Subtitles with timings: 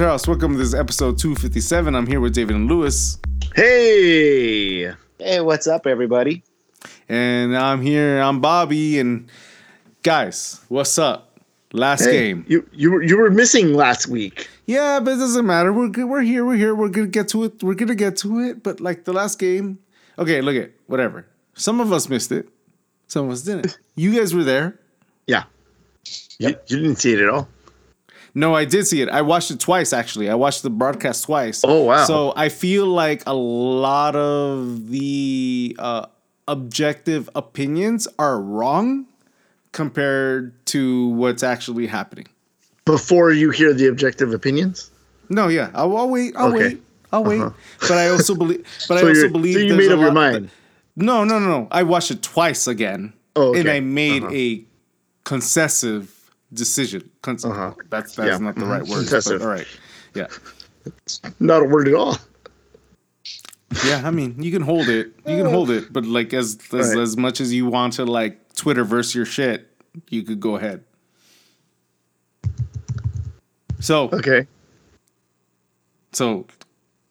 [0.00, 0.26] guys' house.
[0.26, 1.94] Welcome to this episode 257.
[1.94, 3.18] I'm here with David and Lewis.
[3.54, 4.90] Hey.
[5.18, 6.42] Hey, what's up, everybody?
[7.10, 8.98] And I'm here, I'm Bobby.
[8.98, 9.30] And
[10.02, 11.38] guys, what's up?
[11.74, 12.46] Last hey, game.
[12.48, 14.48] You you were you were missing last week.
[14.64, 15.70] Yeah, but it doesn't matter.
[15.70, 16.06] We're good.
[16.06, 16.46] We're here.
[16.46, 16.74] We're here.
[16.74, 17.62] We're gonna get to it.
[17.62, 18.62] We're gonna get to it.
[18.62, 19.78] But like the last game,
[20.18, 21.26] okay, look at whatever.
[21.54, 22.48] Some of us missed it.
[23.06, 23.78] Some of us didn't.
[23.96, 24.80] You guys were there.
[25.26, 25.44] Yeah.
[26.38, 26.64] Yep.
[26.68, 27.48] You, you didn't see it at all.
[28.34, 29.08] No, I did see it.
[29.08, 30.30] I watched it twice actually.
[30.30, 31.62] I watched the broadcast twice.
[31.64, 32.04] Oh wow!
[32.04, 36.06] So I feel like a lot of the uh,
[36.46, 39.06] objective opinions are wrong
[39.72, 42.26] compared to what's actually happening.
[42.84, 44.90] Before you hear the objective opinions?
[45.28, 45.70] No, yeah.
[45.74, 46.34] I'll, I'll wait.
[46.36, 46.68] I'll okay.
[46.68, 46.82] wait.
[47.12, 47.40] I'll wait.
[47.40, 47.54] Uh-huh.
[47.80, 48.66] But I also believe.
[48.88, 49.54] But so I also believe.
[49.54, 50.50] So you made up your mind.
[50.96, 51.68] No, no, no, no.
[51.70, 53.60] I watched it twice again, oh, okay.
[53.60, 54.34] and I made uh-huh.
[54.34, 54.64] a
[55.24, 56.08] concessive
[56.52, 57.10] decision.
[57.22, 57.74] Cons- uh-huh.
[57.88, 58.38] That's that's yeah.
[58.38, 59.06] not the right word.
[59.10, 59.66] But, all right.
[60.14, 60.26] Yeah.
[61.38, 62.16] not a word at all.
[63.84, 65.12] Yeah, I mean, you can hold it.
[65.26, 66.98] You can hold it, but like as as, right.
[66.98, 69.68] as much as you want to like Twitter verse your shit,
[70.08, 70.82] you could go ahead.
[73.78, 74.46] So okay.
[76.12, 76.46] So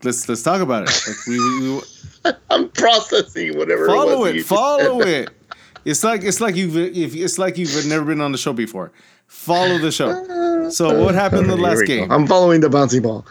[0.04, 1.04] let's let's talk about it.
[1.08, 1.82] Like we, we, we
[2.50, 3.88] I'm processing whatever.
[3.88, 4.36] Follow it.
[4.38, 5.30] it follow it.
[5.86, 8.92] It's like it's like you've if it's like you've never been on the show before.
[9.30, 10.70] Follow the show.
[10.72, 12.08] So what happened in the last game?
[12.08, 12.16] Go.
[12.16, 13.26] I'm following the bouncy ball.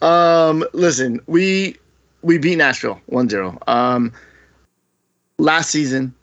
[0.00, 1.76] Um, listen, we
[2.22, 3.58] we beat Nashville 1-0.
[3.68, 4.12] Um,
[5.38, 6.14] last season,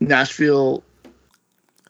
[0.00, 0.82] Nashville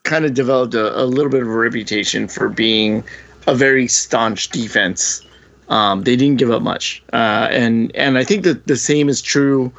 [0.05, 3.03] kind of developed a, a, little bit of a reputation for being
[3.47, 5.27] a very staunch defense.
[5.71, 9.21] Um, they didn't give up much, uh, and and I think that the same is
[9.23, 9.73] true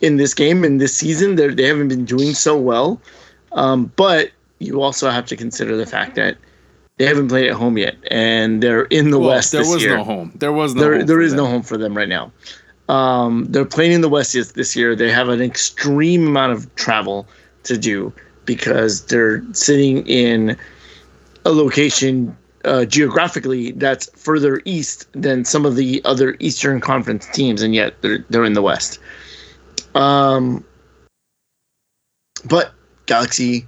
[0.00, 1.36] in this game in this season.
[1.36, 3.00] They they haven't been doing so well,
[3.52, 6.36] um, but you also have to consider the fact that
[6.98, 9.52] they haven't played at home yet, and they're in the well, West.
[9.52, 9.96] There was year.
[9.96, 10.32] no home.
[10.36, 10.82] There was no.
[10.82, 12.30] There, there is no home for them right now.
[12.88, 14.94] Um, they're playing in the West this year.
[14.94, 17.26] They have an extreme amount of travel
[17.64, 18.12] to do
[18.44, 20.56] because they're sitting in
[21.44, 27.62] a location uh, geographically that's further east than some of the other Eastern Conference teams,
[27.62, 28.98] and yet they're they're in the West.
[29.94, 30.64] Um,
[32.44, 32.72] but
[33.06, 33.66] Galaxy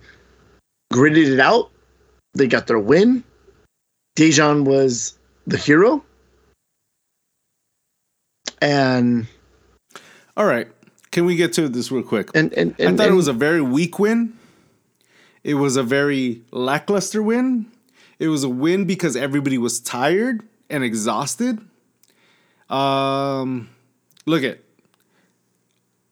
[0.93, 1.71] gritted it out.
[2.35, 3.25] They got their win.
[4.17, 6.05] Dejan was the hero.
[8.61, 9.27] And
[10.37, 10.69] all right,
[11.11, 12.31] can we get to this real quick?
[12.35, 14.39] And, and, and I thought and, it was a very weak win.
[15.43, 17.67] It was a very lackluster win.
[18.21, 21.59] It was a win because everybody was tired and exhausted.
[22.71, 23.69] Um,
[24.25, 24.61] look at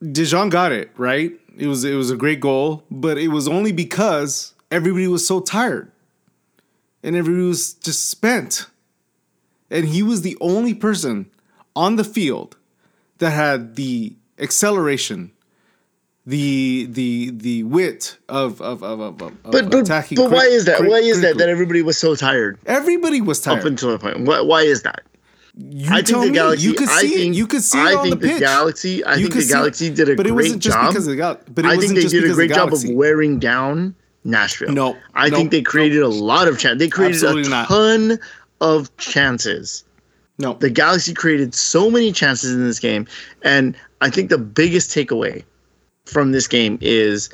[0.03, 1.31] Dejan got it right.
[1.57, 5.41] It was it was a great goal, but it was only because everybody was so
[5.41, 5.91] tired,
[7.03, 8.67] and everybody was just spent,
[9.69, 11.29] and he was the only person
[11.75, 12.57] on the field
[13.19, 15.31] that had the acceleration,
[16.25, 20.15] the the the wit of of of, of, of but, but, attacking.
[20.15, 20.81] But why is that?
[20.81, 22.57] why is that that everybody was so tired?
[22.65, 24.21] Everybody was tired up until a point.
[24.21, 25.03] Why, why is that?
[25.53, 26.65] You I think the Galaxy.
[26.65, 27.37] You could see think, it.
[27.37, 28.33] You could see it I on think the pitch.
[28.35, 29.03] The Galaxy.
[29.03, 30.87] I you think the Galaxy did a great job but great it wasn't just job.
[30.87, 33.37] Because of the Gal- but it I think they did a great job of wearing
[33.37, 34.71] down Nashville.
[34.71, 36.07] No, I no, think they created no.
[36.07, 36.79] a lot of chances.
[36.79, 38.19] They created Absolutely a ton not.
[38.61, 39.83] of chances.
[40.37, 43.07] No, the Galaxy created so many chances in this game,
[43.43, 45.43] and I think the biggest takeaway
[46.05, 47.29] from this game is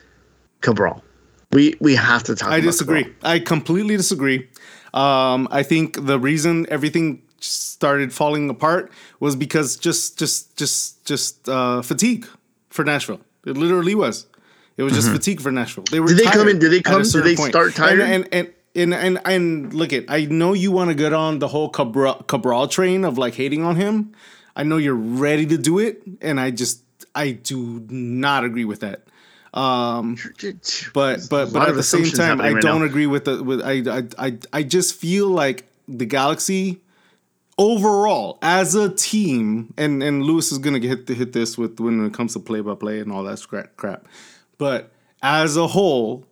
[0.61, 1.03] Cabral.
[1.51, 2.51] We we have to talk.
[2.51, 3.03] I disagree.
[3.03, 3.31] Cabral.
[3.31, 4.47] I completely disagree.
[4.93, 11.47] Um, I think the reason everything started falling apart was because just just just just
[11.47, 12.27] uh, fatigue
[12.69, 13.21] for Nashville.
[13.45, 14.27] It literally was.
[14.77, 15.17] It was just mm-hmm.
[15.17, 15.85] fatigue for Nashville.
[15.89, 16.07] They were.
[16.07, 16.59] Did they come in?
[16.59, 17.01] Did they come?
[17.01, 17.51] Did they point.
[17.51, 17.99] start tired?
[17.99, 20.05] And and, and and and and look at.
[20.07, 23.63] I know you want to get on the whole Cabral, Cabral train of like hating
[23.63, 24.13] on him.
[24.55, 26.83] I know you're ready to do it, and I just
[27.15, 29.01] I do not agree with that.
[29.53, 30.17] Um,
[30.93, 34.27] but but but at the same time, I don't agree with the with I I
[34.27, 36.81] I I just feel like the Galaxy
[37.57, 42.13] overall as a team, and and Lewis is gonna hit hit this with when it
[42.13, 43.43] comes to play by play and all that
[43.77, 44.07] crap.
[44.57, 46.25] But as a whole,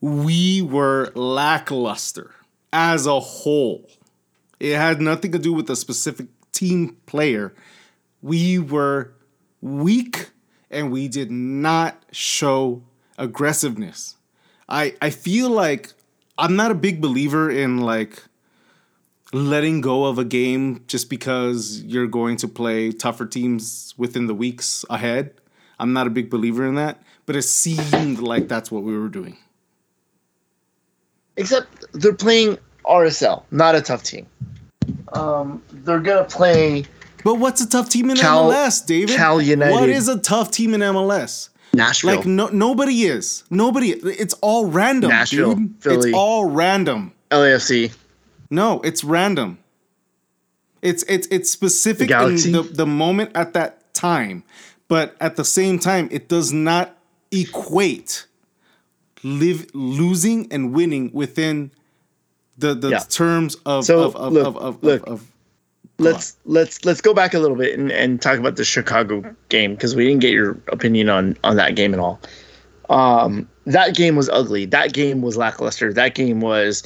[0.00, 2.34] we were lackluster
[2.72, 3.88] as a whole.
[4.60, 7.54] It had nothing to do with a specific team player.
[8.22, 9.12] We were
[9.60, 10.30] weak
[10.70, 12.82] and we did not show
[13.18, 14.16] aggressiveness.
[14.68, 15.92] I I feel like
[16.38, 18.22] I'm not a big believer in like
[19.32, 24.34] letting go of a game just because you're going to play tougher teams within the
[24.34, 25.34] weeks ahead.
[25.78, 29.08] I'm not a big believer in that, but it seemed like that's what we were
[29.08, 29.36] doing.
[31.36, 34.26] Except they're playing RSL, not a tough team.
[35.12, 36.84] Um, they're gonna play
[37.24, 39.16] But what's a tough team in Cal- MLS, David?
[39.16, 39.72] Cal United.
[39.72, 41.50] What is a tough team in MLS?
[41.74, 42.16] Nashville.
[42.16, 43.44] Like no, nobody is.
[43.50, 43.90] Nobody.
[43.90, 45.74] It's all random, Nashville, dude.
[45.80, 46.10] Philly.
[46.10, 47.12] It's all random.
[47.30, 47.92] LAFC.
[48.50, 49.58] No, it's random.
[50.80, 54.44] It's it's it's specific The in the, the moment at that time,
[54.88, 56.95] but at the same time, it does not
[57.32, 58.26] equate
[59.22, 61.70] live losing and winning within
[62.58, 62.98] the the Yeah.
[63.08, 65.06] terms of So, of of, look, of, of, look.
[65.06, 65.30] of,
[65.98, 69.74] let's let's let's go back a little bit and, and talk about the Chicago game
[69.74, 72.20] because we didn't get your opinion on on that game at all.
[72.88, 74.64] Um, that game was ugly.
[74.66, 75.92] That game was lackluster.
[75.92, 76.84] That game was,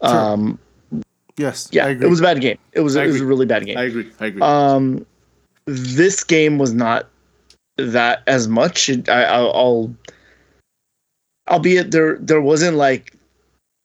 [0.00, 0.60] um,
[1.36, 1.68] yes.
[1.72, 2.06] yeah, I agree.
[2.06, 2.56] it was a bad game.
[2.72, 3.76] It was I it was a really bad game.
[3.76, 4.08] I agree.
[4.20, 4.42] I agree.
[4.42, 5.04] Um,
[5.66, 7.08] this game was not
[7.86, 8.88] that as much.
[8.88, 9.94] It, I, I'll, I'll,
[11.48, 13.16] albeit there there wasn't like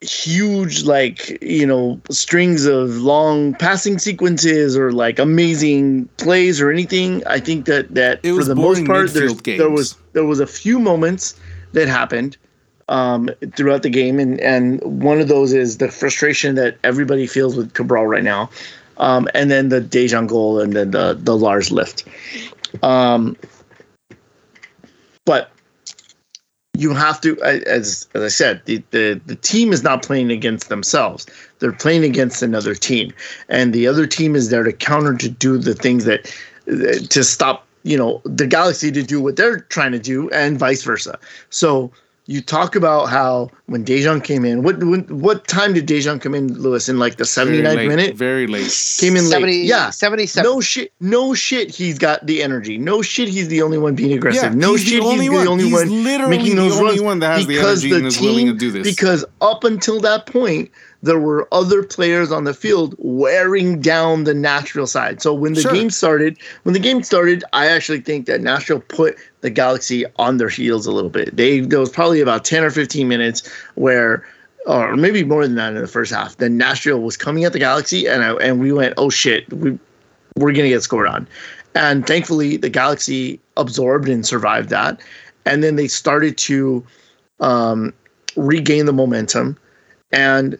[0.01, 7.25] huge like you know strings of long passing sequences or like amazing plays or anything.
[7.27, 10.47] I think that that It for the most part midfield there was there was a
[10.47, 11.39] few moments
[11.73, 12.37] that happened
[12.87, 17.55] um, throughout the game, and and one of those is the frustration that everybody feels
[17.55, 18.49] with Cabral right now,
[18.97, 22.05] um, and then the Dejan goal, and then the the Lars lift.
[22.83, 23.35] Um,
[25.25, 25.51] but
[26.77, 30.69] you have to, as as I said, the, the the team is not playing against
[30.69, 31.25] themselves;
[31.59, 33.13] they're playing against another team,
[33.49, 36.33] and the other team is there to counter to do the things that
[37.09, 40.83] to stop you know the galaxy to do what they're trying to do and vice
[40.83, 41.17] versa.
[41.49, 41.91] So
[42.27, 46.33] you talk about how when Dejan came in what when, what time did Dejan come
[46.33, 48.71] in Lewis in like the very 79th late, minute Very late.
[48.99, 50.49] came in 70, late yeah 77.
[50.49, 54.13] no shit no shit he's got the energy no shit he's the only one being
[54.13, 55.45] aggressive Yeah, no he's the shit only he's one.
[55.45, 57.95] the only He's one literally making the only runs one that has the because energy
[57.97, 58.87] and is willing to do this.
[58.95, 60.71] because up until that point
[61.03, 65.21] there were other players on the field wearing down the Nashville side.
[65.21, 65.73] So when the Sure.
[65.73, 70.37] game started, when the game started, I actually think that Nashville put the Galaxy on
[70.37, 71.35] their heels a little bit.
[71.37, 73.43] They there was probably about 10 or 15 minutes
[73.75, 74.23] where
[74.65, 76.37] or maybe more than that in the first half.
[76.37, 79.77] Then Nashville was coming at the Galaxy and I, and we went, "Oh shit, we
[80.37, 81.27] we're going to get scored on."
[81.75, 84.99] And thankfully the Galaxy absorbed and survived that.
[85.45, 86.83] And then they started to
[87.39, 87.93] um,
[88.35, 89.57] regain the momentum
[90.11, 90.57] and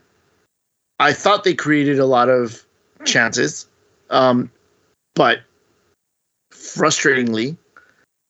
[0.99, 2.65] I thought they created a lot of
[3.05, 3.67] chances,
[4.09, 4.51] um,
[5.13, 5.41] but
[6.51, 7.57] frustratingly,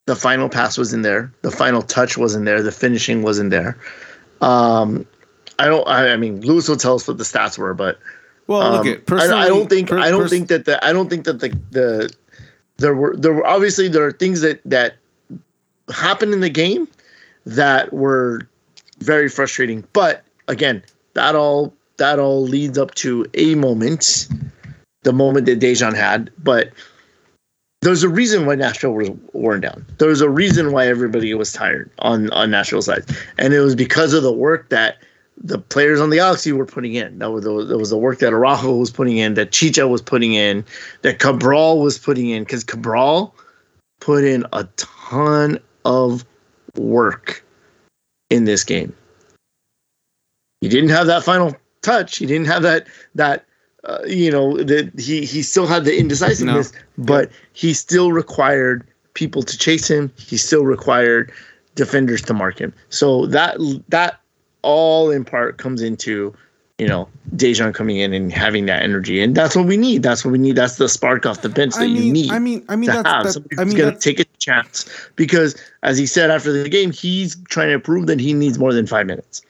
[0.08, 3.78] the final pass was in there, the final touch wasn't there, the finishing wasn't there.
[4.42, 5.06] Um,
[5.60, 5.88] I don't.
[5.88, 8.00] I, I mean, Lewis will tell us what the stats were, but
[8.48, 9.46] Well, um, look at I.
[9.46, 9.90] I don't think.
[9.90, 10.84] per- I don't pers- think that the.
[10.84, 12.14] I don't think that the the
[12.78, 14.95] there were there were obviously there are things that that
[15.94, 16.88] happened in the game
[17.45, 18.48] that were
[19.00, 19.84] very frustrating.
[19.94, 24.28] But again, that all that all leads up to a moment,
[25.04, 26.31] the moment that Dejan had.
[26.44, 26.71] But
[27.81, 29.85] there's a reason why Nashville was worn down.
[29.97, 33.06] There was a reason why everybody was tired on on Nashville side,
[33.37, 34.97] and it was because of the work that
[35.37, 37.19] the players on the Galaxy were putting in.
[37.19, 40.02] That was the, that was the work that Araujo was putting in, that Chicha was
[40.02, 40.66] putting in,
[41.02, 43.35] that Cabral was putting in, because Cabral
[43.99, 46.25] put in a ton of
[46.78, 47.44] work
[48.30, 48.95] in this game.
[50.61, 52.18] He didn't have that final touch.
[52.18, 53.45] He didn't have that that
[53.83, 59.44] uh, you know that he he still had the indecisiveness, but he still required people
[59.44, 60.11] to chase him.
[60.18, 61.31] He still required
[61.75, 62.73] defenders to mark him.
[62.89, 63.57] So that
[63.89, 64.19] that
[64.63, 66.35] all in part comes into
[66.80, 70.04] you know Dejan coming in and having that energy, and that's what we need.
[70.04, 70.56] That's what we need.
[70.56, 72.89] That's the spark off the bench that I mean, you need I mean, I mean,
[72.89, 73.44] to that's, have.
[73.44, 76.68] that, I mean, going to that's, take a chance because, as he said after the
[76.69, 79.42] game, he's trying to prove that he needs more than five minutes,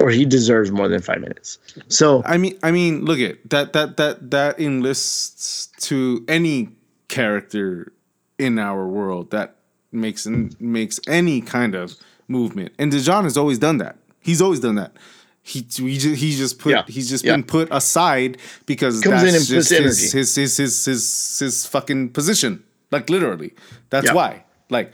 [0.00, 1.58] or he deserves more than five minutes.
[1.88, 3.72] So I mean, I mean, look at that.
[3.72, 6.70] That that that enlists to any
[7.08, 7.92] character
[8.38, 9.56] in our world that
[9.92, 11.94] makes makes any kind of
[12.28, 12.72] movement.
[12.78, 13.96] And Dejan has always done that.
[14.20, 14.96] He's always done that.
[15.42, 16.84] He we just, he's just put Yeah.
[16.88, 17.34] he's just Yeah.
[17.36, 20.18] been put aside because Comes in that's just his, energy.
[20.18, 22.64] his his his his his fucking position.
[22.90, 23.52] Like literally,
[23.90, 24.14] that's Yeah.
[24.14, 24.44] why.
[24.70, 24.92] Like,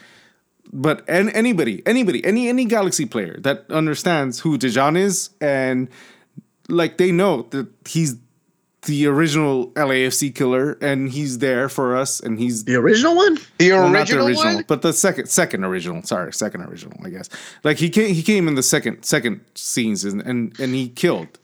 [0.72, 5.88] but and anybody, anybody, any any Galaxy player that understands who Dejan is and
[6.68, 8.16] like they know that he's
[8.86, 13.72] the original LAFC killer and he's there for us and he's the original one, The
[13.72, 14.64] well, original, not the original, one?
[14.68, 16.02] but the second second original.
[16.02, 16.96] Sorry, second original.
[17.04, 17.28] I guess
[17.62, 21.38] like he came he came in the second second scenes and and, and he killed,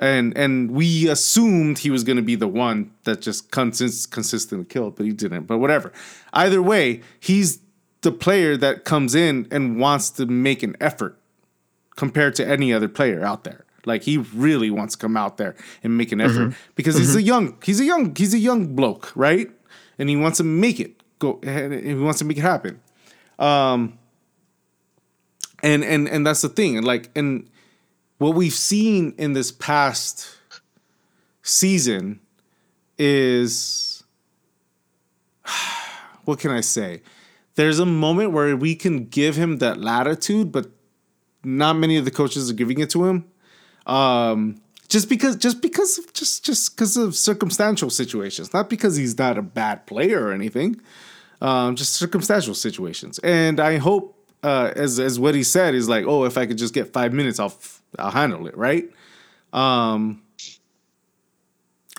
[0.00, 4.66] and and we assumed he was going to be the one that just consist, consistently
[4.66, 5.44] killed, but he didn't.
[5.44, 5.92] But whatever.
[6.32, 7.60] Either way, he's
[8.04, 11.18] the player that comes in and wants to make an effort
[11.96, 13.64] compared to any other player out there.
[13.86, 16.72] Like he really wants to come out there and make an effort mm-hmm.
[16.74, 17.18] because he's mm-hmm.
[17.18, 19.50] a young he's a young he's a young bloke, right?
[19.98, 22.80] And he wants to make it go and he wants to make it happen.
[23.38, 23.98] Um
[25.62, 26.78] and and and that's the thing.
[26.78, 27.48] And like and
[28.18, 30.34] what we've seen in this past
[31.42, 32.20] season
[32.98, 34.04] is
[36.24, 37.02] what can I say?
[37.56, 40.70] There's a moment where we can give him that latitude, but
[41.44, 43.24] not many of the coaches are giving it to him.
[43.86, 49.16] Um, just because, just because, of, just just because of circumstantial situations, not because he's
[49.18, 50.80] not a bad player or anything.
[51.40, 56.06] Um, just circumstantial situations, and I hope, uh, as as what he said is like,
[56.06, 57.54] oh, if I could just get five minutes, I'll
[57.98, 58.88] I'll handle it, right?
[59.52, 60.22] Um,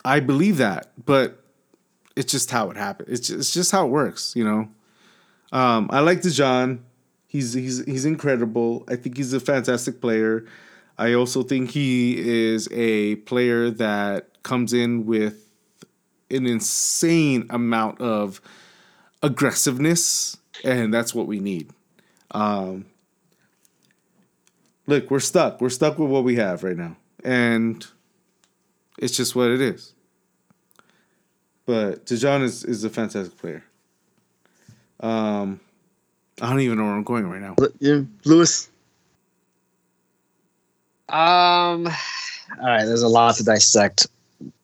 [0.03, 1.43] I believe that, but
[2.15, 3.09] it's just how it happens.
[3.09, 4.69] It's just, it's just how it works, you know.
[5.55, 6.79] Um, I like Dejan.
[7.27, 8.83] He's he's he's incredible.
[8.89, 10.45] I think he's a fantastic player.
[10.97, 15.50] I also think he is a player that comes in with
[16.29, 18.41] an insane amount of
[19.24, 20.35] aggressiveness,
[20.65, 21.69] and that's what we need.
[22.31, 22.88] Um,
[24.88, 25.62] look, we're stuck.
[25.62, 27.85] We're stuck with what we have right now, and
[28.97, 29.93] it's just what it is.
[31.65, 33.63] But Dejan is, is a fantastic player.
[35.00, 35.60] Um,
[36.42, 37.56] I don't even know where I'm going right now.
[37.80, 38.70] Yeah, Lewis.
[41.10, 41.88] Um.
[42.60, 44.08] All right, there's a lot to dissect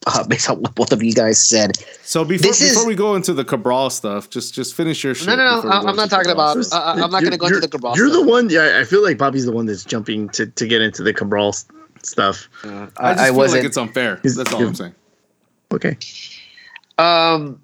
[0.07, 1.77] uh, based on what both of you guys said.
[2.03, 5.15] So before this before is, we go into the Cabral stuff, just just finish your.
[5.25, 5.69] No, no, no.
[5.69, 6.57] I'm not talking about.
[6.57, 7.95] Uh, I'm not going to go into the Cabral.
[7.95, 8.23] You're stuff.
[8.23, 8.49] the one.
[8.49, 11.53] Yeah, I feel like Bobby's the one that's jumping to to get into the Cabral
[12.03, 12.49] stuff.
[12.63, 14.19] Uh, I just I feel like it's unfair.
[14.23, 14.95] That's all I'm saying.
[15.73, 15.97] Okay.
[16.97, 17.61] Um,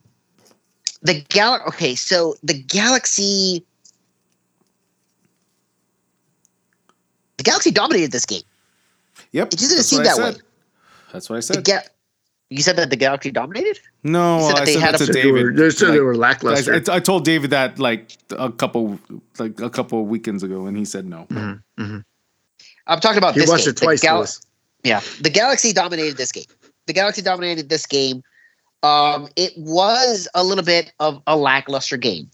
[1.08, 1.62] the gal.
[1.68, 3.64] Okay, so the Galaxy.
[7.38, 8.42] The Galaxy dominated this game.
[9.32, 9.54] Yep.
[9.54, 10.34] It just didn't seem that way.
[11.14, 11.64] That's what I said.
[11.64, 11.88] Ga-
[12.50, 13.80] you said that the Galaxy dominated.
[14.04, 15.56] No, well, I said that to David.
[15.56, 16.74] They, said like, they were lackluster.
[16.74, 19.00] I, I, told David that like a couple,
[19.38, 21.28] like a couple of weekends ago, and he said no.
[21.30, 21.84] Mm-hmm.
[21.84, 21.98] Mm-hmm.
[22.88, 23.34] I'm talking about.
[23.34, 23.72] He this watched game.
[23.72, 24.02] it twice.
[24.02, 24.26] Gal-
[24.84, 26.46] yeah, the Galaxy dominated this game.
[26.86, 28.24] The Galaxy dominated this game.
[28.84, 32.30] Um, it was a little bit of a lackluster game.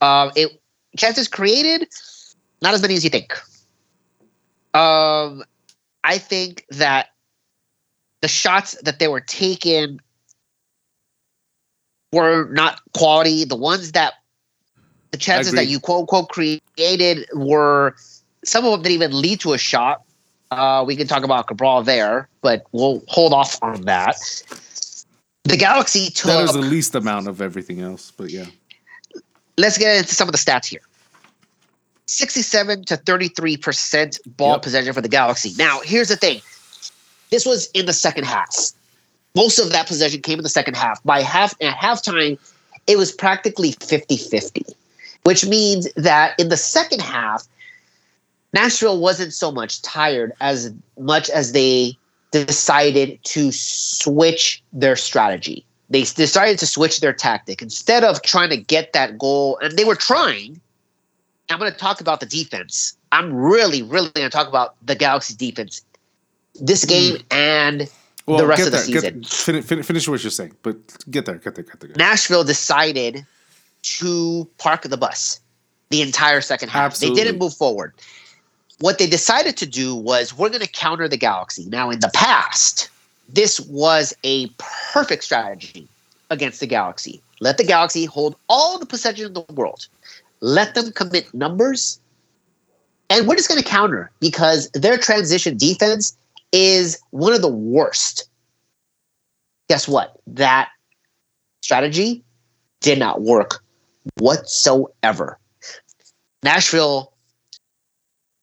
[0.00, 0.60] Um, it
[0.96, 1.88] chances created,
[2.62, 3.32] not as many as you think.
[4.74, 5.44] Um,
[6.04, 7.08] I think that
[8.20, 10.00] the shots that they were taking
[12.12, 13.44] were not quality.
[13.44, 14.14] The ones that
[15.10, 17.94] the chances that you quote unquote created were
[18.44, 20.02] some of them didn't even lead to a shot.
[20.50, 24.16] Uh, we can talk about Cabral there, but we'll hold off on that.
[25.48, 26.26] The Galaxy took.
[26.26, 28.46] That is the least amount of everything else, but yeah.
[29.56, 30.82] Let's get into some of the stats here.
[32.06, 34.62] 67 to 33% ball yep.
[34.62, 35.52] possession for the Galaxy.
[35.58, 36.40] Now, here's the thing.
[37.30, 38.54] This was in the second half.
[39.34, 41.02] Most of that possession came in the second half.
[41.02, 42.38] By half at halftime,
[42.86, 44.74] it was practically 50-50,
[45.24, 47.46] which means that in the second half,
[48.54, 51.97] Nashville wasn't so much tired as much as they
[52.30, 55.64] decided to switch their strategy.
[55.90, 57.62] They decided to switch their tactic.
[57.62, 60.60] Instead of trying to get that goal, and they were trying,
[61.48, 62.96] I'm going to talk about the defense.
[63.10, 65.82] I'm really, really going to talk about the Galaxy defense
[66.60, 66.88] this hmm.
[66.88, 67.24] game mm.
[67.30, 67.90] and
[68.26, 69.20] well, the rest of the there, season.
[69.20, 70.76] Get, finish, finish what you're saying, but
[71.10, 71.90] get there, get there, get there.
[71.96, 73.26] Nashville decided
[73.82, 75.40] to park the bus
[75.90, 76.92] the entire second half.
[76.92, 77.20] Absolutely.
[77.20, 77.94] They didn't move forward
[78.80, 81.66] what they decided to do was we're going to counter the Galaxy.
[81.66, 82.90] Now, in the past,
[83.28, 84.48] this was a
[84.92, 85.88] perfect strategy
[86.30, 87.20] against the Galaxy.
[87.40, 89.86] Let the Galaxy hold all the possession in the world.
[90.40, 92.00] Let them commit numbers.
[93.10, 96.16] And we're just going to counter because their transition defense
[96.52, 98.28] is one of the worst.
[99.68, 100.18] Guess what?
[100.26, 100.68] That
[101.62, 102.22] strategy
[102.80, 103.62] did not work
[104.18, 105.38] whatsoever.
[106.42, 107.12] Nashville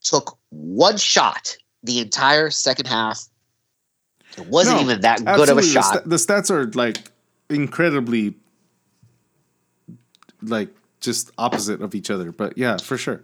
[0.05, 3.25] took one shot the entire second half.
[4.37, 6.05] It wasn't no, even that good of a shot.
[6.05, 7.11] The, st- the stats are like
[7.49, 8.35] incredibly
[10.41, 10.69] like
[10.99, 13.23] just opposite of each other, but yeah, for sure.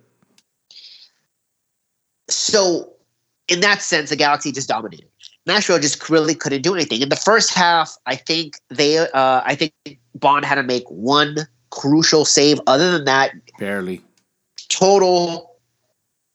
[2.30, 2.94] So,
[3.48, 5.08] in that sense, the Galaxy just dominated.
[5.46, 7.02] Nashville just really couldn't do anything.
[7.02, 9.74] In the first half, I think they, uh, I think
[10.16, 12.62] Bond had to make one crucial save.
[12.68, 14.02] Other than that, barely.
[14.70, 15.51] Total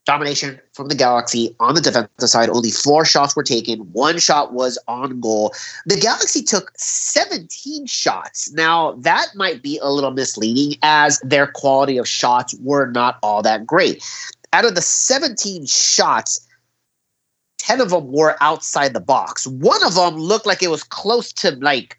[0.06, 2.48] domination from the Galaxy on the defensive side.
[2.48, 3.80] Only four shots were taken.
[3.92, 5.52] One shot was on goal.
[5.84, 8.50] The Galaxy took 17 shots.
[8.52, 13.42] Now, that might be a little misleading as their quality of shots were not all
[13.42, 14.02] that great.
[14.52, 16.46] Out of the 17 shots,
[17.58, 19.46] 10 of them were outside the box.
[19.46, 21.98] One of them looked like it was close to like.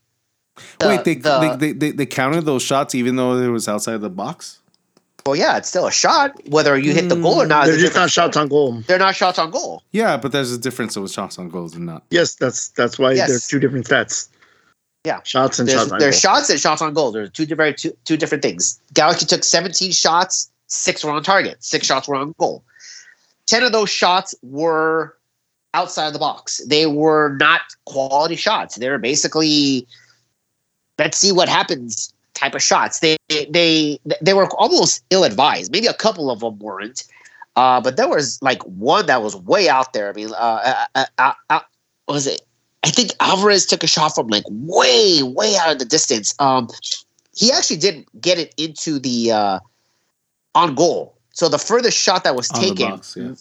[0.79, 4.01] The, Wait, they, the, they, they, they counted those shots even though it was outside
[4.01, 4.59] the box?
[5.27, 6.39] Well, yeah, it's still a shot.
[6.47, 8.79] Whether you hit the goal or not, they're just not shots on goal.
[8.87, 9.83] They're not shots on goal.
[9.91, 12.03] Yeah, but there's a difference with shots on goals and not.
[12.11, 13.27] Yes, that's that's why yes.
[13.27, 14.29] there's two different stats.
[15.03, 15.91] Yeah, shots and there's, shots.
[15.91, 16.33] On there's goal.
[16.33, 17.11] shots and shots on goal.
[17.11, 18.79] There's two different two, two different things.
[18.93, 22.63] Galaxy took 17 shots, six were on target, six shots were on goal.
[23.47, 25.17] Ten of those shots were
[25.73, 26.61] outside of the box.
[26.67, 28.77] They were not quality shots.
[28.77, 29.85] They were basically
[30.97, 32.99] let's see what happens type of shots.
[32.99, 35.71] They they they were almost ill advised.
[35.71, 37.03] Maybe a couple of them weren't,
[37.55, 40.09] uh, but there was like one that was way out there.
[40.09, 41.59] I mean, uh, uh, uh, uh
[42.07, 42.41] was it?
[42.83, 46.35] I think Alvarez took a shot from like way way out of the distance.
[46.39, 46.69] Um,
[47.35, 49.59] he actually didn't get it into the uh,
[50.55, 51.15] on goal.
[51.33, 53.33] So the furthest shot that was taken, box, yeah.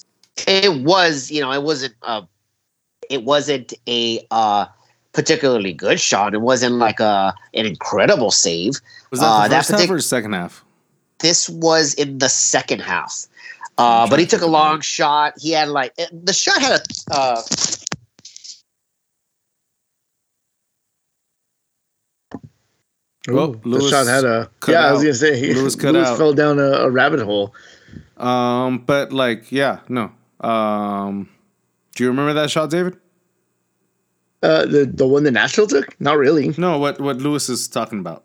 [0.47, 2.23] it was you know it wasn't uh,
[3.09, 4.67] it wasn't a uh,
[5.17, 6.35] particularly good shot.
[6.35, 8.75] It wasn't like a an incredible save.
[9.11, 10.65] Was that uh, the first that partic- half or second half?
[11.21, 13.27] This was in the second half.
[13.79, 15.33] Uh, but he took a long shot.
[15.39, 16.85] He had like the shot had a.
[17.11, 17.43] Uh,
[23.29, 24.49] Oh, the shot had a.
[24.69, 24.85] Yeah, out.
[24.85, 26.17] I was gonna say he, Lewis, cut Lewis out.
[26.17, 27.53] fell down a, a, rabbit hole.
[28.17, 30.13] Um, but like, yeah, no.
[30.41, 31.29] Um,
[31.97, 32.97] do you remember that shot, David?
[34.47, 36.01] Uh, the the one that Nashville took?
[36.01, 36.55] Not really.
[36.57, 38.25] No, what what Lewis is talking about.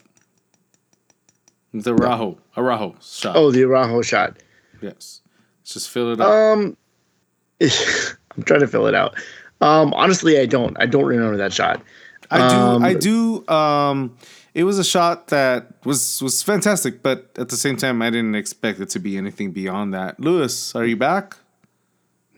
[1.73, 3.35] The Araujo, Araujo shot.
[3.35, 4.37] Oh, the Araujo shot.
[4.81, 5.21] Yes.
[5.61, 6.31] Let's just fill it out.
[6.31, 6.77] Um,
[7.61, 9.15] I'm trying to fill it out.
[9.61, 10.77] Um, honestly, I don't.
[10.79, 11.81] I don't remember that shot.
[12.29, 12.55] I do.
[12.55, 13.47] Um, I do.
[13.47, 14.17] Um,
[14.53, 18.35] it was a shot that was was fantastic, but at the same time, I didn't
[18.35, 20.19] expect it to be anything beyond that.
[20.19, 21.37] Lewis, are you back?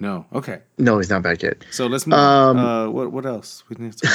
[0.04, 0.26] No.
[0.34, 0.60] Okay.
[0.78, 1.64] No, he's not back yet.
[1.72, 2.20] So let's move.
[2.20, 3.64] Um, uh, what what else?
[3.70, 4.08] We need to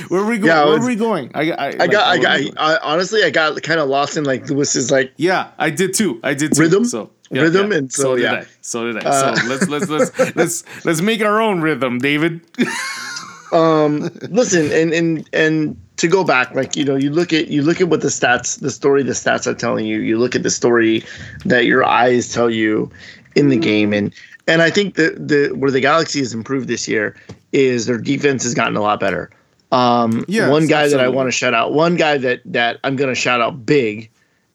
[0.08, 0.48] Where are we going?
[0.48, 1.30] Yeah, Where are we going?
[1.32, 4.24] I I, I like, got I got I, honestly I got kind of lost in
[4.24, 6.18] like Lewis's like Yeah, I did too.
[6.24, 6.62] I did too.
[6.62, 6.84] Rhythm.
[6.86, 7.78] So yeah, rhythm yeah.
[7.78, 8.32] and so, so yeah.
[8.32, 8.46] I.
[8.62, 9.08] So did I.
[9.08, 12.40] Uh, so let's let's let's let's let's make our own rhythm, David.
[13.52, 17.62] um listen and and and to go back like you know you look at you
[17.62, 20.42] look at what the stats the story the stats are telling you you look at
[20.42, 21.04] the story
[21.44, 22.90] that your eyes tell you
[23.34, 24.12] in the game and
[24.46, 27.16] and I think that the where the Galaxy has improved this year
[27.52, 29.30] is their defense has gotten a lot better.
[29.72, 30.96] Um, yes, one guy absolutely.
[30.98, 33.64] that I want to shout out, one guy that that I'm going to shout out
[33.64, 34.10] big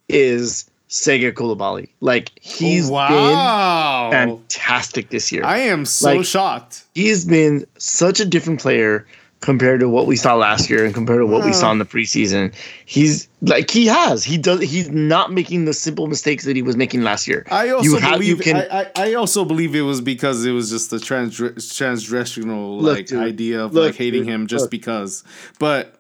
[0.08, 1.90] is Sega Coulibaly.
[2.02, 4.10] Like he's wow.
[4.10, 5.44] been fantastic this year.
[5.44, 6.86] I am so like, shocked.
[6.94, 9.08] He's been such a different player
[9.42, 11.74] compared to what we saw last year and compared to what we saw uh-huh.
[11.74, 12.54] in the preseason.
[12.86, 14.24] He's like he has.
[14.24, 17.46] He does he's not making the simple mistakes that he was making last year.
[17.50, 20.70] I also you believe you can, I, I, also believe it was because it was
[20.70, 24.72] just the trans transgressional like dude, idea of look, like hating dude, him just look.
[24.72, 25.24] because.
[25.58, 25.96] But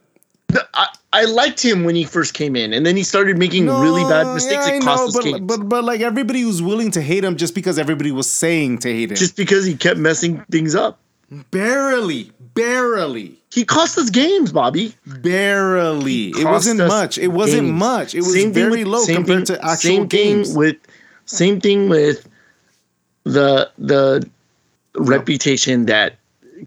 [0.73, 3.81] I, I liked him when he first came in, and then he started making no,
[3.81, 7.23] really bad mistakes yeah, cost know, but, but but like everybody was willing to hate
[7.23, 10.75] him just because everybody was saying to hate him, just because he kept messing things
[10.75, 10.99] up.
[11.51, 13.35] Barely, barely.
[13.51, 14.93] He cost us games, Bobby.
[15.05, 16.29] Barely.
[16.29, 17.17] It wasn't much.
[17.17, 17.79] It wasn't games.
[17.79, 18.15] much.
[18.15, 20.49] It was same very with, low compared thing, to actual same games.
[20.49, 20.77] Thing with
[21.25, 22.27] same thing with
[23.23, 24.29] the the
[24.95, 26.17] reputation that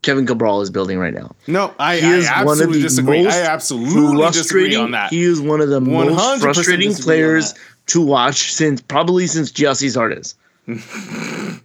[0.00, 1.34] Kevin Cabral is building right now.
[1.46, 3.26] No, I, he is I absolutely one of the disagree.
[3.26, 5.10] I absolutely disagree on that.
[5.10, 7.54] He is one of the most frustrating players
[7.86, 10.34] to watch since probably since Gyasi Zardes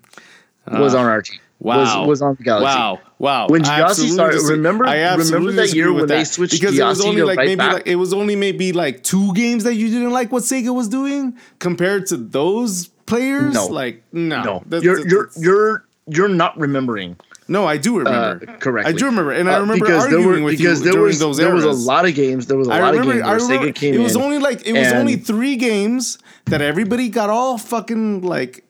[0.72, 1.40] was uh, on our team.
[1.60, 2.02] Wow.
[2.02, 2.65] Was, was on the Galaxy.
[2.65, 3.00] Wow.
[3.20, 3.48] Wow.
[3.48, 7.24] When Gyasi started, remember, remember that year when they switched because Gyasi it was only
[7.24, 7.74] like right maybe back?
[7.74, 10.88] like it was only maybe like two games that you didn't like what Sega was
[10.88, 13.56] doing compared to those players.
[13.56, 14.63] No, like no, no.
[14.67, 17.17] That's, you're that's, you're you're you're not remembering.
[17.50, 18.52] No, I do remember.
[18.52, 18.93] Uh, correctly.
[18.93, 21.17] I do remember, and I uh, remember uh, arguing were, with because you there was,
[21.17, 21.63] those There eras.
[21.63, 22.48] was a lot of games.
[22.48, 24.02] There was a I lot remember, of games where Sega came in.
[24.02, 28.65] It was only like it was only three games that everybody got all fucking like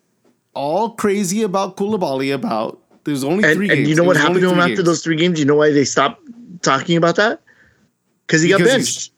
[0.57, 3.89] all crazy about Coulibaly about there's only and, three and games.
[3.89, 5.39] you know what happened to him after those three games?
[5.39, 6.21] You know why they stopped
[6.61, 7.41] talking about that?
[8.25, 9.11] Because he got benched.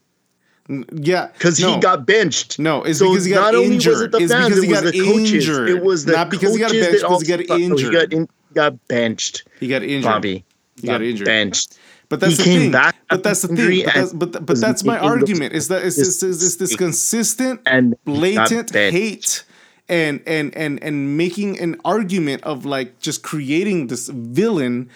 [0.94, 1.74] Yeah, because no.
[1.74, 2.60] he got benched.
[2.60, 3.94] No, it's so because he got not injured.
[3.94, 5.34] Only was it the fans, it, was the coaches.
[5.34, 5.70] Injured.
[5.70, 7.02] It was the not because he got benched.
[7.02, 7.80] Because he got injured.
[7.80, 9.48] he got, in, got benched.
[9.60, 10.04] He got injured.
[10.04, 10.46] Bobby.
[10.80, 11.26] He got, got injured.
[11.26, 11.80] Benched.
[12.10, 12.72] But that's he the thing.
[12.72, 13.86] Back but that's the thing.
[13.86, 15.54] But that's, but, but that's my argument.
[15.54, 19.44] Is that it's, it's, it's, it's this consistent, and blatant hate
[19.90, 24.90] and and and and making an argument of like just creating this villain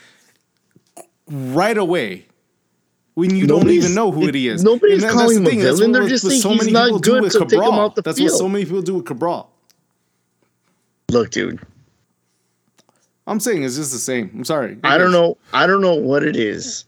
[1.28, 2.26] right away
[3.16, 4.64] when you nobody's, don't even know who it is.
[4.64, 5.92] Nobody's calling him a villain.
[5.92, 8.32] They're just saying so he's not good to take him off the That's field.
[8.32, 9.50] what so many people do with Cabral.
[11.10, 11.60] Look, dude.
[13.28, 14.32] I'm saying it's just the same.
[14.34, 14.78] I'm sorry.
[14.84, 15.38] I don't know.
[15.54, 16.86] I don't know what it is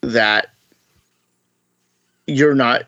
[0.00, 0.50] that
[2.26, 2.84] you're not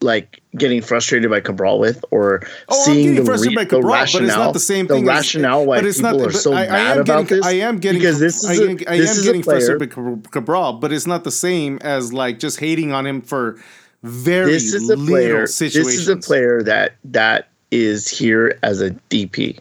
[0.00, 3.88] like getting frustrated by Cabral with, or Oh, seeing the, frustrated re- by Cabral, the
[3.88, 6.28] but it's not rationale, the same the thing as- rationale why but it's people not.
[6.28, 7.46] are so I, I mad am about getting, this.
[7.46, 9.90] I am getting because this I is am, a, I this am is getting frustrated
[9.90, 13.60] by Cabral, but it's not the same as like just hating on him for
[14.04, 15.40] very This is a little player.
[15.42, 19.58] This is a player that that is here as a DP,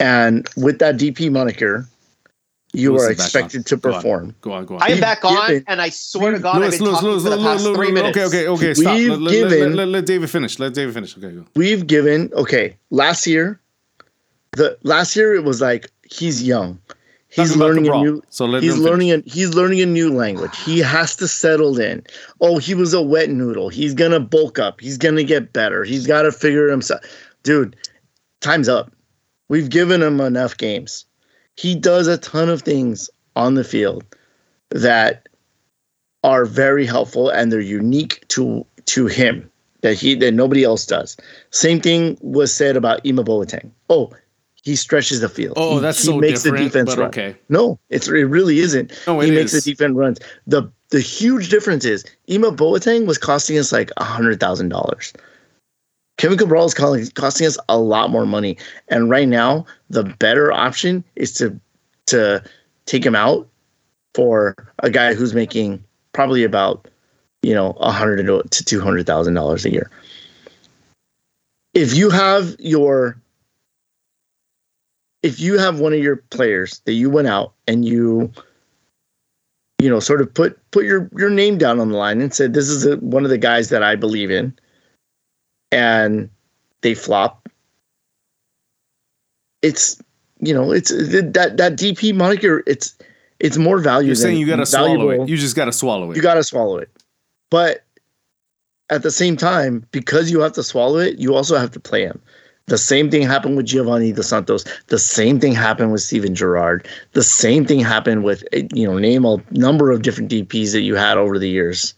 [0.00, 1.86] and with that DP moniker,
[2.72, 3.64] you Lewis are expected on.
[3.64, 3.94] to Go on.
[3.94, 4.34] perform.
[4.42, 4.82] Go on, go on.
[4.82, 7.22] I am back on, given- and I swear to God, I've been Lewis, talking Lewis,
[7.24, 8.16] for the past Lewis, three minutes.
[8.18, 8.74] Okay, okay, okay.
[8.74, 8.94] Stop.
[8.96, 10.58] We've Let, let- given- let, let, let David finish.
[10.58, 11.16] Let David finish.
[11.18, 11.44] Okay, go.
[11.56, 12.76] We've given okay.
[12.90, 13.60] Last year,
[14.52, 16.78] the last year it was like he's young.
[17.28, 18.22] He's Talking learning a new.
[18.30, 20.56] So let he's learning a he's learning a new language.
[20.64, 22.04] He has to settle in.
[22.40, 23.68] Oh, he was a wet noodle.
[23.68, 24.80] He's gonna bulk up.
[24.80, 25.84] He's gonna get better.
[25.84, 27.00] He's got to figure himself.
[27.44, 27.76] Dude,
[28.40, 28.90] time's up.
[29.48, 31.04] We've given him enough games.
[31.60, 34.02] He does a ton of things on the field
[34.70, 35.28] that
[36.24, 39.50] are very helpful and they're unique to to him
[39.82, 41.18] that he that nobody else does.
[41.50, 43.70] Same thing was said about Ima Boateng.
[43.90, 44.10] Oh,
[44.62, 45.54] he stretches the field.
[45.58, 47.08] Oh, He- that's he so makes the defense but run.
[47.08, 47.36] okay.
[47.50, 48.92] No, it's it really isn't.
[49.06, 49.64] No, he it makes is.
[49.64, 50.18] the defense runs.
[50.46, 55.12] The the huge difference is Ima Boateng was costing us like a hundred thousand dollars.
[56.20, 56.74] Kevin Cabral is
[57.14, 61.58] costing us a lot more money, and right now the better option is to
[62.08, 62.44] to
[62.84, 63.48] take him out
[64.14, 66.86] for a guy who's making probably about
[67.42, 69.90] you know a hundred to two hundred thousand dollars a year.
[71.72, 73.16] If you have your
[75.22, 78.30] if you have one of your players that you went out and you
[79.80, 82.52] you know sort of put put your your name down on the line and said
[82.52, 84.54] this is a, one of the guys that I believe in
[85.72, 86.28] and
[86.82, 87.48] they flop
[89.62, 90.00] it's
[90.40, 92.96] you know it's that that DP moniker it's
[93.38, 95.28] it's more value You're saying you got to swallow it.
[95.28, 96.16] You just got to swallow it.
[96.16, 96.90] You got to swallow it.
[97.50, 97.84] But
[98.90, 102.02] at the same time, because you have to swallow it, you also have to play
[102.02, 102.20] him.
[102.66, 104.64] The same thing happened with Giovanni Dos Santos.
[104.88, 106.86] The same thing happened with Steven Gerrard.
[107.12, 110.82] The same thing happened with eh, you know name a number of different DPs that
[110.82, 111.94] you had over the years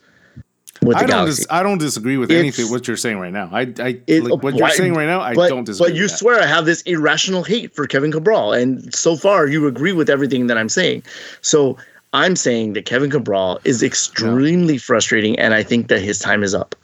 [0.83, 1.09] with the I don't.
[1.11, 1.43] Galaxy.
[1.43, 3.49] Dis- I don't disagree with It's- anything what you're saying right now.
[3.53, 5.21] I, I It- like what you're saying right now.
[5.21, 5.91] I but, don't disagree.
[5.91, 6.19] But you with that.
[6.19, 10.11] swear I have this irrational hate for Kevin Cabral, and so far you agree with
[10.11, 11.03] everything that I'm saying.
[11.41, 11.77] So
[12.13, 16.55] I'm saying that Kevin Cabral is extremely frustrating, and I think that his time is
[16.55, 16.75] up.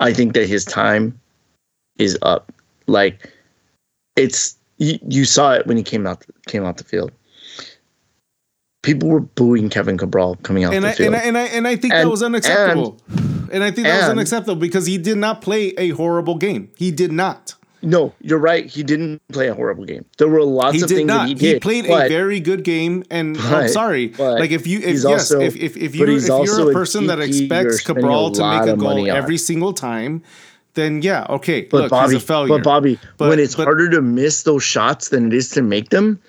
[0.00, 1.18] I think that his time
[1.98, 2.52] is up.
[2.86, 3.28] Like
[4.16, 7.10] it's you, you saw it when he came out came out the field.
[8.82, 11.14] People were booing Kevin Cabral coming out and the I, field.
[11.14, 12.98] and I and I and I think that was unacceptable.
[13.08, 16.70] And, I think that was unacceptable because he did not play a horrible game.
[16.76, 17.54] He did not.
[17.82, 18.66] no, you're right.
[18.66, 20.04] He didn't play a horrible game.
[20.18, 21.28] There were lots He of things not.
[21.28, 21.62] that he He, did.
[21.62, 24.08] played a very good game, and I'm sorry.
[24.08, 26.72] but Like if you, if yes, also- if if, if you if you're a a
[26.72, 30.22] person that expects Cabral to make a goal every single time,
[30.74, 31.62] then yeah, okay.
[31.62, 32.48] But look, Bobby, he's a failure.
[32.54, 35.62] but Bobby, But- when it's but- harder to miss those shots than it is to
[35.62, 36.20] make them,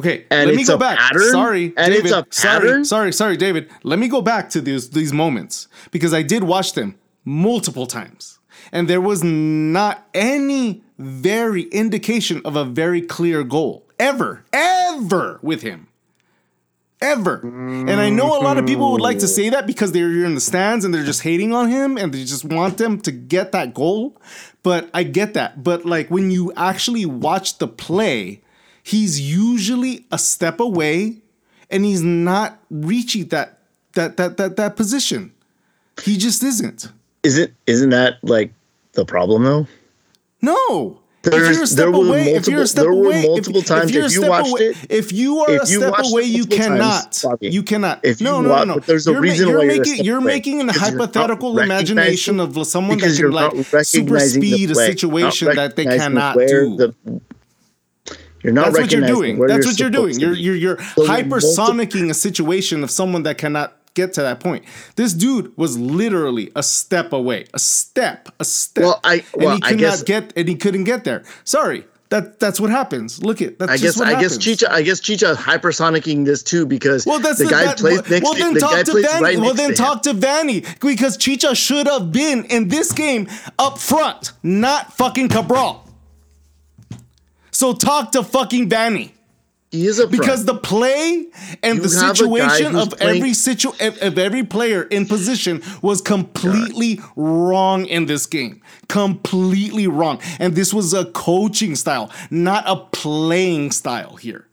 [0.00, 0.98] Okay, And let me go back.
[0.98, 1.30] pattern?
[1.30, 2.06] Sorry, And David.
[2.06, 2.84] it's a sorry, pattern?
[2.84, 3.68] sorry, sorry, David.
[3.82, 8.38] Let me go back to these these moments because I did watch them multiple times,
[8.72, 15.60] and there was not any very indication of a very clear goal ever, ever with
[15.62, 15.86] him.
[17.02, 17.40] Ever.
[17.42, 20.34] And I know a lot of people would like to say that because they're in
[20.34, 23.52] the stands and they're just hating on him and they just want them to get
[23.52, 24.20] that goal.
[24.62, 25.64] But I get that.
[25.64, 28.42] But like when you actually watch the play,
[28.90, 31.16] he's usually a step away
[31.70, 33.58] and he's not reaching that
[33.94, 35.32] that that that that position.
[36.02, 36.88] He just isn't.
[37.22, 38.52] isn't isn't that like
[38.92, 39.66] the problem though?
[40.42, 40.96] No.
[41.22, 43.04] There's- if you're a step there were away, if you're a multiple- step there were
[43.06, 45.62] away, multiple if, times if you're if you watched away, it- if you are if
[45.62, 47.20] a step away, you times, cannot.
[47.22, 48.00] Bobby, you cannot.
[48.04, 48.80] if no, you no, wa- no, no.
[48.80, 50.80] there's a you're ma- reason you're why you're a making you're away, making a because
[50.80, 53.52] you're not hypothetical imagination of someone that can like
[53.84, 56.76] super speed a situation that they cannot where do.
[57.04, 57.20] the-
[58.42, 59.38] you're not That's what you're doing.
[59.46, 60.18] That's what you're doing.
[60.18, 64.64] You're you're you're So hypersonicking a situation of someone that cannot get to that point.
[64.96, 68.84] This dude was literally a step away, a step, a step.
[68.84, 71.24] Well, I- well, and he I could guess- not get, and he couldn't get there.
[71.44, 73.22] Sorry, that that's what happens.
[73.22, 74.36] Look at that's I just guess what I happens.
[74.38, 77.78] guess Chicha I guess Chicha hypersonicking this too because Well, that's the the, guy that,
[77.78, 79.20] plays well, next well, to then the talk guy to Vanney.
[79.20, 79.74] right well, then to him.
[79.74, 85.28] talk to Vanney because Chicha should have been in this game up front, not fucking
[85.28, 85.84] Cabral.
[87.60, 89.10] So talk to fucking Vanney.
[89.70, 91.26] He is a because the play
[91.62, 95.04] and You the have a guy situation of playing- every situ of, every player in
[95.04, 98.62] position was completely wrong in this game.
[98.88, 100.20] Completely wrong.
[100.38, 104.46] And this was a coaching style, not a playing style here.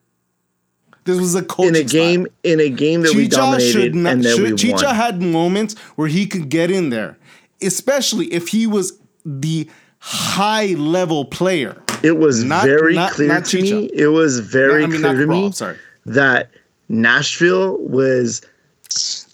[1.05, 2.33] This was a coaching in a game style.
[2.43, 4.13] in a game that we Chicha dominated should not.
[4.15, 4.95] and that should, we Chicha won.
[4.95, 7.17] had moments where he could get in there,
[7.61, 11.81] especially if he was the high level player.
[12.03, 13.89] It was Not- very not- clear not to me.
[13.93, 15.77] It was very I mean, clear to me sorry.
[16.05, 16.49] that
[16.89, 18.41] Nashville was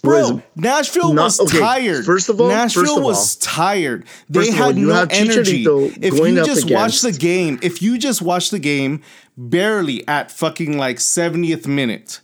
[0.02, 2.04] Bro, was Nashville not- was okay, tired.
[2.04, 4.04] first of all- Nashville of was tired.
[4.28, 5.66] They of all, had no energy.
[6.02, 9.00] If you just watch the game, if you just watch the game,
[9.38, 12.20] barely at fucking like 70th minute,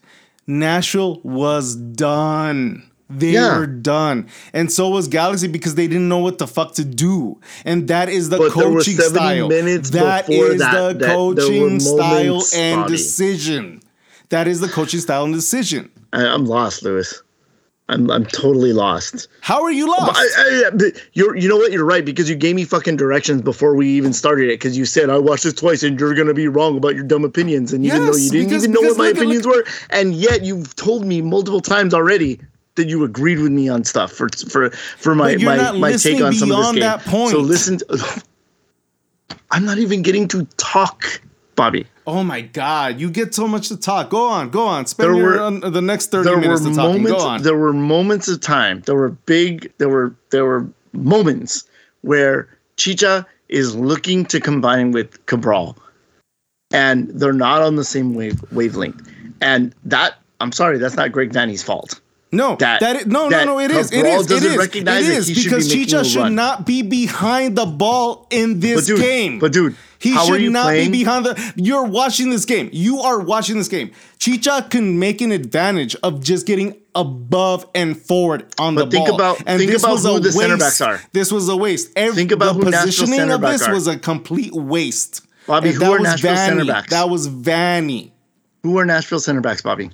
[0.47, 2.83] Nashville was done.
[3.11, 3.59] They Yeah.
[3.59, 4.29] were done.
[4.53, 7.39] And so was Galaxy because they didn't know what the fuck to do.
[7.65, 9.49] And that is the But coaching style.
[9.49, 13.81] that is that the that coaching style and decision.
[14.29, 15.91] That is the coaching style and decision.
[16.13, 17.23] I, I'm lost, Lewis.
[17.89, 19.27] I'm I'm totally lost.
[19.41, 20.17] How are you lost?
[20.17, 23.75] I, I, you're you know what you're right because you gave me fucking directions before
[23.75, 26.47] we even started it because you said I watched this twice and you're gonna be
[26.47, 28.97] wrong about your dumb opinions and even though Yes, you didn't because- even know what
[28.97, 32.39] my look opinions were and yet you've told me multiple times already
[32.81, 36.33] that you agreed with me on stuff for for for my my, my take on
[36.33, 36.81] some of this game.
[36.81, 37.31] that point.
[37.33, 37.79] So listen.
[37.79, 38.23] To,
[39.53, 41.21] I'm not even getting to talk,
[41.57, 41.87] Bobby.
[42.07, 43.01] Oh my God!
[43.01, 44.11] You get so much to talk.
[44.11, 44.87] Go on, go on.
[44.87, 47.03] Spend There your, were- uh, the next thirty there were minutes to talking.
[47.03, 47.43] moments Go on.
[47.43, 51.65] there were moments of time there were big there were there were moments
[52.03, 55.77] where chicha is looking to combine with cabral
[56.73, 59.01] and they're not on the same wave wavelength
[59.41, 62.01] and that i'm sorry that's not greg vanney's fault
[62.33, 63.61] no, that- that, is, no, that no, no.
[63.61, 63.91] It is.
[63.93, 64.31] It is.
[64.31, 64.57] It is.
[64.75, 68.87] it is should be because Chicha should not be behind the ball in this but
[68.87, 69.39] dude game.
[69.41, 70.91] but dude He should you not playing?
[70.93, 71.53] be behind the.
[71.57, 72.71] You're watching this game.
[72.73, 73.91] You are watching this game.
[74.19, 79.07] Chicha can make an advantage of just getting above and forward on But the think
[79.09, 79.15] ball.
[79.17, 81.01] about- and think this about was who a the center backs are.
[81.13, 81.91] This was a waste.
[81.97, 83.73] Every, Think about the who positioning center of this are.
[83.75, 85.23] was a complete waste.
[85.47, 86.67] Bobby, And who that are Nashville center Vanney.
[86.69, 86.91] backs?
[86.91, 88.11] That was Vanney.
[88.63, 89.91] who are nashville center backs bobby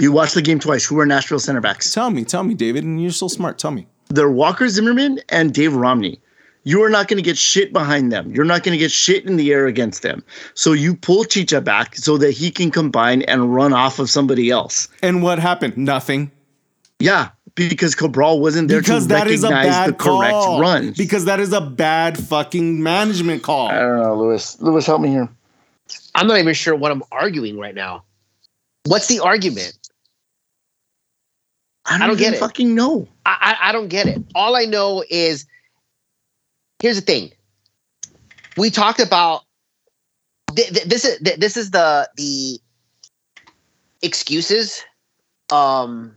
[0.00, 2.84] you watched the game twice who are nashville center backs Tell me, tell me, David,
[2.84, 3.58] and you're so smart.
[3.58, 3.86] Tell me.
[4.10, 6.20] they're Walker Zimmerman and Dave Romney.
[6.64, 8.34] You are not going to get shit behind them.
[8.34, 10.24] You're not going to get shit in the air against them.
[10.54, 14.50] So you pull Chicha back so that he can combine and run off of somebody
[14.50, 14.88] else.
[15.00, 15.76] And what happened?
[15.76, 16.32] Nothing.
[16.98, 20.60] Yeah, because Cabral wasn't there Because to that is a bad the correct call.
[20.60, 20.96] runs.
[20.98, 23.68] Because that is a bad fucking management call.
[23.68, 24.60] I don't know, Lewis.
[24.60, 25.28] Lewis, help me here.
[26.16, 28.02] I'm not even sure what I'm arguing right now.
[28.86, 29.78] What's the argument?
[31.86, 32.40] I don't, I don't get it.
[32.40, 33.08] fucking know.
[33.24, 34.20] I, I I don't get it.
[34.34, 35.46] All I know is
[36.80, 37.32] here's the thing.
[38.56, 39.42] We talked about
[40.54, 42.58] th- th- this is th- this is the the
[44.02, 44.82] excuses
[45.50, 46.16] um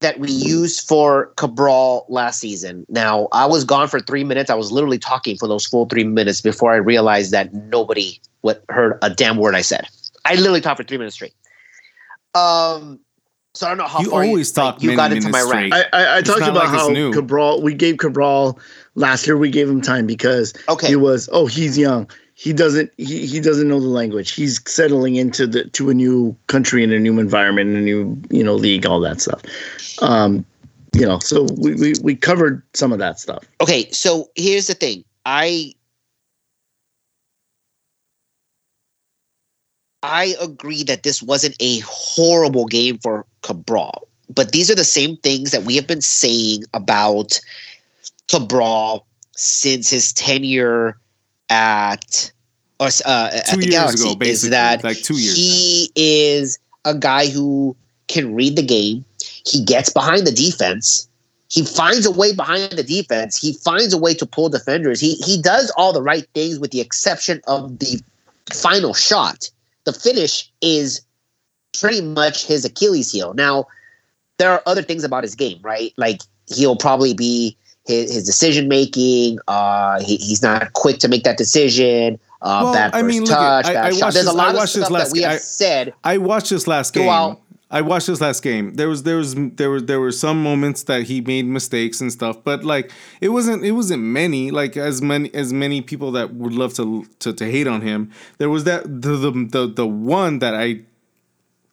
[0.00, 2.86] that we used for Cabral last season.
[2.88, 4.48] Now, I was gone for 3 minutes.
[4.48, 8.64] I was literally talking for those full 3 minutes before I realized that nobody what
[8.68, 9.88] heard a damn word I said.
[10.24, 11.34] I literally talked for 3 minutes straight.
[12.34, 13.00] Um
[13.54, 15.52] so I don't know how You far always like, talk you got into my minutes
[15.52, 15.72] rant.
[15.74, 15.88] straight.
[15.92, 17.12] I, I, I talked about like how.
[17.12, 18.58] Cabral, we gave Cabral
[18.94, 20.88] last year, we gave him time because Okay.
[20.88, 22.08] he was, oh, he's young.
[22.34, 24.30] He doesn't he, he doesn't know the language.
[24.32, 28.16] He's settling into the to a new country and a new environment, and a new,
[28.30, 29.42] you know, league, all that stuff.
[30.02, 30.44] Um,
[30.94, 33.44] you know, so we, we we covered some of that stuff.
[33.60, 35.04] Okay, so here's the thing.
[35.26, 35.74] I
[40.02, 45.16] I agree that this wasn't a horrible game for Cabral, but these are the same
[45.18, 47.40] things that we have been saying about
[48.28, 50.96] Cabral since his tenure
[51.50, 52.30] at
[52.80, 54.02] or uh, at Two the years Galaxy.
[54.02, 58.62] ago, is basically, that like two years he is a guy who can read the
[58.62, 59.04] game.
[59.46, 61.08] He gets behind the defense.
[61.50, 63.36] He finds a way behind the defense.
[63.36, 65.00] He finds a way to pull defenders.
[65.00, 68.00] He he does all the right things with the exception of the
[68.52, 69.50] final shot.
[69.88, 71.00] The finish is
[71.80, 73.32] pretty much his Achilles heel.
[73.32, 73.66] Now,
[74.36, 75.94] there are other things about his game, right?
[75.96, 79.38] Like he'll probably be his, his decision making.
[79.48, 82.20] Uh, he, he's not quick to make that decision.
[82.42, 84.54] Uh, Well, bad I mean, touch, at- I- bad I There's a this- I lot
[84.56, 85.94] of stuff last that we have I- said.
[86.04, 87.06] I watched this last game.
[87.70, 88.74] I watched this last game.
[88.74, 92.10] There was there was there were there were some moments that he made mistakes and
[92.10, 96.34] stuff, but like it wasn't it wasn't many like as many as many people that
[96.34, 98.10] would love to to, to hate on him.
[98.38, 100.80] There was that the the the, the one that I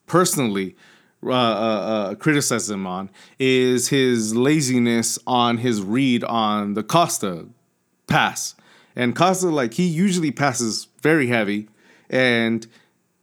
[0.05, 0.75] personally
[1.23, 7.47] uh, uh, uh, on is his laziness on his read on the Costa
[8.05, 8.53] pass.
[8.95, 11.67] And Costa, like he usually passes very heavy,
[12.09, 12.67] and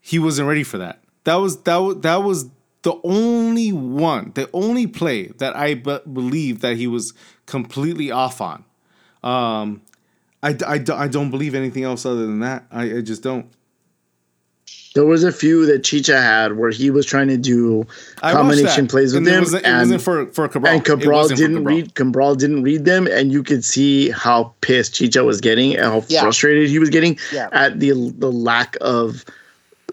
[0.00, 1.02] he wasn't ready for that.
[1.24, 2.46] That was that was that was
[2.82, 7.14] the only one, the only play that I be- believe that he was
[7.46, 8.64] completely off on.
[9.22, 9.82] Um,
[10.42, 12.64] I, I, I don't believe anything else other than that.
[12.70, 13.46] I, I just don't.
[14.94, 17.86] There was a few that Chicha had where he was trying to do
[18.20, 20.74] combination plays with and them, wasn't, and, wasn't for for Cabral.
[20.74, 25.24] and Cabral didn't read Cabral didn't read them, and you could see how pissed Chicha
[25.24, 26.20] was getting and how yeah.
[26.20, 27.48] frustrated he was getting yeah.
[27.52, 29.24] at the the lack of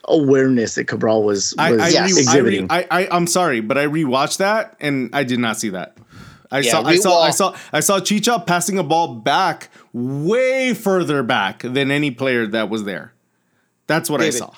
[0.09, 2.17] awareness that Cabral was, was I, I yes.
[2.17, 2.67] exhibiting.
[2.69, 5.97] I, I, I, am sorry, but I rewatched that and I did not see that.
[6.51, 10.73] I yeah, saw I saw I saw I saw Chicha passing a ball back way
[10.73, 13.13] further back than any player that was there.
[13.85, 14.53] That's what David, I saw.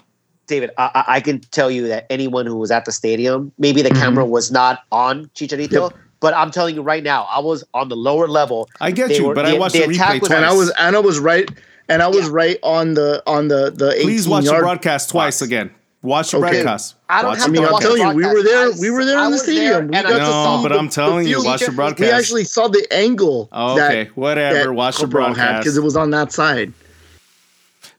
[0.47, 3.89] David, I, I, can tell you that anyone who was at the stadium, maybe the
[3.89, 4.01] mm-hmm.
[4.01, 5.99] camera was not on Chicharito, yep.
[6.19, 8.69] but I'm telling you right now, I was on the lower level.
[8.81, 10.31] I get you, were, but the, I watched the, the replay twice.
[10.31, 11.49] And I was and I was right
[11.91, 12.34] and I was yeah.
[12.34, 13.97] right on the on the the.
[14.01, 15.41] Please watch the broadcast twice box.
[15.41, 15.71] again.
[16.04, 16.63] Watch the okay.
[16.63, 16.95] broadcast.
[17.10, 18.71] I don't watch have I mean, I'm telling you, we were there.
[18.80, 19.88] We were there in the stadium.
[19.88, 21.99] We no, but I'm telling you, watch the broadcast.
[21.99, 23.49] We actually saw the angle.
[23.51, 24.60] Oh, okay, that, whatever.
[24.60, 26.73] That watch the broadcast because it was on that side.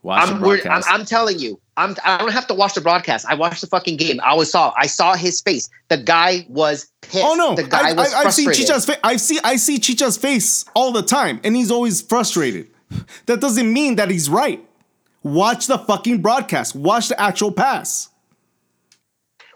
[0.02, 0.88] Watch I'm, the broadcast.
[0.90, 3.24] I'm, I'm, telling you, I'm, I don't have to watch the broadcast.
[3.28, 4.20] I watched the fucking game.
[4.20, 4.74] I always saw.
[4.76, 5.70] I saw his face.
[5.86, 7.24] The guy was pissed.
[7.24, 8.50] Oh no, the guy I, was I, I've seen.
[8.50, 8.98] Chicha's face.
[9.04, 9.38] I see.
[9.44, 12.71] I see Chicha's face all the time, and he's always frustrated.
[13.26, 14.64] That doesn't mean that he's right.
[15.22, 16.74] Watch the fucking broadcast.
[16.74, 18.08] Watch the actual pass.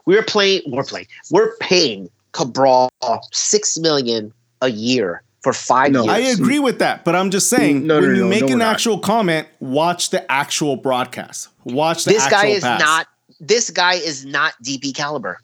[0.05, 0.63] We're playing.
[0.67, 1.07] We're playing.
[1.31, 2.91] We're paying Cabral
[3.33, 6.13] six million a year for five no, years.
[6.15, 8.59] I agree with that, but I'm just saying no, when no, you no, make an
[8.59, 8.75] not.
[8.75, 11.49] actual comment, watch the actual broadcast.
[11.65, 12.81] Watch the this actual guy is pass.
[12.81, 13.07] not.
[13.41, 15.39] This guy is not DP caliber.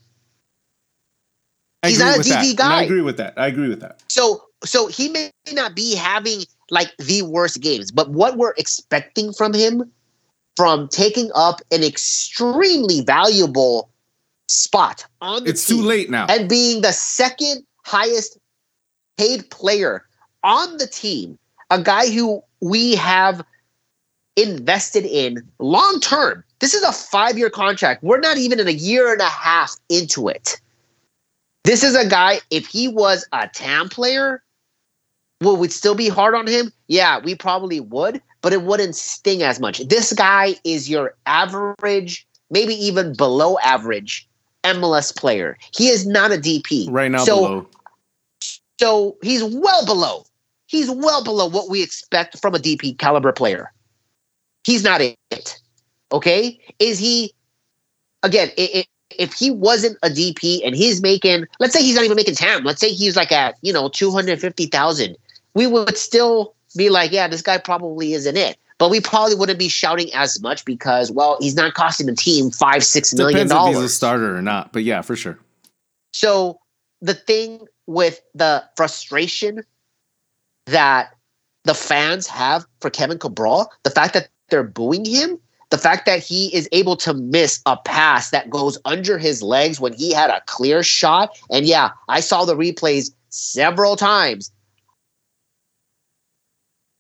[1.83, 2.57] I He's not a with DP that.
[2.57, 2.81] guy.
[2.81, 3.35] I agree with that.
[3.37, 4.03] I agree with that.
[4.09, 9.31] So so he may not be having like the worst games, but what we're expecting
[9.35, 9.93] from him
[10.57, 13.91] from taking up an extremely valuable
[14.49, 16.27] spot on the It's team too late now.
[16.29, 18.39] and being the second highest
[19.19, 20.07] paid player
[20.43, 21.39] on the team,
[21.71, 23.45] a guy who we have
[24.37, 26.43] invested in long term.
[26.61, 28.03] This is a five year contract.
[28.03, 30.59] We're not even in a year and a half into it.
[31.65, 34.43] This is a guy, if he was a TAM player,
[35.43, 36.73] would we still be hard on him?
[36.89, 39.79] Yeah, we probably would, but it wouldn't sting as much.
[39.89, 44.29] This guy is your average, maybe even below average
[44.65, 45.59] MLS player.
[45.75, 46.89] He is not a DP.
[46.91, 47.67] Right now, so, below.
[48.79, 50.25] So he's well below.
[50.67, 53.73] He's well below what we expect from a DP caliber player.
[54.65, 55.61] He's not it.
[56.13, 56.59] Okay?
[56.79, 57.33] Is he,
[58.23, 58.87] again, it, it,
[59.19, 62.65] if he wasn't a DP and he's making, let's say he's not even making TAM,
[62.65, 65.17] let's say he's like at, you know, 250,000,
[65.55, 68.57] we would still be like, yeah, this guy probably isn't it.
[68.79, 72.51] But we probably wouldn't be shouting as much because, well, he's not costing the team
[72.51, 73.77] five, six million Depends dollars.
[73.77, 75.39] if he's a starter or not, but yeah, for sure.
[76.13, 76.59] So
[77.01, 79.63] the thing with the frustration
[80.67, 81.15] that
[81.65, 85.39] the fans have for Kevin Cabral, the fact that they're booing him,
[85.71, 89.81] the fact that he is able to miss a pass that goes under his legs
[89.81, 91.39] when he had a clear shot.
[91.51, 94.53] And yeah, I saw the replays several times.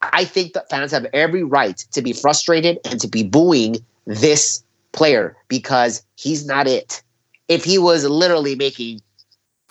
[0.03, 4.65] I think that fans have every right to be frustrated and to be booing this
[4.93, 7.03] player because he's not it.
[7.49, 9.01] If he was literally making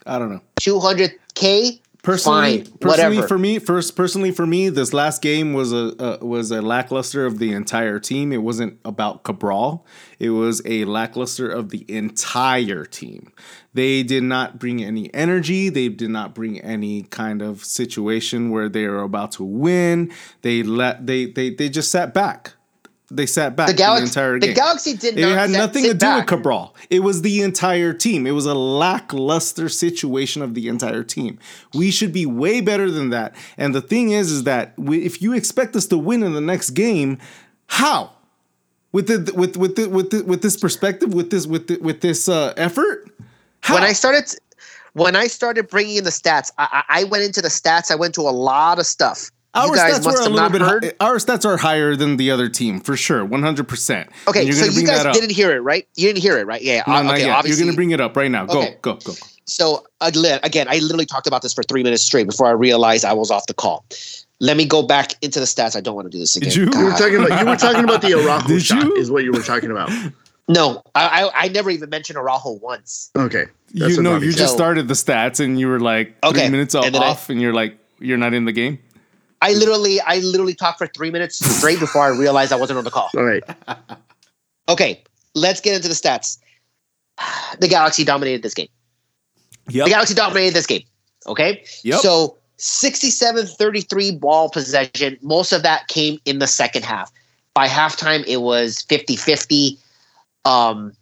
[0.05, 0.41] I don't know.
[0.59, 3.27] 200k Personally, Fine, personally whatever.
[3.27, 7.27] for me, first personally for me, this last game was a uh, was a lackluster
[7.27, 8.32] of the entire team.
[8.32, 9.86] It wasn't about Cabral.
[10.17, 13.32] It was a lackluster of the entire team.
[13.76, 15.69] They did not bring any energy.
[15.69, 20.11] They did not bring any kind of situation where they were about to win.
[20.41, 22.53] They let they they they just sat back.
[23.14, 24.53] They sat back the, the, Galaxy, entire the.
[24.53, 26.18] Galaxy did It not had nothing to do back.
[26.20, 26.74] with Cabral.
[26.89, 28.26] It was the entire team.
[28.26, 31.38] It was a lackluster situation of the entire team.
[31.74, 33.36] We should be way better than that.
[33.57, 36.41] And the thing is, is that we, if you expect us to win in the
[36.41, 37.18] next game,
[37.68, 38.12] how?
[38.93, 41.99] With the with with the, with the, with this perspective, with this with the, with
[41.99, 43.09] this uh, effort,
[43.59, 43.74] how?
[43.74, 44.34] when I started
[44.93, 47.91] when I started bringing in the stats, I I went into the stats.
[47.91, 49.32] I went to a lot of stuff.
[49.54, 50.62] Our stats must were a little not bit.
[50.62, 50.84] heard.
[50.86, 54.10] Hi- our stats are higher than the other team for sure, one hundred percent.
[54.28, 55.88] Okay, so you guys didn't hear it, right?
[55.95, 56.62] You didn't hear it, right?
[56.62, 56.84] Yeah.
[56.88, 57.45] No, uh, not okay, yet.
[57.47, 58.45] You're gonna bring it up right now.
[58.45, 58.78] Go, Okay.
[58.82, 59.14] go, go.
[59.45, 63.04] So again, again, I literally talked about this for three minutes straight before I realized
[63.04, 63.84] I was off the call.
[64.39, 65.76] Let me go back into the stats.
[65.76, 66.49] I don't want to do this again.
[66.49, 66.64] Did you?
[66.80, 68.95] You were talking about you were talking about the Araujo Did shot you?
[68.95, 69.89] is what you were talking about.
[70.47, 73.10] No, I, I I never even mentioned Araujo once.
[73.16, 73.45] Okay.
[73.74, 76.49] That's you know, you just So- started the stats and you were like three Okay,
[76.49, 78.80] minutes and then I- off, and you're like, you're not in the game.
[79.41, 82.83] I literally I literally talked for three minutes straight before I realized I wasn't on
[82.83, 83.09] the call.
[83.17, 83.43] All right.
[84.69, 86.37] Okay, let's get into the stats.
[87.59, 88.69] The Galaxy dominated this game.
[89.69, 89.85] Yep.
[89.85, 90.83] The Galaxy dominated this game.
[91.27, 91.63] Okay.
[91.83, 91.99] Yep.
[91.99, 95.17] So 67-33 ball possession.
[95.21, 97.11] Most of that came in the second half.
[97.53, 99.77] By halftime, it was 50-50.
[100.45, 100.93] Um,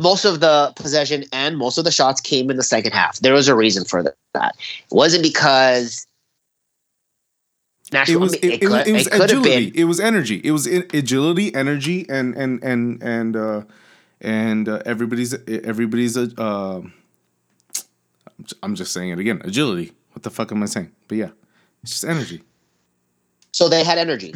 [0.00, 3.18] most of the possession and most of the shots came in the second half.
[3.20, 4.02] There was a reason for
[4.34, 4.54] that.
[4.54, 6.06] It wasn't because
[7.92, 8.16] Nashville.
[8.16, 8.34] It was.
[8.34, 9.72] It, it, could, it was it agility.
[9.74, 10.40] It was energy.
[10.42, 13.62] It was agility, energy, and and and and uh,
[14.20, 16.16] and uh, everybody's everybody's.
[16.16, 16.82] Uh,
[18.62, 19.40] I'm just saying it again.
[19.44, 19.92] Agility.
[20.12, 20.92] What the fuck am I saying?
[21.08, 21.30] But yeah,
[21.82, 22.42] it's just energy.
[23.52, 24.34] So they had energy.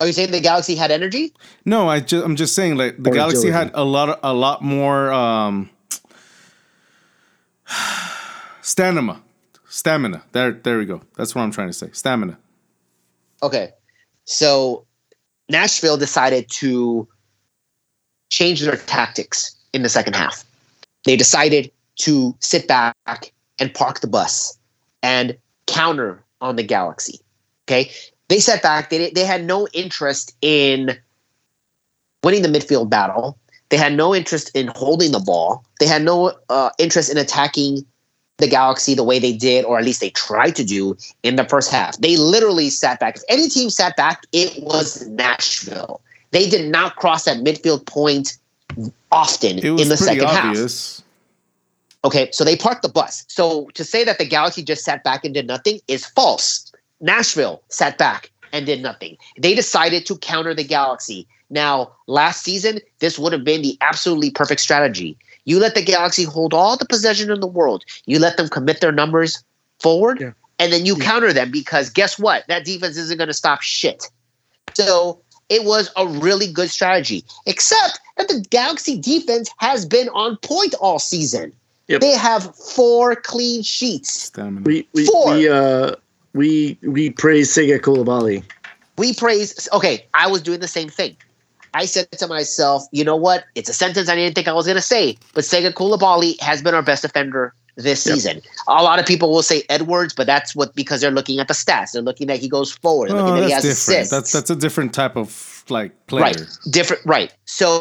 [0.00, 1.34] Are you saying the Galaxy had energy?
[1.64, 3.70] No, I just I'm just saying like the or Galaxy agility.
[3.70, 5.70] had a lot of, a lot more um,
[8.62, 9.22] stamina.
[9.78, 10.24] Stamina.
[10.32, 11.02] There there we go.
[11.16, 11.90] That's what I'm trying to say.
[11.92, 12.38] Stamina.
[13.42, 13.70] Okay.
[14.24, 14.86] So
[15.48, 17.06] Nashville decided to
[18.30, 20.44] change their tactics in the second half.
[21.04, 21.70] They decided
[22.00, 24.58] to sit back and park the bus
[25.02, 27.20] and counter on the Galaxy.
[27.68, 27.90] Okay
[28.28, 28.90] they sat back.
[28.90, 30.96] They they had no interest in
[32.22, 33.38] winning the midfield battle.
[33.70, 35.64] They had no interest in holding the ball.
[35.80, 37.84] They had no uh, interest in attacking
[38.38, 41.44] the Galaxy the way they did, or at least they tried to do in the
[41.44, 41.98] first half.
[41.98, 43.16] They literally sat back.
[43.16, 46.00] If any team sat back, it was Nashville.
[46.30, 48.38] They did not cross that midfield point
[49.10, 50.98] often in the second obvious.
[50.98, 51.04] half.
[52.04, 53.24] Okay, so they parked the bus.
[53.28, 56.72] So to say that the Galaxy just sat back and did nothing is false.
[57.00, 59.16] Nashville sat back and did nothing.
[59.36, 61.26] They decided to counter the Galaxy.
[61.50, 65.16] Now, last season, this would have been the absolutely perfect strategy.
[65.48, 67.82] You let the Galaxy hold all the possession in the world.
[68.04, 69.42] You let them commit their numbers
[69.80, 70.32] forward, yeah.
[70.58, 71.04] and then you yeah.
[71.04, 72.46] counter them because guess what?
[72.48, 74.10] That defense isn't going to stop shit.
[74.74, 80.36] So it was a really good strategy, except that the Galaxy defense has been on
[80.36, 81.54] point all season.
[81.86, 82.02] Yep.
[82.02, 84.30] They have four clean sheets.
[84.36, 85.32] We, we, four.
[85.32, 85.94] We, uh,
[86.34, 88.44] we we praise Sega Coulibaly.
[88.98, 89.66] We praise.
[89.72, 91.16] Okay, I was doing the same thing.
[91.74, 93.44] I said to myself, you know what?
[93.54, 96.62] It's a sentence I didn't think I was going to say, but Sega Coulibaly has
[96.62, 98.14] been our best defender this yep.
[98.14, 98.42] season.
[98.66, 101.54] A lot of people will say Edwards, but that's what because they're looking at the
[101.54, 101.92] stats.
[101.92, 103.10] They're looking that he goes forward.
[103.10, 103.78] They're oh, looking that he has different.
[103.78, 104.10] assists.
[104.10, 106.24] That's that's a different type of like player.
[106.24, 106.42] Right.
[106.70, 107.04] Different.
[107.06, 107.34] Right.
[107.44, 107.80] So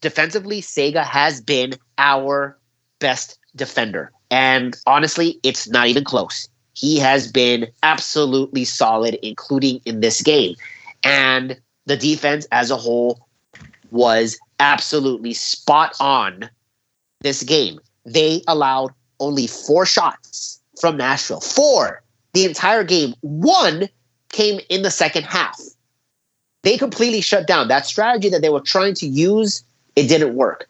[0.00, 2.58] defensively, Sega has been our
[3.00, 10.00] best defender, and honestly, it's not even close he has been absolutely solid, including in
[10.00, 10.56] this game.
[11.02, 13.26] And the defense as a whole
[13.90, 16.48] was absolutely spot on
[17.20, 17.78] this game.
[18.04, 21.40] They allowed only four shots from Nashville.
[21.40, 22.02] Four
[22.34, 23.14] the entire game.
[23.20, 23.88] One
[24.30, 25.58] came in the second half.
[26.62, 29.62] They completely shut down that strategy that they were trying to use.
[29.96, 30.68] It didn't work.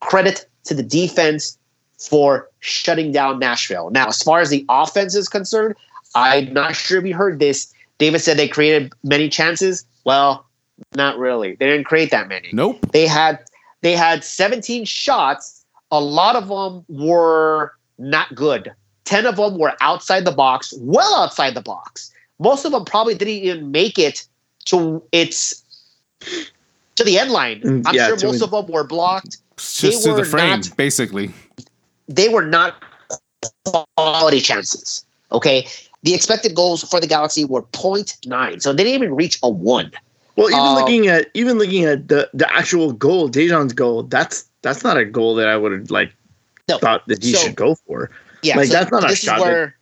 [0.00, 1.58] Credit to the defense
[1.98, 3.90] for shutting down Nashville.
[3.90, 5.74] Now, as far as the offense is concerned,
[6.14, 7.72] I'm not sure if you heard this.
[7.98, 9.84] David said they created many chances.
[10.04, 10.46] Well,
[10.94, 11.54] not really.
[11.54, 12.50] They didn't create that many.
[12.52, 12.80] Nope.
[12.92, 13.40] They had
[13.80, 15.64] they had 17 shots.
[15.90, 18.72] A lot of them were not good.
[19.04, 22.12] 10 of them were outside the box, well outside the box.
[22.38, 24.26] Most of them probably didn't even make it
[24.66, 25.62] to its
[26.94, 27.60] to the end line.
[27.60, 29.38] Mm, I'm yeah, sure most of them were blocked.
[29.56, 31.30] Just they to the frame, not, basically
[32.08, 32.82] they were not
[33.96, 35.04] quality chances.
[35.30, 35.66] Okay.
[36.02, 38.62] The expected goals for the Galaxy were 0.9.
[38.62, 39.92] So they didn't even reach a one.
[40.36, 44.48] Well, even um, looking at even looking at the, the actual goal, Dejan's goal, that's
[44.62, 46.12] that's not a goal that I would have like
[46.68, 46.78] no.
[46.78, 48.10] thought that he so, should go for.
[48.42, 49.40] Yeah, like so that's not a shot.
[49.40, 49.74] Where, that,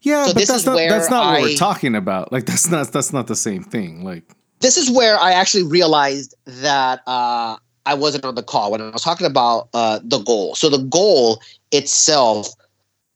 [0.00, 2.32] yeah, so but that's not that's not I, what we're talking about.
[2.32, 4.04] Like that's not that's not the same thing.
[4.04, 4.22] Like
[4.60, 8.90] this is where I actually realized that uh, I wasn't on the call when I
[8.90, 10.54] was talking about uh, the goal.
[10.54, 11.42] So the goal
[11.72, 12.48] itself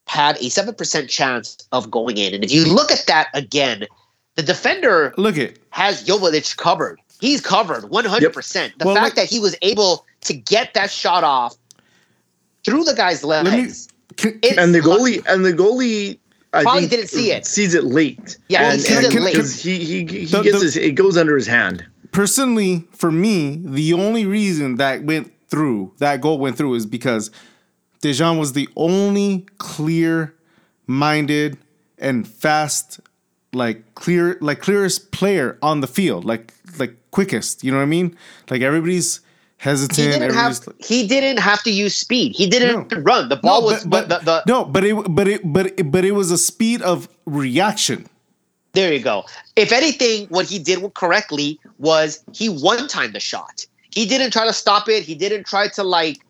[0.09, 3.87] had a seven percent chance of going in, and if you look at that again,
[4.35, 7.01] the defender look at has Joveljic covered.
[7.21, 8.79] He's covered one hundred percent.
[8.79, 11.57] The well, fact that he was able to get that shot off
[12.65, 16.19] through the guy's legs, me, can, and the goalie and the goalie
[16.53, 17.47] I probably didn't see it.
[17.47, 18.39] Sees it late.
[18.49, 19.37] Yeah, and, he sees it late.
[19.37, 23.61] He he, he the, gets the, his, it goes under his hand personally, for me,
[23.65, 27.31] the only reason that went through, that goal went through, is because
[28.03, 30.35] Dejan was the only clear
[30.87, 31.59] minded
[31.99, 33.01] and fast,
[33.53, 37.63] like clear, like clearest player on the field, like like quickest.
[37.65, 38.17] You know what I mean?
[38.51, 39.21] Like everybody's
[39.59, 39.99] hesitant.
[39.99, 42.35] He didn't, have, he didn't have to use speed.
[42.35, 42.99] He didn't no.
[43.01, 43.29] run.
[43.29, 45.91] The ball no, was but, but the, the, no, but it but it but it,
[45.91, 48.07] but it was a speed of reaction.
[48.73, 49.25] There you go.
[49.55, 53.67] If anything, what he did correctly was he one time the shot.
[53.91, 55.05] He didn't try to stop it.
[55.05, 56.21] He didn't try to like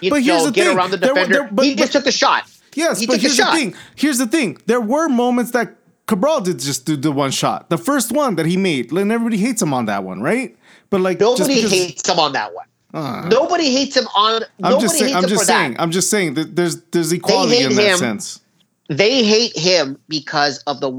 [0.00, 0.76] you but know get thing.
[0.76, 1.32] around the defender.
[1.32, 2.50] There, there, but, he just but, took the shot.
[2.74, 3.74] Yes, he but took the here's the thing.
[3.94, 4.58] Here's the thing.
[4.66, 5.76] There were moments that
[6.06, 7.68] Cabral did just do the one shot.
[7.68, 10.56] The first one that he made, and everybody hates him on that one, right?
[10.90, 12.66] But like just Nobody because- hates him on that one.
[12.94, 14.42] Uh, Nobody hates him on.
[14.62, 15.14] I'm just saying.
[15.14, 15.76] I'm just saying.
[15.78, 17.98] I'm just saying that there's there's equality in that him.
[17.98, 18.40] sense.
[18.88, 20.90] They hate him because of the.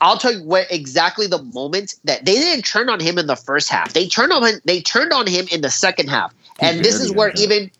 [0.00, 3.36] I'll tell you where exactly the moment that they didn't turn on him in the
[3.36, 3.92] first half.
[3.92, 4.60] They turned on him.
[4.64, 7.70] They turned on him in the second half, and this is where even.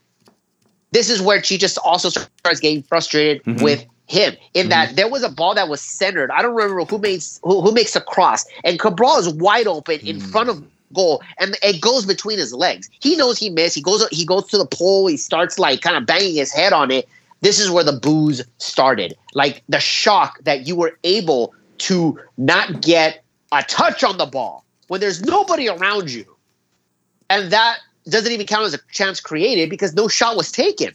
[0.92, 3.62] This is where she just also starts getting frustrated Mhm.
[3.62, 4.68] with him in Mm-hmm.
[4.70, 6.30] that there was a ball that was centered.
[6.30, 10.00] I don't remember who makes who, who makes a cross, and Cabral is wide open
[10.00, 10.30] in Mm.
[10.30, 12.88] front of goal, and it goes between his legs.
[13.00, 13.74] He knows he missed.
[13.74, 15.06] He goes he goes to the pole.
[15.06, 17.08] He starts like kind of banging his head on it.
[17.40, 19.14] This is where the boos started.
[19.34, 24.64] Like the shock that you were able to not get a touch on the ball
[24.88, 26.24] when there's nobody around you,
[27.30, 27.78] and that
[28.08, 30.92] doesn't even count as a chance created because no shot was taken.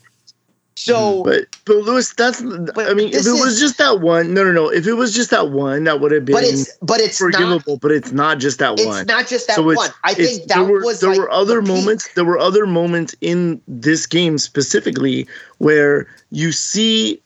[0.82, 2.46] So But but Lewis, that's I
[2.94, 4.70] mean, if this it was just that one, no, no, no.
[4.72, 7.32] If it was just that one, that would have been but it's but it's not
[7.34, 7.78] forgivable.
[7.78, 9.02] but it's not just that it's one.
[9.02, 9.90] It's not just that So one.
[10.06, 11.76] I think that there were was there like were other the peak.
[11.76, 12.14] moments.
[12.14, 15.28] There were other moments in this game specifically
[15.58, 17.22] where you see.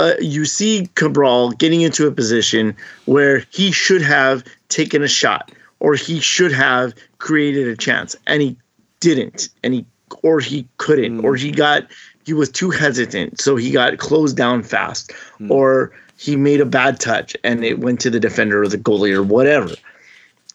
[0.00, 2.74] Uh, you see Cabral getting into a position
[3.04, 8.42] where he should have taken a shot or he should have created a chance and
[8.42, 8.56] he
[8.98, 9.86] didn't and he
[10.24, 11.86] or he couldn't or he got
[12.24, 15.12] he was too hesitant so he got closed down fast
[15.48, 19.12] or he made a bad touch and it went to the defender or the goalie
[19.14, 19.74] or whatever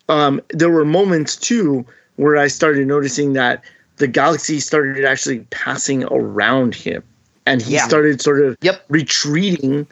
[0.09, 3.63] um, there were moments too where I started noticing that
[3.97, 7.03] the Galaxy started actually passing around him,
[7.45, 7.87] and he Yeah.
[7.87, 8.83] started sort of Yep.
[8.89, 9.85] retreating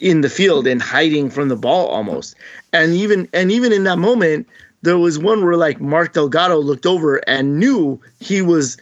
[0.00, 2.34] in the field and hiding from the ball almost.
[2.72, 4.46] And even and even in that moment,
[4.82, 8.76] there was one where like Mark Delgado looked over and knew he was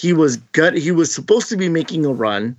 [0.00, 2.56] he was gut he was supposed to be making a run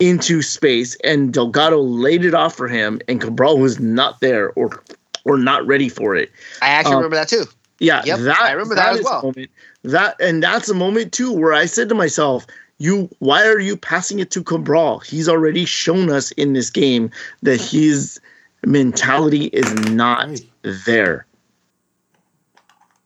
[0.00, 4.82] into space and Delgado laid it off for him and Cabral was not there or
[5.24, 6.30] or not ready for it.
[6.62, 7.44] I actually um, remember that too.
[7.78, 9.22] Yeah, Yep, that I remember that as well.
[9.22, 9.50] moment.
[9.84, 12.46] That and that's a moment too where I said to myself,
[12.78, 14.98] "You, why are you passing it to Cabral?
[15.00, 17.10] He's already shown us in this game
[17.42, 18.18] that his
[18.66, 20.28] mentality is not
[20.62, 21.26] there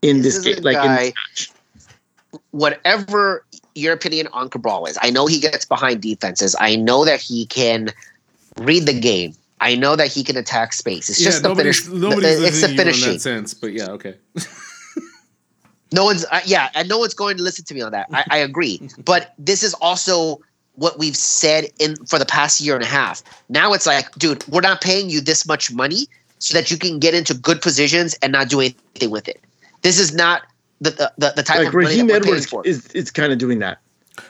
[0.02, 0.64] in This this, game.
[0.64, 1.50] Like in guy- this match.
[2.50, 3.44] Whatever
[3.74, 6.54] your opinion on Cabral is, I know he gets behind defenses.
[6.60, 7.90] I know that he can
[8.58, 9.34] read the game.
[9.60, 11.08] I know that he can attack space.
[11.08, 11.86] It's just the finish.
[11.86, 13.12] nobody's it's the you in finishing.
[13.14, 14.14] that sense, but yeah, okay.
[15.92, 18.08] No one's, uh, yeah, and no one's going to listen to me on that.
[18.12, 20.40] I, I agree, but this is also
[20.74, 23.22] what we've said in for the past year and a half.
[23.48, 26.08] Now it's like, dude, we're not paying you this much money
[26.40, 29.40] so that you can get into good positions and not do anything with it.
[29.82, 30.42] This is not
[30.84, 32.66] the the, the, the type Like of money Raheem that we're Edwards for.
[32.66, 33.78] is is kind of doing that.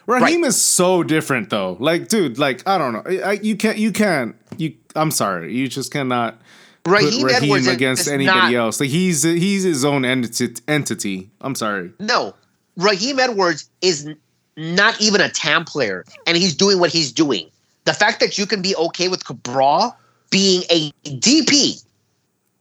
[0.06, 1.76] Raheem is so different though.
[1.78, 3.02] Like, dude, like I don't know.
[3.06, 3.76] I, I- you can't.
[3.78, 4.34] You can't.
[4.56, 4.74] You.
[4.96, 5.54] I'm sorry.
[5.54, 6.40] You just cannot
[6.84, 8.80] put Raheem, Raheem Edwards against is anybody not, else.
[8.80, 10.54] Like he's he's his own entity.
[10.68, 11.30] Entity.
[11.40, 11.92] I'm sorry.
[12.00, 12.34] No,
[12.76, 14.08] Raheem Edwards is
[14.56, 17.50] not even a TAM player, and he's doing what he's doing.
[17.84, 19.94] The fact that you can be okay with Cabral
[20.30, 21.84] being a DP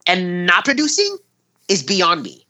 [0.05, 1.17] and not producing
[1.69, 2.45] is beyond me.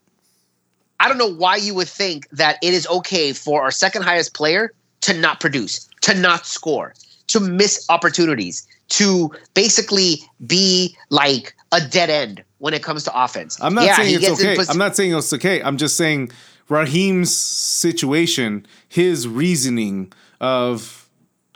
[1.04, 4.34] I don't know why you would think that it is okay for our second highest
[4.34, 6.94] player to not produce, to not score,
[7.28, 13.58] to miss opportunities, to basically be like a dead end when it comes to offense.
[13.62, 14.56] I'm not Yeah, saying it's okay.
[14.56, 15.62] pos- I'm not saying it's okay.
[15.62, 16.32] I'm just saying
[16.70, 21.10] Raheem's situation, his reasoning of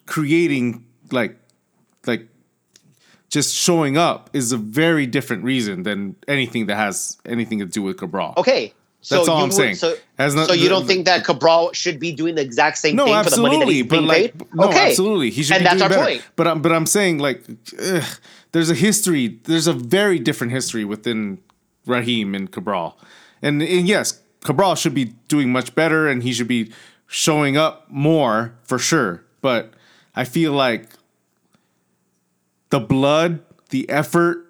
[0.08, 1.38] creating like
[2.06, 2.28] like
[3.30, 7.82] just showing up is a very different reason than anything that has anything to do
[7.82, 8.34] with Cabral.
[8.36, 8.74] Okay.
[9.08, 9.76] So That's all you I'm would- saying.
[9.76, 12.97] So, not- so you the- don't think that Cabral should be doing the exact same
[12.97, 14.53] No, thing for the money that absolutely, he's but being like, paid?
[14.53, 14.89] no, okay.
[14.89, 16.12] absolutely, he should And be that's doing our better.
[16.12, 16.24] point.
[16.36, 17.41] But I'm, but I'm saying like,
[17.82, 18.03] ugh,
[18.51, 19.39] there's a history.
[19.45, 21.38] There's a very different history within
[21.86, 22.99] Raheem and Cabral,
[23.41, 26.70] and, and yes, Cabral should be doing much better, and he should be
[27.08, 29.24] showing up more for sure.
[29.39, 29.72] But
[30.18, 30.89] I feel like
[32.72, 33.39] the blood,
[33.70, 34.47] the effort,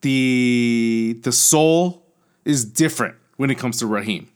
[0.00, 2.04] the the soul
[2.48, 4.28] is different when it comes to Raheem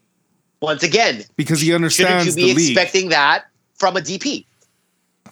[0.61, 2.27] Once again, because he understands.
[2.27, 4.45] shouldn't you be expecting that from a DP?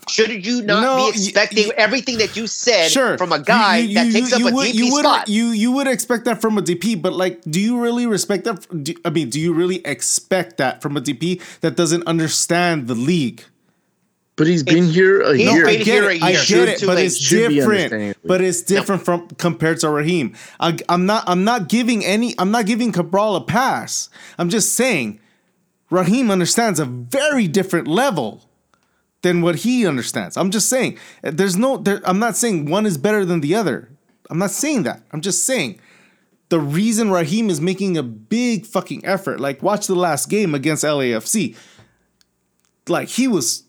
[0.09, 3.95] Shouldn't you not No, be expecting everything that you said sure from a guy You-
[3.95, 5.29] that takes up a would, DP you would, spot?
[5.29, 8.67] You you would expect that from a DP, but like, do you really respect that?
[8.83, 12.95] Do, I mean, do you really expect that from a DP that doesn't understand the
[12.95, 13.45] league?
[14.41, 15.67] But he's been here a he's year.
[15.67, 16.45] been I get here it, a I year.
[16.47, 18.17] get it, but it's different.
[18.25, 20.35] But it's different from compared to Raheem.
[20.59, 21.25] I, I'm not.
[21.27, 22.35] I'm not giving any.
[22.39, 24.09] I'm not giving Cabral a pass.
[24.39, 25.21] I'm just saying,
[25.91, 28.49] Raheem understands a very different level
[29.21, 30.39] than what he understands.
[30.39, 33.91] I'm just saying there's no there, I'm not saying one is better than the other.
[34.31, 35.03] I'm not saying that.
[35.13, 35.79] I'm just saying
[36.49, 40.83] the reason Raheem is making a big fucking effort, like watch the last game against
[40.83, 41.55] LAFC.
[42.89, 43.65] Like he was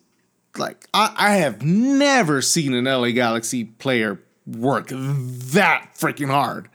[0.58, 6.70] like I, I have never seen an LA Galaxy player work that freaking hard.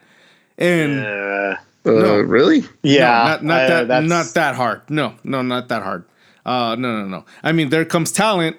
[0.59, 2.65] And uh, no, really?
[2.83, 3.07] Yeah.
[3.07, 4.89] No, not, not uh, that not that hard.
[4.91, 6.05] No, no, not that hard.
[6.45, 7.25] Uh no no no.
[7.43, 8.57] I mean there comes talent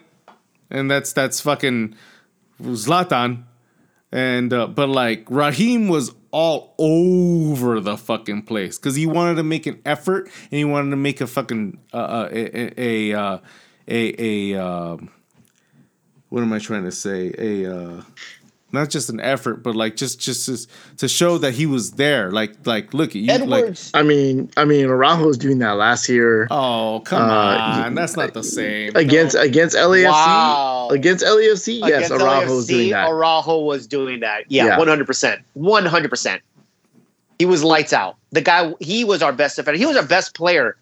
[0.70, 1.96] and that's that's fucking
[2.62, 3.44] Zlatan.
[4.12, 9.44] And uh, but like Raheem was all over the fucking place because he wanted to
[9.44, 13.42] make an effort and he wanted to make a fucking uh, uh a a a,
[13.88, 14.98] a, a uh,
[16.30, 18.02] what am I trying to say a uh,
[18.72, 22.32] not just an effort, but like just just to, to show that he was there.
[22.32, 23.32] Like like look at you.
[23.32, 23.94] Edwards.
[23.94, 26.48] Like, I mean, I mean, Araujo was doing that last year.
[26.52, 28.96] Oh come uh, on, that's not the same.
[28.96, 29.42] Against no.
[29.42, 30.10] against LAFC.
[30.10, 30.90] Wow.
[30.92, 33.10] Against LAFC, yes, Araujo was doing that.
[33.10, 34.44] Araujo was doing that.
[34.50, 36.42] Yeah, one hundred percent, one hundred percent.
[37.40, 38.18] He was lights out.
[38.32, 39.78] The guy, he was our best defender.
[39.78, 40.76] He was our best player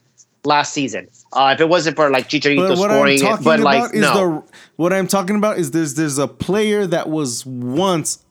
[0.45, 1.07] last season.
[1.33, 4.13] Uh, if it wasn't for like Chicharito scoring, it, but like no.
[4.13, 4.43] The,
[4.75, 8.23] what I'm talking about is there's there's a player that was once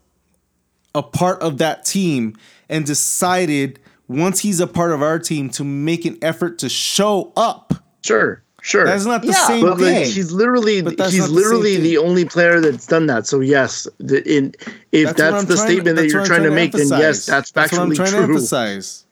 [0.94, 2.36] a part of that team
[2.68, 7.32] and decided once he's a part of our team to make an effort to show
[7.36, 7.74] up.
[8.02, 8.42] Sure.
[8.64, 8.86] Sure.
[8.86, 9.94] That's not the yeah, same but thing.
[9.94, 13.26] Like, he's literally he's literally the, the, only player that's done that.
[13.26, 14.54] So yes, the, in,
[14.90, 17.94] if that's, that's the statement that you're trying, trying, to make, then yes, that's factually
[17.94, 18.22] that's true.
[18.22, 19.04] emphasize.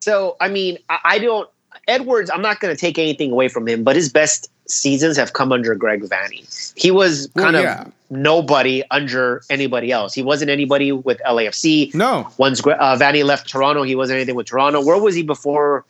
[0.00, 1.48] So I mean, I, I don't
[1.88, 5.32] Edwards, I'm not going to take anything away from him, but his best seasons have
[5.32, 6.72] come under Greg Vanney.
[6.76, 7.82] He was kind well, yeah.
[7.82, 10.12] of nobody under anybody else.
[10.14, 11.94] He wasn't anybody with LAFC.
[11.94, 12.28] No.
[12.38, 14.84] Once uh, Vanney left Toronto, he wasn't anything with Toronto.
[14.84, 15.84] Where was he before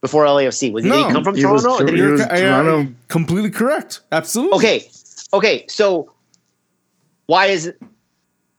[0.00, 0.72] before LAFC?
[0.72, 1.06] Was he, no.
[1.06, 1.82] he come from he Toronto?
[1.82, 2.92] Was, he was Toronto.
[3.08, 4.00] completely correct.
[4.12, 4.56] Absolutely.
[4.58, 4.90] Okay.
[5.32, 5.64] Okay.
[5.68, 6.10] So
[7.26, 7.72] why is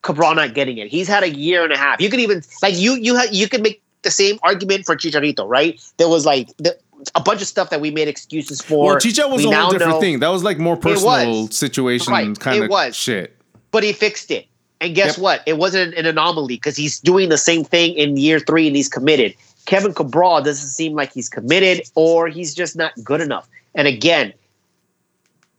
[0.02, 0.88] Cabral not getting it?
[0.88, 2.02] He's had a year and a half.
[2.02, 5.46] You could even like you you ha- you could make the same argument for Chicharito,
[5.48, 5.82] right?
[5.98, 6.78] There was like the,
[7.14, 8.86] a bunch of stuff that we made excuses for.
[8.86, 10.20] Well, Chicha was we a whole different know, thing.
[10.20, 12.96] That was like more personal situation right, kind of was.
[12.96, 13.38] shit.
[13.72, 14.48] But he fixed it.
[14.82, 15.24] And guess yep.
[15.24, 15.44] what?
[15.46, 18.90] It wasn't an anomaly because he's doing the same thing in year three and he's
[18.90, 19.36] committed.
[19.66, 23.50] Kevin Cabral doesn't seem like he's committed or he's just not good enough.
[23.74, 24.34] And again,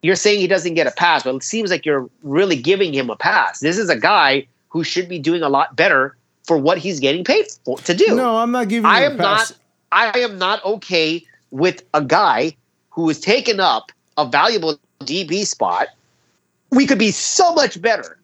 [0.03, 3.11] you're saying he doesn't get a pass, but it seems like you're really giving him
[3.11, 3.61] a pass.
[3.61, 6.17] This is a guy who should be doing a lot better
[6.47, 8.15] for what he's getting paid for, to do.
[8.15, 8.87] No, I'm not giving.
[8.87, 9.53] I am not.
[9.93, 12.57] I am not okay with a guy
[12.91, 15.89] who has taken up a valuable DP spot.
[16.71, 18.19] We could be so much better.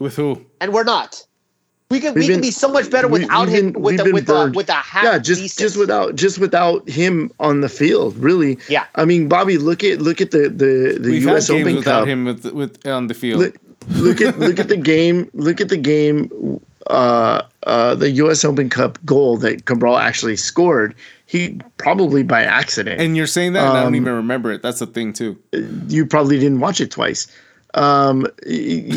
[0.00, 0.44] With who?
[0.60, 1.26] And we're not.
[1.88, 4.28] We could we been, could be so much better without him been, with a, with
[4.28, 5.60] a, with a half yeah just decent.
[5.60, 10.00] just without just without him on the field really yeah I mean Bobby look at
[10.00, 11.48] look at the the the We've U.S.
[11.48, 13.56] Open without Cup him with, with on the field look,
[13.90, 18.44] look at look at the game look at the game uh, uh, the U.S.
[18.44, 20.94] Open Cup goal that Cabral actually scored,
[21.26, 23.00] he probably by accident.
[23.00, 24.62] And you're saying that, um, I don't um, even remember it.
[24.62, 25.36] That's the thing too.
[25.88, 27.26] You probably didn't watch it twice.
[27.74, 28.90] Um, he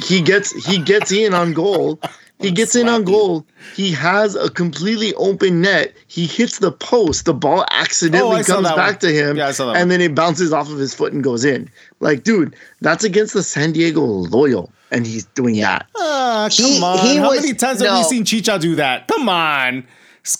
[0.00, 2.00] he gets he gets in on goal.
[2.38, 3.46] He gets in on goal.
[3.74, 5.94] He has a completely open net.
[6.06, 7.24] He hits the post.
[7.24, 8.98] The ball accidentally oh, comes back one.
[8.98, 11.70] to him, yeah, and then it bounces off of his foot and goes in.
[12.00, 15.78] Like, dude, that's against the San Diego Loyal and he's doing yeah.
[15.78, 15.86] that.
[15.94, 16.98] Uh, come he, on.
[16.98, 17.90] He How was, many times no.
[17.90, 19.08] have we seen Chicha do that?
[19.08, 19.86] Come on.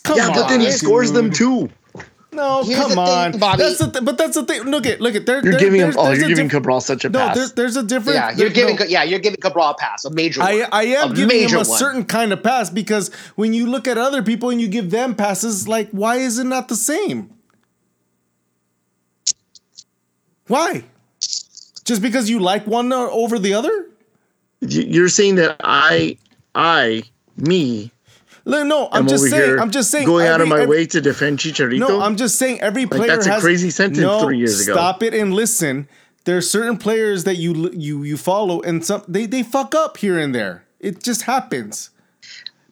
[0.02, 0.76] Come yeah, on, but then he dude.
[0.76, 1.70] scores them too.
[2.36, 3.32] No, Here's come on.
[3.32, 4.62] Thing, that's the th- but that's the thing.
[4.62, 5.42] Look at look at there.
[5.42, 5.94] You're there, giving him.
[5.96, 7.36] Oh, you're giving diff- Cabral such a no, pass.
[7.36, 8.16] There's, there's a different.
[8.16, 8.76] Yeah, you're giving.
[8.76, 8.84] No.
[8.84, 10.42] Yeah, you're giving Cabral a pass, a major.
[10.42, 11.64] I one, I am giving him a one.
[11.64, 15.14] certain kind of pass because when you look at other people and you give them
[15.14, 17.30] passes, like why is it not the same?
[20.48, 20.84] Why?
[21.84, 23.86] Just because you like one over the other?
[24.60, 26.18] You're saying that I,
[26.54, 27.04] I,
[27.36, 27.92] me.
[28.46, 29.58] No, I'm just saying.
[29.58, 30.06] I'm just saying.
[30.06, 31.80] Going every, out of my every, way to defend Chicharito.
[31.80, 32.60] No, I'm just saying.
[32.60, 34.74] Every player like that's has, a crazy sentence no, three years ago.
[34.74, 35.88] Stop it and listen.
[36.24, 39.96] There are certain players that you you you follow, and some they they fuck up
[39.96, 40.64] here and there.
[40.78, 41.90] It just happens.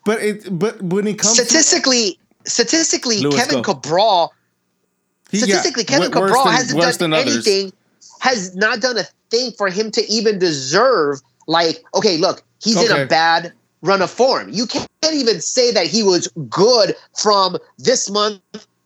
[0.05, 3.75] But it but when it comes statistically, to, statistically, Lewis, Kevin go.
[3.75, 4.33] Cabral.
[5.31, 7.67] He, statistically, yeah, Kevin Cabral than, hasn't done anything.
[7.67, 7.73] Others.
[8.21, 11.21] Has not done a thing for him to even deserve.
[11.47, 12.87] Like, okay, look, he's okay.
[12.87, 13.53] in a bad
[13.85, 14.49] run of form.
[14.51, 18.41] You can't even say that he was good from this month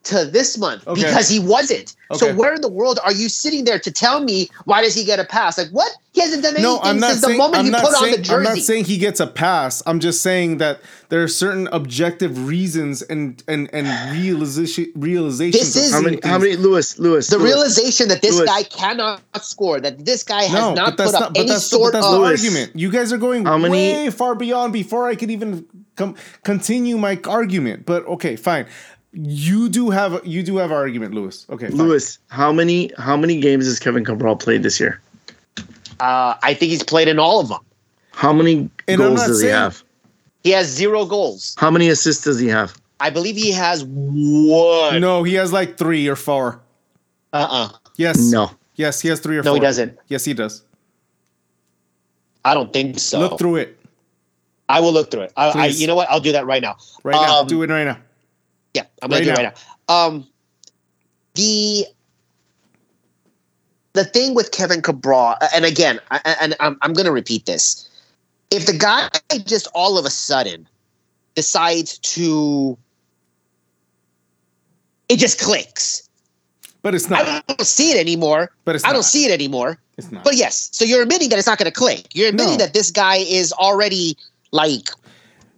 [0.09, 1.03] to this month Okay.
[1.03, 1.95] because he wasn't.
[2.15, 5.05] So where in the world are you sitting there to tell me why does he
[5.05, 5.59] get a pass?
[5.59, 5.93] Like what?
[6.13, 7.39] He hasn't done anything No, I'm not since the saying.
[7.39, 8.05] moment I'm he put saying.
[8.05, 8.35] on the jersey.
[8.35, 9.83] I'm not saying he gets a pass.
[9.87, 10.81] I'm just saying that
[11.11, 13.87] there are certain objective reasons and and and
[14.19, 15.75] realization realizations.
[15.75, 16.19] This is- How many?
[16.25, 16.57] How things.
[16.57, 16.57] many?
[16.57, 16.99] Lewis.
[16.99, 17.29] Lewis.
[17.29, 17.51] the Lewis.
[17.51, 18.49] realization that this Lewis.
[18.49, 21.35] guy cannot score, that this guy has No, not but that's put up not.
[21.35, 22.21] But any that's, sort but that's of.
[22.21, 22.43] Lewis.
[22.43, 22.73] argument.
[22.75, 23.73] You guys are going How many-
[24.07, 27.85] way far beyond before I could even come continue my argument.
[27.85, 28.67] But okay, fine.
[29.13, 31.47] You do have you do have an argument, Lewis.
[31.51, 31.77] Okay, fine.
[31.79, 32.19] Lewis.
[32.29, 32.93] How many?
[32.99, 35.01] How many games has Kevin Cabral played this year?
[36.01, 37.61] Uh, I think he's played in all of them.
[38.13, 39.83] How many And goals not does he have?
[40.45, 41.57] He has zero goals.
[41.59, 42.75] How many assists does he have?
[43.01, 45.01] I believe he has one.
[45.01, 46.61] No, he has like three or four.
[47.33, 48.19] Uh uh Yes.
[48.19, 48.51] No.
[48.77, 49.57] Yes, he has three or No, four.
[49.57, 49.99] he doesn't.
[50.09, 50.63] Yes, he does.
[52.45, 53.19] I don't think so.
[53.19, 53.79] Look through it
[54.69, 55.33] I will look through it.
[55.37, 55.81] I, I, Please.
[55.81, 56.11] you know what?
[56.11, 56.77] I'll do that right now.
[57.03, 57.41] right now.
[57.41, 57.97] Um, Do it right now.
[58.75, 59.55] Yeah, I'm gonna Right do it right
[59.89, 59.95] now.
[60.07, 60.27] Um,
[61.35, 61.87] the
[63.95, 67.89] the thing with Kevin Cabral, and again, I, and I'm I'm gonna repeat this:
[68.51, 69.09] if the guy
[69.45, 70.69] just all of a sudden
[71.35, 72.77] decides to,
[75.09, 76.09] it just clicks.
[76.83, 77.27] But it's not.
[77.27, 78.53] I don't see it anymore.
[78.65, 79.05] But it's I don't not.
[79.05, 79.79] see it anymore.
[79.97, 80.23] It's not.
[80.23, 82.07] But yes, so you're admitting that it's not going to click.
[82.15, 82.65] You're admitting No.
[82.65, 84.17] that this guy is already
[84.53, 84.89] like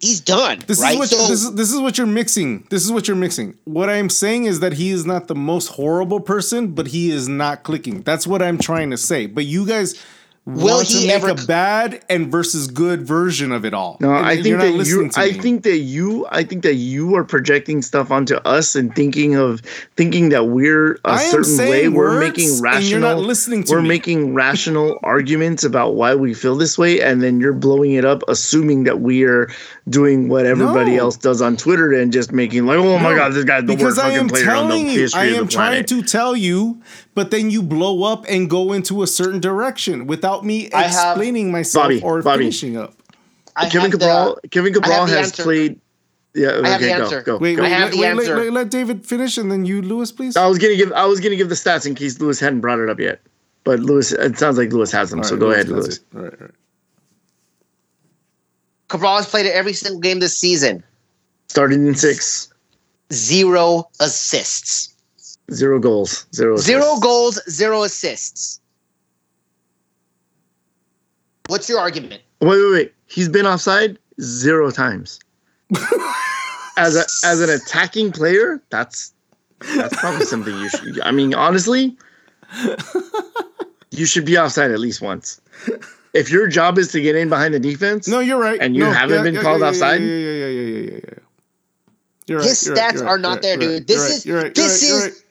[0.00, 0.58] he's done.
[0.66, 0.92] This right?
[0.94, 2.66] is what So- this is this is what you're mixing.
[2.70, 3.54] This is what you're mixing.
[3.64, 7.28] What I'm saying is that he is not the most horrible person, but he is
[7.28, 8.02] not clicking.
[8.02, 9.26] That's what I'm trying to say.
[9.26, 9.94] But you guys
[10.54, 13.96] Will want to he make ever a bad and versus good version of it all.
[14.00, 15.10] No, And I think that you.
[15.16, 15.32] I me.
[15.34, 16.26] think that you.
[16.30, 19.60] I think that you are projecting stuff onto us and thinking of
[19.96, 21.88] thinking that we're a I am certain way.
[21.88, 22.88] We're making rational.
[22.90, 23.88] you're not listening to we're me.
[23.88, 28.22] making rational arguments about why we feel this way, and then you're blowing it up,
[28.28, 29.50] assuming that we are
[29.88, 31.04] doing what everybody No.
[31.04, 33.96] else does on Twitter and just making like, oh my god, this guy's the because
[33.96, 35.70] worst I fucking am player on the telling you, history I of am the trying
[35.84, 35.88] planet.
[35.88, 36.80] to tell you,
[37.14, 41.16] but then you blow up and go into a certain direction without me I have-
[41.16, 42.44] explaining myself Bobby, or Bobby.
[42.44, 42.94] finishing up.
[43.56, 44.38] I Kevin have the- Cabral.
[44.50, 45.42] Kevin Cabral has answer.
[45.42, 45.80] played.
[46.34, 47.22] Yeah, okay, have the go, answer.
[47.22, 47.36] go.
[47.38, 47.64] Wait, go.
[47.64, 48.36] I have let, the wait, answer.
[48.36, 50.36] let- let David finish and then you, Lewis, please.
[50.36, 52.78] I was gonna give I was gonna give the stats in case Lewis hadn't brought
[52.78, 53.20] it up yet.
[53.64, 55.18] But Lewis, it sounds like Lewis has them.
[55.20, 55.96] All so right, go Lewis, ahead, that's Lewis.
[55.96, 56.04] it.
[56.16, 56.54] All right, all right.
[58.88, 60.82] Cabral has played every single game this season.
[61.48, 62.48] Starting in six,
[63.12, 64.94] Zero assists.
[65.52, 66.54] zero goals, Zero.
[66.54, 67.00] assists.
[67.00, 68.60] goals, zero assists.
[71.50, 72.22] What's your argument?
[72.40, 72.94] Wait, wait, wait.
[73.06, 75.18] He's been offside zero times.
[76.76, 79.12] as a as an attacking player, that's
[79.76, 81.00] that's probably something you should.
[81.02, 81.96] I mean, honestly,
[83.90, 85.40] you should be offside at least once.
[86.14, 88.60] If your job is to get in behind the defense, No, you're right.
[88.60, 90.00] And you No, haven't been called yeah, offside?
[90.00, 91.14] Yeah, yeah, yeah, yeah, yeah, yeah, yeah.
[92.26, 92.48] You're right.
[92.48, 93.86] His you're right, stats you're are right, not you're there, right, dude.
[93.86, 95.24] This right, is- right, this right, is-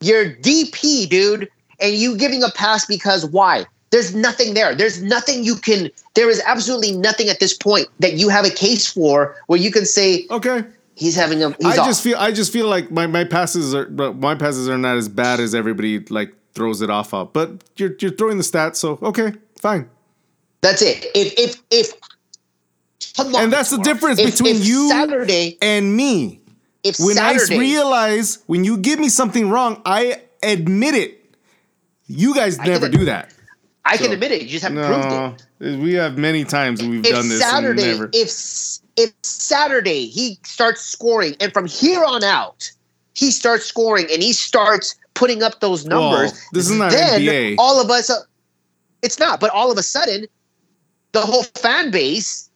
[0.00, 1.48] You're DP, dude,
[1.80, 3.66] and you giving a pass because why?
[3.90, 4.74] There's nothing there.
[4.74, 5.90] There's nothing you can.
[6.14, 9.70] There is absolutely nothing at this point that you have a case for where you
[9.70, 10.26] can say.
[10.30, 10.64] Okay.
[10.96, 11.50] he's having a.
[11.50, 11.86] He's I off.
[11.86, 15.08] just feel I just feel like my, my passes are my passes are not as
[15.08, 17.32] bad as everybody like throws it off of.
[17.32, 19.88] But you're you're throwing the stats, so okay, fine.
[20.62, 21.06] That's it.
[21.14, 21.92] If if if.
[23.18, 25.58] And that's the difference if- between if you Saturday.
[25.62, 26.40] and me.
[26.82, 31.34] If Saturday When Saturday, I realize when you give me something wrong, I admit it.
[32.06, 33.32] You guys never do that.
[33.86, 34.42] I can admit it.
[34.42, 35.46] You just haven't proved it.
[35.60, 37.40] No, we have many times we've if done this.
[37.40, 38.10] Saturday, never.
[38.12, 38.30] if
[38.96, 42.70] if Saturday he starts scoring, and from here on out
[43.14, 47.56] he starts scoring, and he starts putting up those numbers, this is not then NBA.
[47.58, 48.20] all of us, uh,
[49.02, 49.40] it's not.
[49.40, 50.26] But all of a sudden,
[51.12, 52.50] the whole fan base,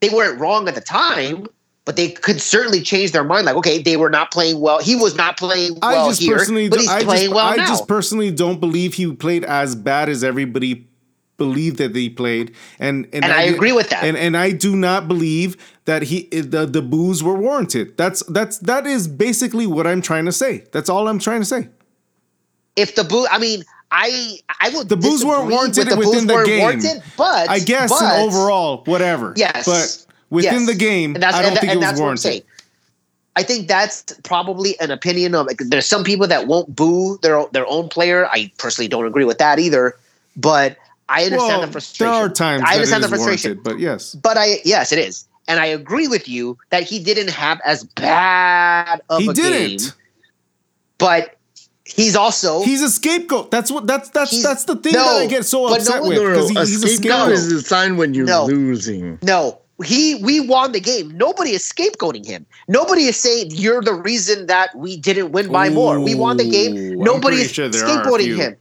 [0.00, 1.46] they weren't wrong at the time.
[1.84, 3.44] But they could certainly change their mind.
[3.44, 4.80] Like, okay, they were not playing well.
[4.80, 7.46] He was not playing I well just here, personally, but he's I playing just, well
[7.46, 7.66] I now.
[7.66, 10.88] just personally don't believe he played as bad as everybody
[11.36, 14.02] believed that he played, and and, And I agree with that.
[14.04, 17.98] And and I do not believe that he the the boos were warranted.
[17.98, 20.64] That's that's that is basically what I'm trying to say.
[20.72, 21.68] That's all I'm trying to say.
[22.76, 26.42] if the boo, I mean, I I would The boos weren't warranted the within the
[26.44, 26.60] game.
[26.60, 29.34] warranted, but I guess but, in overall, whatever.
[29.36, 29.66] Yes.
[29.66, 30.66] but within yes.
[30.66, 32.44] the game, And that's- I don't and- think and it was that's what I'm warranted.
[33.36, 35.46] I think that's probably an opinion of.
[35.46, 38.26] Like, there's some people that won't boo their their own player.
[38.26, 39.96] I personally don't agree with that either.
[40.36, 40.76] But
[41.08, 42.12] I understand Well, the frustration.
[42.12, 43.60] there are times I that understand it the frustration.
[43.64, 47.30] but yes, But I yes, it is, and I agree with you that he didn't
[47.30, 49.78] have as bad of he a didn't.
[49.80, 49.92] game.
[50.98, 51.34] But
[51.84, 53.50] he's also He's a scapegoat.
[53.50, 53.86] That's what.
[53.88, 56.22] That's that's that's the thing no, that I get so but no upset with No,
[56.24, 56.60] no, because no.
[56.60, 57.32] he, A he's a scapegoat scapegoat.
[57.32, 58.46] is a sign when you're No.
[58.46, 59.18] losing.
[59.22, 59.58] no.
[59.82, 61.16] He we won the game.
[61.16, 62.46] Nobody is scapegoating him.
[62.68, 66.00] Nobody is saying you're the reason that we didn't win by Ooh, more.
[66.00, 66.98] We won the game.
[66.98, 68.56] Nobody is sure scapegoating him.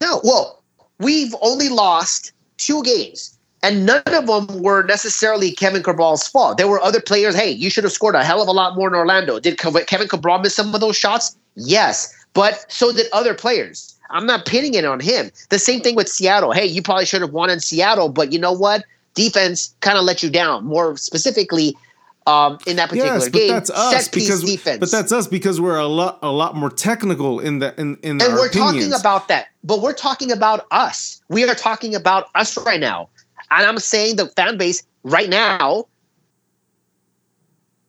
[0.00, 0.62] No, well,
[0.98, 3.36] we've only lost two games.
[3.62, 6.56] And none of them were necessarily Kevin Cabral's fault.
[6.56, 7.34] There were other players.
[7.34, 9.38] Hey, you should have scored a hell of a lot more in Orlando.
[9.38, 11.36] Did Kevin Cabral miss some of those shots?
[11.56, 13.94] Yes, but so did other players.
[14.08, 15.30] I'm not pinning it on him.
[15.50, 16.52] The same thing with Seattle.
[16.52, 18.84] Hey, you probably should have won in Seattle, but you know what?
[19.20, 20.64] Defense kind of let you down.
[20.64, 21.76] More specifically,
[22.26, 23.48] um, in that particular yes, but game.
[23.48, 24.80] That's us because defense.
[24.80, 28.20] but that's us because we're a lot a lot more technical in the in in
[28.20, 28.86] and we're opinions.
[28.86, 29.48] talking about that.
[29.62, 31.20] But we're talking about us.
[31.28, 33.10] We are talking about us right now,
[33.50, 35.86] and I'm saying the fan base right now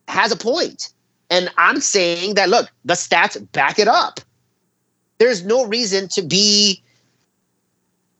[0.08, 0.92] has a point,
[1.30, 4.20] and I'm saying that look, the stats back it up.
[5.16, 6.82] There's no reason to be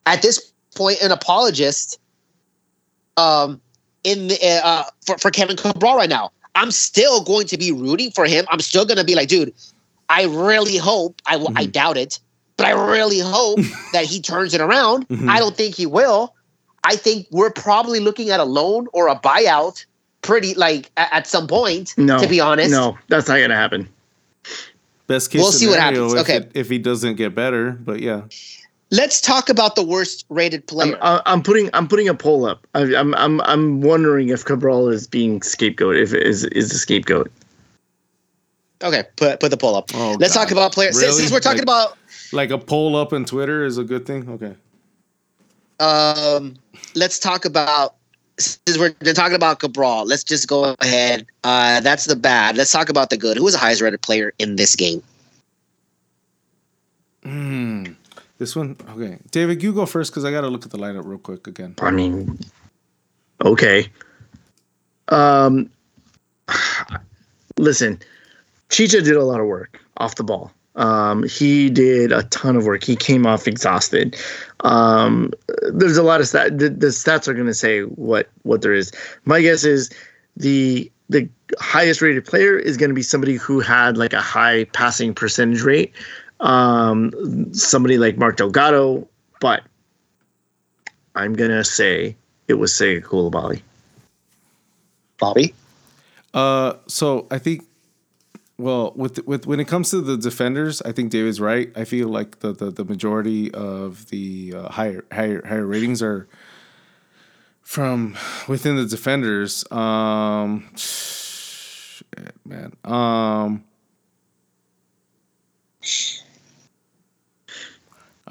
[0.06, 1.98] at this point an apologist.
[3.16, 3.60] Um,
[4.04, 6.30] in the, uh, uh, for, for Kevin Cabral right now.
[6.54, 8.44] I'm still going to be rooting for him.
[8.50, 9.54] I'm still going to be like, dude,
[10.08, 11.56] I really hope, I, mm-hmm.
[11.56, 12.20] I doubt it,
[12.56, 13.58] but I really hope
[13.92, 15.08] that he turns it around.
[15.08, 15.30] Mm-hmm.
[15.30, 16.34] I don't think he will.
[16.84, 19.84] I think we're probably looking at a loan or a buyout
[20.20, 22.70] pretty like at, at some point, no, to be honest.
[22.70, 23.88] No, that's not going to happen.
[25.06, 26.14] Best case we'll see what happens.
[26.14, 26.38] okay.
[26.38, 28.22] It, if he doesn't get better, but yeah.
[28.92, 30.96] Let's talk about the worst rated player.
[31.00, 32.66] I'm, uh, I'm putting I'm putting a poll up.
[32.74, 35.96] I, am I'm I'm wondering if Cabral is being scapegoat.
[35.96, 37.32] If it is is the scapegoat.
[38.82, 39.90] Okay, put put the poll up.
[39.94, 40.42] Oh, Let's God.
[40.42, 40.96] talk about players.
[40.96, 41.12] Really?
[41.12, 41.96] Since we're talking like, about
[42.32, 44.28] like a poll up on Twitter is a good thing.
[44.28, 44.54] Okay.
[45.80, 46.56] Um,
[46.94, 47.94] let's talk about
[48.38, 50.04] since we're talking about Cabral.
[50.04, 51.24] Let's just go ahead.
[51.44, 52.58] Uh, that's the bad.
[52.58, 53.38] Let's talk about the good.
[53.38, 55.02] Who was the highest rated player in this game?
[57.22, 57.92] Hmm.
[58.42, 59.18] This one, okay.
[59.30, 61.76] David, you go first because I got to look at the lineup real quick again.
[61.80, 62.40] I mean,
[63.44, 63.86] okay.
[65.06, 65.70] Um,
[67.56, 68.00] listen,
[68.68, 70.50] Chicha did a lot of work off the ball.
[70.74, 72.82] Um, he did a ton of work.
[72.82, 74.16] He came off exhausted.
[74.64, 75.30] Um,
[75.72, 76.58] there's a lot of stats.
[76.58, 78.90] The, the stats are going to say what what there is.
[79.24, 79.88] My guess is
[80.36, 81.28] the the
[81.60, 85.62] highest rated player is going to be somebody who had like a high passing percentage
[85.62, 85.94] rate
[86.42, 89.08] um, somebody like Mark Delgado,
[89.40, 89.62] but
[91.14, 92.16] I'm gonna say
[92.48, 93.62] it was Sega Coulibaly.
[95.18, 95.54] Bobby.
[96.34, 97.64] Uh, so I think,
[98.58, 101.70] well, with with when it comes to the defenders, I think David's right.
[101.76, 106.26] I feel like the the, the majority of the uh, higher higher higher ratings are
[107.62, 108.16] from
[108.48, 109.64] within the defenders.
[109.70, 112.72] Um, shit, man.
[112.84, 113.64] Um.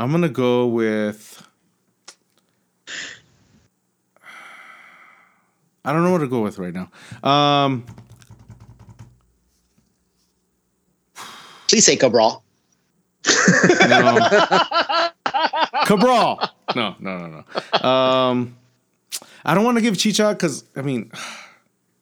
[0.01, 1.47] I'm gonna go with.
[5.85, 6.89] I don't know what to go with right now.
[7.29, 7.85] Um,
[11.67, 12.43] Please say Cabral.
[13.27, 14.27] no.
[15.85, 16.49] Cabral.
[16.75, 17.87] No, no, no, no.
[17.87, 18.57] Um,
[19.45, 21.11] I don't want to give Chicha because I mean,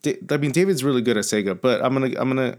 [0.06, 2.58] I mean David's really good at Sega, but I'm gonna, I'm gonna,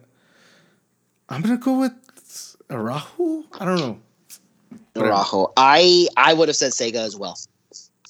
[1.30, 3.44] I'm gonna go with Araujo.
[3.58, 3.98] I don't know.
[4.96, 5.52] Araujo.
[5.56, 7.38] I I would have said Sega as well.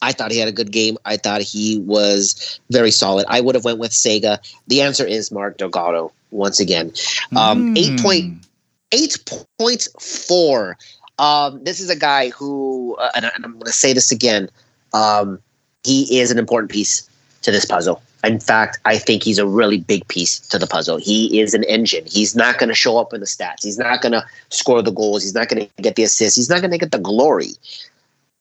[0.03, 0.97] I thought he had a good game.
[1.05, 3.27] I thought he was very solid.
[3.29, 4.39] I would have went with Sega.
[4.67, 6.93] The answer is Mark Delgado once again.
[7.37, 7.79] Um, mm.
[7.79, 8.47] Eight point
[8.93, 9.17] eight
[9.59, 10.79] point four.
[11.19, 14.49] Um, this is a guy who, uh, and, I'm going to say this again.
[14.95, 15.39] Um,
[15.85, 17.09] he is an important piece
[17.43, 18.03] to this puzzle.
[18.23, 20.99] In fact, I think he's a really big piece to the puzzle.
[20.99, 22.05] He is an engine.
[22.07, 23.63] He's not going to show up in the stats.
[23.63, 25.23] He's not going to score the goals.
[25.23, 26.37] He's not going to get the assists.
[26.37, 27.53] He's not going to get the glory.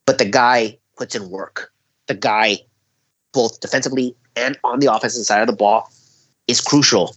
[0.06, 1.72] But the guy puts in work.
[2.08, 2.58] The guy,
[3.32, 5.90] both defensively and on the offensive side of the ball,
[6.48, 7.16] is crucial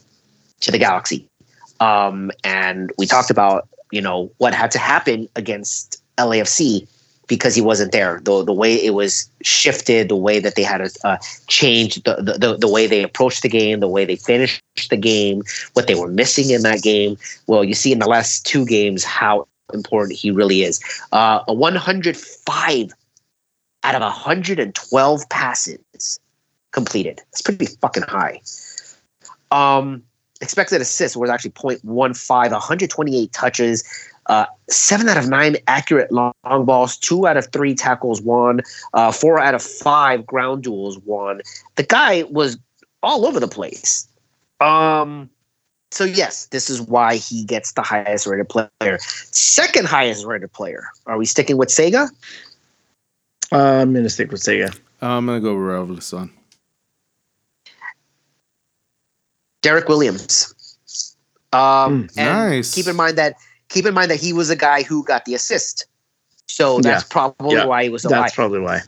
[0.61, 1.27] to the Galaxy.
[1.81, 6.87] Um, and we talked about, you know, what had to happen against LAFC
[7.29, 8.21] because he wasn't there.
[8.23, 11.17] The the way it was shifted, the way that they had to uh,
[11.47, 15.43] change, the, the the way they approached the game, the way they finished the game,
[15.75, 17.17] what they were missing in that game.
[17.47, 20.81] Well, you see in the last two games how important he really is.
[21.13, 22.93] Uh, a 105
[23.85, 26.21] out of 112 passes
[26.71, 27.19] completed.
[27.31, 28.41] That's pretty fucking high.
[29.51, 30.03] Um,
[30.41, 33.85] expected assists was actually 0.15, 128 touches,
[34.27, 38.61] uh, seven out of nine accurate long, balls, two out of three tackles won,
[38.95, 41.41] uh, four out of five ground duels won.
[41.77, 42.59] The guy was
[43.03, 44.07] all over the place.
[44.61, 45.29] Um,
[45.91, 48.99] so yes, this is why he gets the highest rated player.
[49.01, 50.85] Second highest rated player.
[51.07, 52.09] Are we sticking with Sega?
[53.51, 54.77] Uh, I'm gonna stick with Sega.
[55.03, 56.31] I'm gonna go with Raul
[59.61, 60.55] Derrick Williams.
[61.53, 62.75] Um, mm, nice.
[62.75, 63.37] Keep in mind that
[63.73, 65.87] keep in mind that he was a guy who got the assist.
[66.47, 67.09] So that's yeah.
[67.11, 67.65] probably yeah.
[67.65, 68.03] why he was.
[68.03, 68.83] That's probably why.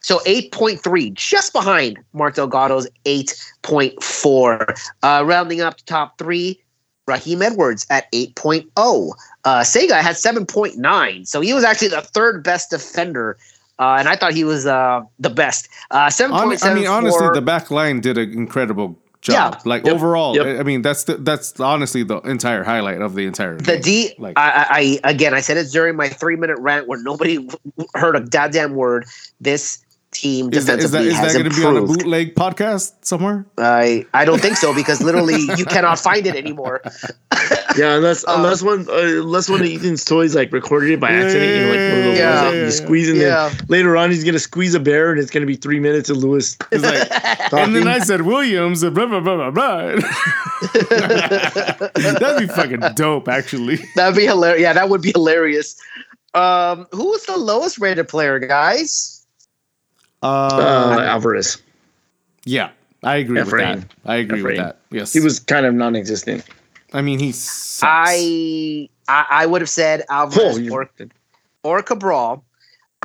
[0.00, 4.92] So 8.3, just behind Mark Delgado's 8.4.
[5.02, 6.62] Uh, rounding up the top three,
[7.08, 9.12] Raheem Edwards at 8.0.
[9.44, 11.26] Uh, Sega had 7.9.
[11.26, 13.36] So he was actually the third best defender.
[13.80, 15.68] Uh, and I thought he was uh, the best.
[15.90, 16.62] Uh, 7.7.
[16.64, 19.54] I mean, honestly, the back line did an incredible job.
[19.54, 19.60] Yeah.
[19.64, 19.94] Like yep.
[19.94, 20.60] overall, yep.
[20.60, 23.56] I mean that's the, that's honestly the entire highlight of the entire.
[23.56, 23.82] The game.
[23.82, 27.48] D, like, I, I again, I said it during my three minute rant where nobody
[27.94, 29.06] heard a goddamn word.
[29.40, 29.84] This
[30.20, 33.46] team is that, is that, is that going to be on a bootleg podcast somewhere?
[33.58, 36.82] I I don't think so because literally you cannot find it anymore.
[37.76, 41.10] yeah, unless um, unless one uh, unless one of Ethan's toys like recorded it by
[41.10, 43.48] accident, yeah, you know, like one of those yeah, ones that you squeeze in yeah.
[43.48, 43.66] there.
[43.68, 46.56] Later on, he's gonna squeeze a bear, and it's gonna be three minutes of Lewis.
[46.76, 47.10] Like,
[47.52, 49.96] and then I said Williams, blah blah blah blah blah.
[51.92, 53.78] That'd be fucking dope, actually.
[53.94, 54.60] That'd be hilarious.
[54.60, 55.80] Yeah, that would be hilarious.
[56.34, 59.15] Um, who was the lowest rated player, guys?
[60.22, 61.62] Uh, uh, Alvarez.
[62.44, 62.70] Yeah,
[63.02, 63.84] I agree with that.
[64.04, 64.78] I agree with that.
[64.90, 66.44] Yes, he was kind of non-existent.
[66.92, 67.80] I mean, he's.
[67.82, 70.90] I, I I would have said Alvarez oh, or,
[71.64, 72.44] or Cabral.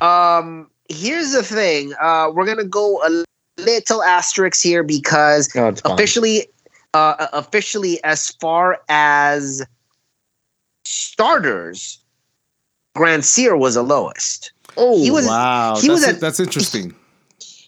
[0.00, 1.92] Um, here's the thing.
[2.00, 3.24] Uh, we're gonna go a
[3.60, 6.46] little asterisk here because oh, officially,
[6.94, 9.66] uh, officially, as far as
[10.84, 11.98] starters,
[12.96, 14.52] Grandsir was the lowest.
[14.76, 15.76] Oh, he was, wow!
[15.76, 16.94] He that's was at, that's interesting.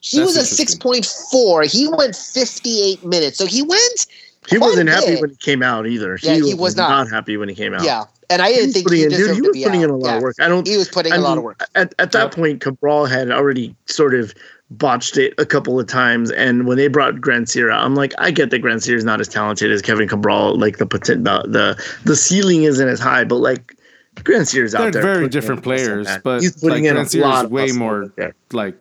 [0.05, 1.63] He That's was a six point four.
[1.63, 4.07] He went fifty eight minutes, so he went.
[4.51, 6.19] He wasn't happy when he came out either.
[6.23, 6.91] Yeah, he, he was, was not.
[6.91, 7.11] not.
[7.11, 7.83] happy when he came out.
[7.83, 9.85] Yeah, and I didn't think he, in, dude, he was putting out.
[9.85, 10.17] in a lot yeah.
[10.19, 10.37] of work.
[10.41, 10.67] I don't.
[10.67, 11.67] He was putting I mean, a lot of work.
[11.75, 12.35] At, at that yep.
[12.35, 14.35] point, Cabral had already sort of
[14.71, 16.31] botched it a couple of times.
[16.33, 19.71] And when they brought Grandsir, I'm like, I get that Grandsir is not as talented
[19.71, 20.59] as Kevin Cabral.
[20.59, 23.75] Like the the the, the ceiling isn't as high, but like
[24.17, 25.03] Grandsir's out They're there.
[25.03, 27.51] They're very different players, but he's putting like, in a lot.
[27.51, 28.13] Way more
[28.53, 28.77] like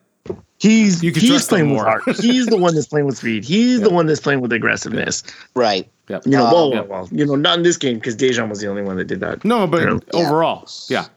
[0.64, 2.04] He's he's playing with heart.
[2.22, 3.44] He's the one that's playing with speed.
[3.44, 3.90] He's yep.
[3.90, 5.22] the one that's playing with aggressiveness.
[5.56, 5.90] Right.
[6.08, 6.26] Yep.
[6.26, 8.68] You know, well, well, well, you know, not in this game because Dejan was the
[8.68, 9.44] only one that did that.
[9.44, 9.84] No, but
[10.16, 11.08] overall, yeah.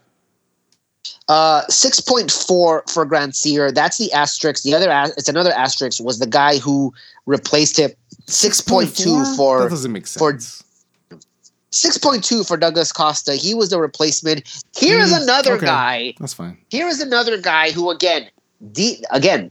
[1.28, 3.72] Uh, six point four for Grandsir.
[3.72, 4.64] That's the asterisk.
[4.64, 6.02] The other, it's another asterisk.
[6.02, 6.92] Was the guy who
[7.26, 7.92] replaced him.
[8.26, 10.18] Six point two for that doesn't make sense.
[10.18, 10.66] For,
[11.72, 13.34] 6.2 for Douglas Costa.
[13.34, 14.64] He was the replacement.
[14.74, 15.66] Here is mm, another okay.
[15.66, 16.14] guy.
[16.18, 16.56] That's fine.
[16.70, 18.30] Here is another guy who, again,
[18.72, 19.50] D again,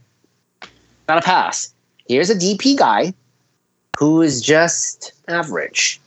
[1.08, 1.72] not a pass.
[2.08, 3.12] Here's a DP guy
[3.98, 6.00] who is just average.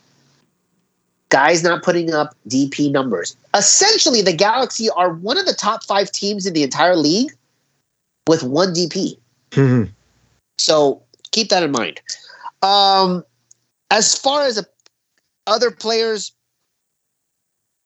[1.28, 3.36] Guy's not putting up DP numbers.
[3.54, 7.30] Essentially, the Galaxy are one of the top five teams in the entire league
[8.26, 9.16] with one DP.
[9.52, 9.90] Mm-hmm.
[10.58, 12.00] So keep that in mind.
[12.62, 13.24] Um,
[13.90, 14.64] as far as a,
[15.46, 16.32] other players,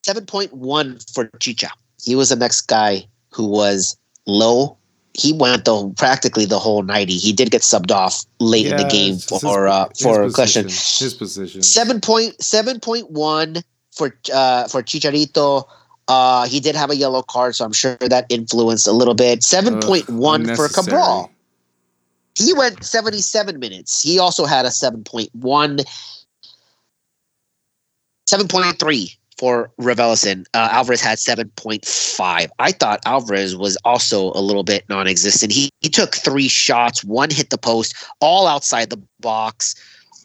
[0.06, 1.68] 7.1 for Chicha.
[2.02, 3.96] He was the next guy who was
[4.26, 4.76] low
[5.14, 7.16] he went the practically the whole ninety.
[7.16, 10.64] He did get subbed off late yeah, in the game for uh, for a question.
[10.64, 13.62] His position seven point seven point one
[13.92, 15.64] for uh, for Chicharito.
[16.06, 19.42] Uh, he did have a yellow card, so I'm sure that influenced a little bit.
[19.42, 21.30] Seven point one for Cabral.
[22.36, 24.02] He went 77 minutes.
[24.02, 25.30] He also had a 7.1.
[28.28, 30.46] 7.3 for Raveloson.
[30.54, 32.48] Uh, Alvarez had 7.5.
[32.58, 35.52] I thought Alvarez was also a little bit non existent.
[35.52, 39.74] He, he took three shots, one hit the post, all outside the box,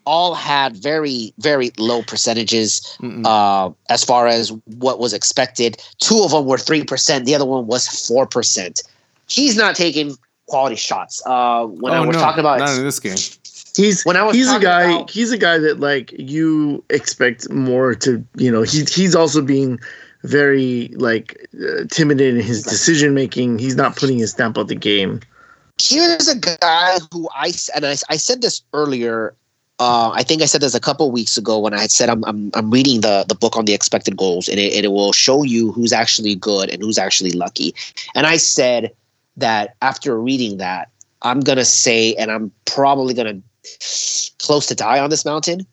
[0.05, 5.81] all had very, very low percentages uh, as far as what was expected.
[5.99, 8.81] Two of them were 3%, the other one was 4%.
[9.27, 10.15] He's not taking
[10.47, 11.21] quality shots.
[11.25, 13.17] Uh, when oh, I was no, talking about not in this game.
[13.75, 17.49] He's when I was he's a guy about, he's a guy that like you expect
[17.49, 19.79] more to you know he he's also being
[20.23, 23.59] very like uh, timid in his decision making.
[23.59, 25.21] He's not putting his stamp on the game.
[25.81, 29.33] Here's a guy who I and I, I said this earlier.
[29.81, 32.21] Uh, I think I said this a couple weeks ago when I had said I'm,
[32.25, 35.13] I'm, I'm reading the the book on the expected goals and it, and it will
[35.13, 37.73] show you who's actually good and who's actually lucky.
[38.13, 38.91] And I said
[39.37, 40.89] that after reading that,
[41.21, 43.41] I'm gonna say, and I'm probably gonna
[44.39, 45.65] close to die on this mountain,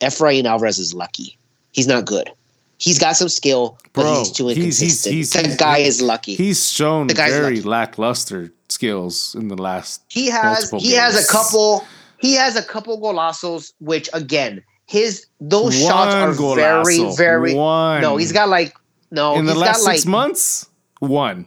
[0.00, 1.38] Efrain Alvarez is lucky.
[1.72, 2.30] He's not good.
[2.78, 5.14] He's got some skill, but Bro, he's too inconsistent.
[5.14, 6.34] He's, he's, he's, that guy is lucky.
[6.34, 7.62] He's shown very lucky.
[7.62, 10.02] lackluster skills in the last.
[10.08, 10.94] He has he games.
[10.94, 11.84] has a couple.
[12.18, 17.16] He has a couple golazos, which again, his those One shots are golazo.
[17.16, 17.54] very very.
[17.54, 18.02] One.
[18.02, 18.74] No, he's got like
[19.10, 20.68] no in the last six like, months.
[20.98, 21.46] One.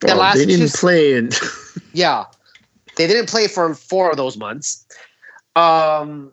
[0.00, 1.38] The last they didn't two, play it.
[1.92, 2.24] yeah,
[2.96, 4.86] they didn't play for four of those months.
[5.56, 6.32] Um,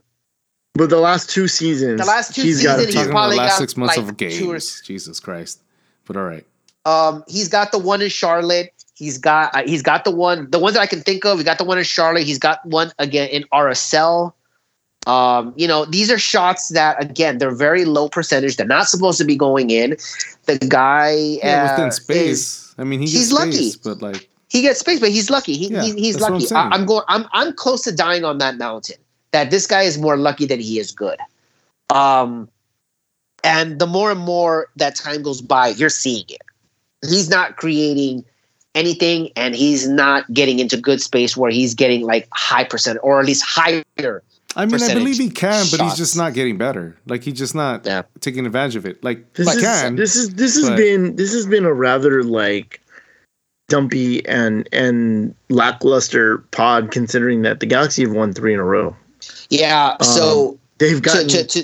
[0.76, 2.96] But the last two seasons, The last two he's seasons, he's.
[2.96, 4.82] Talking about probably the last got, six months like, of two or- games.
[4.86, 5.62] Jesus Christ.
[6.06, 6.46] But all right.
[6.86, 8.74] Um, he's got the one in Charlotte.
[8.96, 11.38] He's got uh, he's got the one the ones that I can think of.
[11.38, 12.24] He got the one in Charlotte.
[12.24, 14.34] He's got one again in RSL.
[15.08, 18.58] Um, you know, these are shots that again they're very low percentage.
[18.58, 19.96] They're not supposed to be going in.
[20.46, 21.12] The guy
[21.42, 22.76] Yeah, uh, within is- space.
[22.78, 23.52] I mean, he he's gets lucky.
[23.52, 25.56] space, but like, he gets space, but he's lucky.
[25.56, 26.56] He, Yeah, he he's that's what I'm lucky.
[26.56, 27.04] I, I'm going.
[27.08, 28.98] I'm I'm close to dying on that mountain.
[29.34, 31.18] That this guy is more lucky than he is good.
[31.90, 32.48] Um,
[33.44, 36.42] and the more and more that time goes by, you're seeing it.
[37.08, 38.24] He's not creating
[38.76, 43.20] anything, and he's not getting into good space where he's getting like high percent or
[43.20, 43.84] at least higher.
[44.56, 46.96] I mean, I believe he can, but he's just not getting better.
[47.08, 48.04] Like, he's just not Yeah.
[48.22, 49.04] taking advantage of it.
[49.04, 49.96] Like, This is can.
[49.96, 52.80] this is this has but- been this has been a rather like
[53.68, 58.96] dumpy and and lackluster pod considering that the Galaxy have won three in a row.
[59.60, 59.98] Yeah.
[60.02, 61.64] So They've to, to, to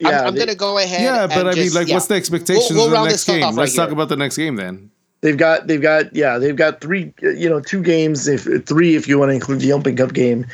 [0.00, 1.00] yeah, I'm, I'm they, gonna go ahead.
[1.02, 1.94] yeah, but and I mean, like, yeah.
[1.94, 3.44] what's the expectations We'll- we'll of the next game?
[3.44, 3.94] off Let's right talk here.
[3.94, 4.90] about the next game then.
[5.20, 9.06] they've got they've got yeah they've got three you know two games if three if
[9.06, 10.44] you want to include the Open Cup game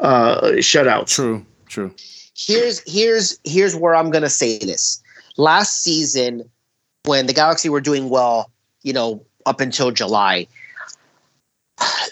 [0.00, 1.08] uh shutouts.
[1.14, 1.94] True, true.
[2.36, 5.02] here's here's here's where I'm gonna say this.
[5.38, 6.48] Last season,
[7.04, 8.50] when the Galaxy were doing well,
[8.82, 10.46] you know, up until July,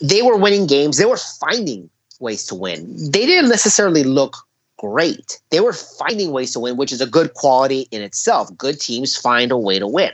[0.01, 0.97] they were winning games.
[0.97, 2.97] They were finding ways to win.
[3.11, 4.37] They didn't necessarily look
[4.79, 5.41] great.
[5.51, 8.55] They were finding ways to win, which is a good quality in itself.
[8.57, 10.13] Good teams find a way to win.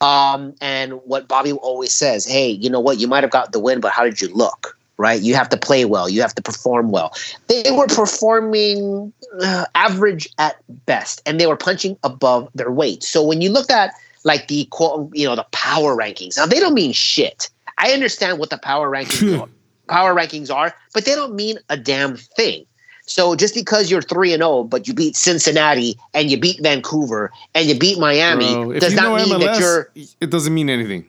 [0.00, 2.98] Um, and what Bobby always says, hey, you know what?
[2.98, 4.78] You might have got the win, but how did you look?
[4.96, 5.20] Right?
[5.20, 6.08] You have to play well.
[6.08, 7.12] You have to perform well.
[7.48, 10.56] They were performing uh, average at
[10.86, 13.02] best, and they were punching above their weight.
[13.02, 16.60] So when you look at like the quote, you know, the power rankings, now they
[16.60, 17.50] don't mean shit.
[17.76, 19.48] I understand what the power rankings are,
[19.88, 22.66] power rankings are, but they don't mean a damn thing.
[23.06, 27.30] So just because you're three and zero, but you beat Cincinnati and you beat Vancouver
[27.54, 31.08] and you beat Miami, Bro, does not mean MLS, that you're it doesn't mean anything.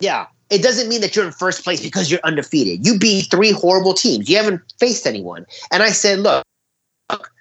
[0.00, 0.26] yeah.
[0.50, 2.86] It doesn't mean that you're in first place because you're undefeated.
[2.86, 4.28] You beat three horrible teams.
[4.28, 5.46] You haven't faced anyone.
[5.72, 6.44] And I said, look,
[7.10, 7.32] look,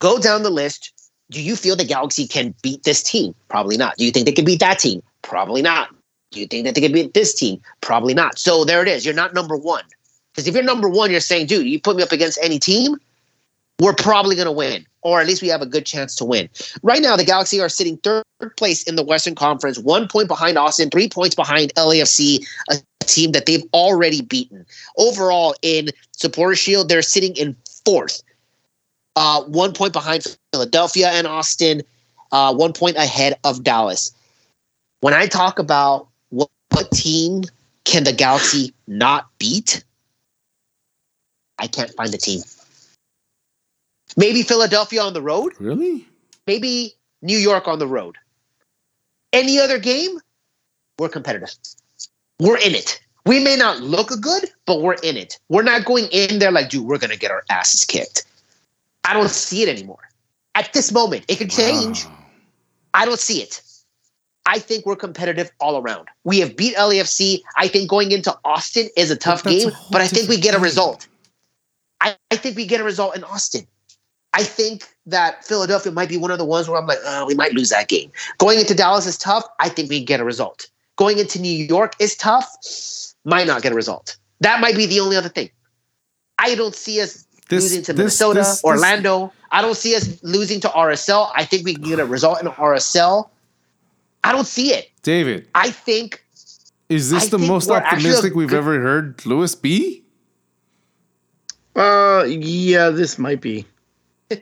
[0.00, 0.92] go down the list.
[1.30, 3.34] Do you feel the Galaxy can beat this team?
[3.48, 3.96] Probably not.
[3.96, 5.02] Do you think they can beat that team?
[5.22, 5.94] Probably not.
[6.32, 7.60] Do you think that they can beat this team?
[7.80, 8.38] Probably not.
[8.38, 9.06] So there it is.
[9.06, 9.84] You're not number one.
[10.32, 12.96] Because if you're number one, you're saying, dude, you put me up against any team,
[13.80, 16.48] we're probably going to win, or at least we have a good chance to win.
[16.82, 18.24] Right now, the Galaxy are sitting third
[18.56, 23.32] place in the Western Conference, one point behind Austin, three points behind LAFC, a team
[23.32, 24.64] that they've already beaten.
[24.96, 28.22] Overall, in Supporter Shield, they're sitting in fourth,
[29.16, 31.82] uh, one point behind Philadelphia and Austin,
[32.30, 34.12] uh, one point ahead of Dallas.
[35.00, 37.42] When I talk about what, what team
[37.84, 39.82] can the Galaxy not beat,
[41.62, 42.42] I can't find the team.
[44.16, 46.06] Maybe Philadelphia on the road, Really?
[46.46, 46.92] maybe
[47.22, 48.16] New York on the road.
[49.32, 50.18] Any other game,
[50.98, 51.54] we're competitive.
[52.40, 53.00] We're in it.
[53.24, 55.38] We may not look good, but we're in it.
[55.48, 58.24] We're not going in there like, dude, we're going to get our asses kicked.
[59.04, 60.00] I don't see it anymore.
[60.56, 62.04] At this moment, it could change.
[62.04, 62.18] Wow.
[62.94, 63.62] I don't see it.
[64.44, 66.08] I think we're competitive all around.
[66.24, 67.42] We have beat LAFC.
[67.56, 70.36] I think going into Austin is a tough that's a game, but I think we
[70.38, 70.64] get a game.
[70.64, 71.06] result.
[72.02, 73.66] I, I think we get a result in Austin.
[74.34, 77.34] I think that Philadelphia might be one of the ones where I'm like, oh, we
[77.34, 78.10] might lose that game.
[78.38, 79.44] Going into Dallas is tough.
[79.60, 80.66] I think we get a result.
[80.96, 82.48] Going into New York is tough.
[83.24, 84.16] Might not get a result.
[84.40, 85.50] That might be the only other thing.
[86.38, 89.32] I don't see us This- losing to this- Minnesota, this- Orlando.
[89.50, 91.30] I don't see us losing to RSL.
[91.34, 93.30] I think we can get a result in RSL.
[94.24, 94.88] I don't see it.
[95.02, 96.24] David, I think
[96.88, 100.01] is this I the most optimistic we've good- ever heard Lewis be?
[101.74, 103.66] Uh yeah, this might be.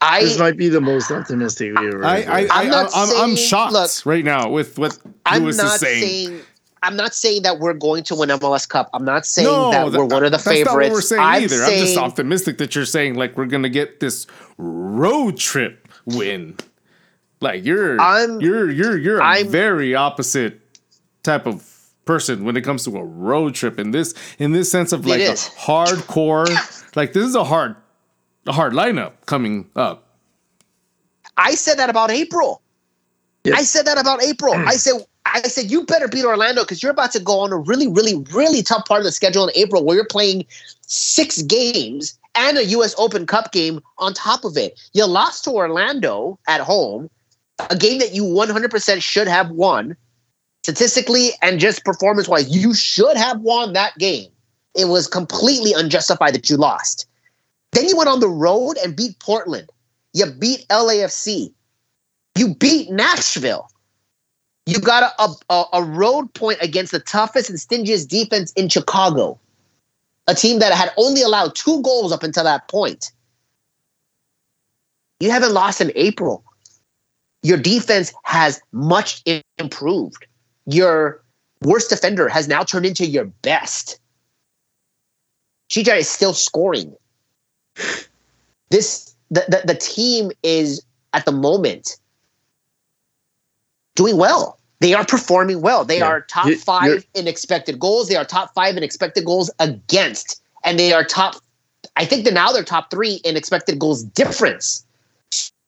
[0.00, 2.04] I This might be the most optimistic we've ever.
[2.04, 5.56] I, I, I, I'm not I'm, I'm shocked look, right now with what I'm Lewis
[5.58, 6.02] not is saying.
[6.28, 6.40] saying.
[6.84, 8.90] I'm not saying that we're going to win MLS Cup.
[8.92, 10.66] I'm not saying no, that we're one of the that's favorites.
[10.66, 11.56] not what we're saying I'm either.
[11.56, 14.26] saying I'm just optimistic that you're saying like we're gonna get this
[14.58, 16.56] road trip win.
[17.40, 20.60] Like you're I'm- you're you're you're a I'm- very opposite
[21.22, 21.71] type of
[22.04, 25.20] person when it comes to a road trip in this in this sense of like
[25.20, 26.48] a hardcore
[26.96, 27.76] like this is a hard
[28.46, 30.08] a hard lineup coming up.
[31.36, 32.60] I said that about April.
[33.44, 33.56] Yep.
[33.56, 34.54] I said that about April.
[34.54, 34.66] Mm.
[34.66, 37.56] I said I said you better beat Orlando because you're about to go on a
[37.56, 40.44] really, really, really tough part of the schedule in April where you're playing
[40.82, 44.80] six games and a US Open Cup game on top of it.
[44.92, 47.08] You lost to Orlando at home,
[47.70, 49.96] a game that you 100% should have won.
[50.62, 54.30] Statistically and just performance wise, you should have won that game.
[54.76, 57.06] It was completely unjustified that you lost.
[57.72, 59.70] Then you went on the road and beat Portland.
[60.12, 61.52] You beat LAFC.
[62.36, 63.68] You beat Nashville.
[64.66, 69.40] You got a, a, a road point against the toughest and stingiest defense in Chicago,
[70.28, 73.10] a team that had only allowed two goals up until that point.
[75.18, 76.44] You haven't lost in April.
[77.42, 79.24] Your defense has much
[79.58, 80.26] improved.
[80.66, 81.22] Your
[81.62, 83.98] worst defender has now turned into your best.
[85.70, 86.94] CJ is still scoring.
[88.70, 90.84] This the, the, the team is
[91.14, 91.96] at the moment
[93.94, 94.58] doing well.
[94.80, 95.84] They are performing well.
[95.84, 96.06] They yeah.
[96.06, 96.98] are top you, 5 you're...
[97.14, 98.08] in expected goals.
[98.08, 101.36] They are top five in expected goals against, and they are top.
[101.96, 104.84] I think that now they're top three in expected goals difference.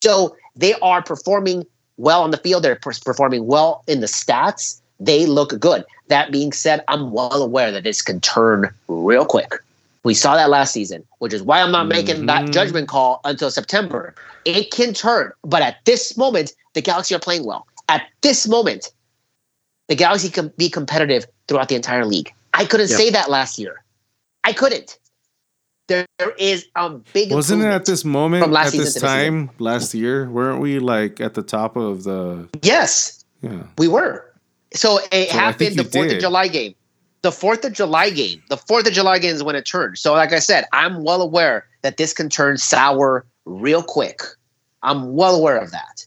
[0.03, 1.65] So they are performing
[1.97, 2.65] well on the field.
[2.65, 4.81] They're performing well in the stats.
[5.05, 5.85] They look good.
[6.09, 9.55] That being said, I'm well aware that this can turn real quick.
[10.03, 12.27] We saw that last season, which is why I'm not making mm-hmm.
[12.27, 14.15] that judgment call until September.
[14.45, 17.67] It can turn, but at this moment, the Galaxy are playing well.
[17.89, 18.93] At this moment,
[19.89, 22.33] the Galaxy can be competitive throughout the entire league.
[22.53, 22.99] I couldn't yep.
[22.99, 23.83] say that last year.
[24.45, 24.99] I couldn't.
[25.89, 27.33] There, there is a big.
[27.33, 30.31] Wasn't it at this moment from at this time last year?
[30.31, 32.49] Weren't we like at the top of the?
[32.63, 33.25] Yes.
[33.43, 33.65] Yeah.
[33.77, 34.31] We were.
[34.75, 36.75] So it so happened the Fourth of July game.
[37.23, 38.43] The Fourth of July game.
[38.51, 39.99] The Fourth of July game is when it turned.
[39.99, 44.21] So, like I said, I'm well aware that this can turn sour real quick.
[44.83, 46.07] I'm well aware of that.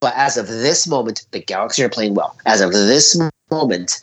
[0.00, 2.36] But as of this moment, the Galaxy are playing well.
[2.44, 3.20] As of this
[3.52, 4.02] moment,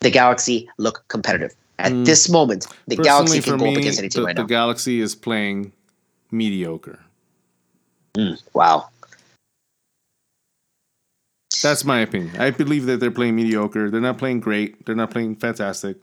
[0.00, 1.54] the Galaxy look competitive.
[1.78, 2.04] At mm.
[2.04, 4.42] this moment, the Personally, Galaxy can go me, up against any team the, right the
[4.42, 4.46] now.
[4.46, 5.72] The Galaxy is playing
[6.30, 7.00] mediocre.
[8.14, 8.88] Mm, wow.
[11.62, 12.36] That's my opinion.
[12.38, 13.90] I believe that they're playing mediocre.
[13.90, 14.84] They're not playing great.
[14.86, 15.96] They're not playing fantastic.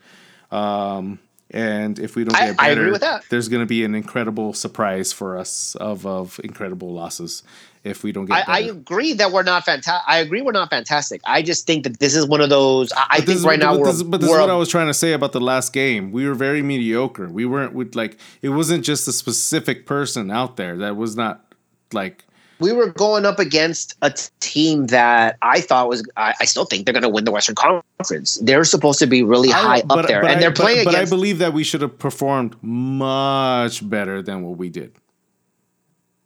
[0.51, 1.19] Um,
[1.49, 5.13] and if we don't get I, better, I there's going to be an incredible surprise
[5.13, 7.43] for us of of incredible losses
[7.85, 8.49] if we don't get.
[8.49, 10.03] I, I agree that we're not fantastic.
[10.07, 11.21] I agree we're not fantastic.
[11.25, 12.91] I just think that this is one of those.
[12.91, 13.91] I, think right now but we're.
[13.93, 16.11] This, but this we're is what I was trying to say about the last game.
[16.11, 17.29] We were very mediocre.
[17.29, 21.45] We weren't with like it wasn't just a specific person out there that was not
[21.93, 22.25] like
[22.59, 26.07] we were going up against a team that I thought was.
[26.17, 28.35] I, I still think they're going to win the Western Conference.
[28.41, 30.85] They're supposed to be really high but, up there, and they're playing.
[30.85, 34.69] But, against, but I believe that we should have performed much better than what we
[34.69, 34.93] did.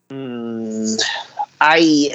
[0.10, 1.02] Mm,
[1.60, 2.12] I.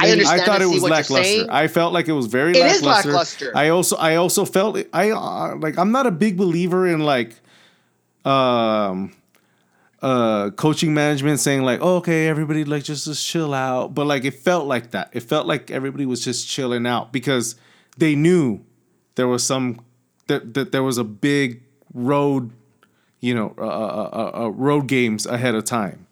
[0.00, 0.40] I understand.
[0.40, 1.46] I thought it was lackluster.
[1.50, 3.08] I felt like it was very it lackluster.
[3.08, 3.52] lackluster.
[3.56, 7.34] I also, I also felt I uh, like I'm not a big believer in like,
[8.24, 9.12] um,
[10.00, 14.24] uh coaching management saying like oh, okay everybody like just just chill out but like
[14.24, 17.56] it felt like that it felt like everybody was just chilling out because
[17.96, 18.60] they knew
[19.16, 19.80] there was some
[20.28, 21.62] that, that there was a big
[21.92, 22.52] road
[23.20, 26.06] you know uh, uh, uh, road games ahead of time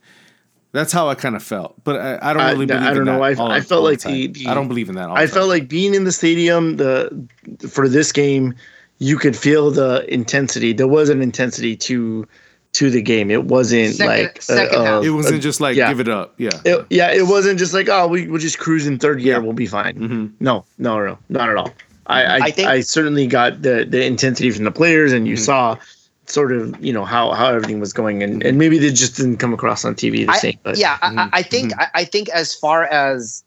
[0.76, 2.82] that's how I kind of felt, but I, I don't really believe.
[2.82, 3.22] I don't know.
[3.22, 5.08] I, I felt like the, the, I don't believe in that.
[5.08, 7.26] I felt like being in the stadium the
[7.66, 8.54] for this game,
[8.98, 10.74] you could feel the intensity.
[10.74, 12.28] There was an intensity to
[12.76, 13.30] to the game.
[13.30, 15.88] It wasn't second, like second uh, it wasn't just like yeah.
[15.88, 16.34] give it up.
[16.36, 17.10] Yeah, it, yeah.
[17.10, 19.34] It wasn't just like oh we will just cruise in third gear.
[19.34, 19.38] Yeah.
[19.38, 19.94] We'll be fine.
[19.94, 20.26] Mm-hmm.
[20.40, 21.72] No, no, no, not at all.
[22.06, 25.34] I I, I, think, I, certainly got the the intensity from the players, and you
[25.34, 25.44] mm-hmm.
[25.44, 25.78] saw
[26.26, 29.38] sort of you know how how everything was going, and and maybe they just didn't
[29.38, 30.58] come across on TV the I, same.
[30.62, 31.18] But yeah, mm-hmm.
[31.18, 31.82] I, I, think mm-hmm.
[31.94, 33.42] I think as far as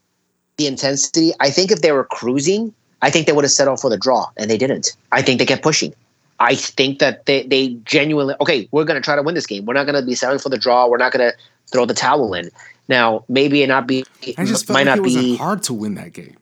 [0.57, 2.73] the intensity, I think if they were cruising,
[3.03, 4.97] I think they would have settled for the draw, and they didn't.
[5.11, 5.93] I think they kept pushing.
[6.39, 8.67] I think that they, they genuinely okay.
[8.71, 9.65] We're going to try to win this game.
[9.65, 10.87] We're not going to be selling for the draw.
[10.87, 11.37] We're not going to
[11.71, 12.49] throw the towel in.
[12.87, 14.05] Now, maybe it not be.
[14.37, 16.37] I just felt might like not be hard to win that game.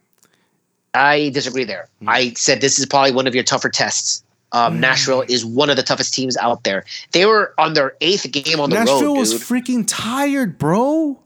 [0.94, 1.90] I disagree there.
[2.02, 2.10] Mm.
[2.10, 4.24] I said this is probably one of your tougher tests.
[4.52, 4.80] Um, mm.
[4.80, 6.86] Nashville is one of the toughest teams out there.
[7.12, 9.14] They were on their eighth game on the Nashville road.
[9.16, 11.20] Nashville was freaking tired, bro.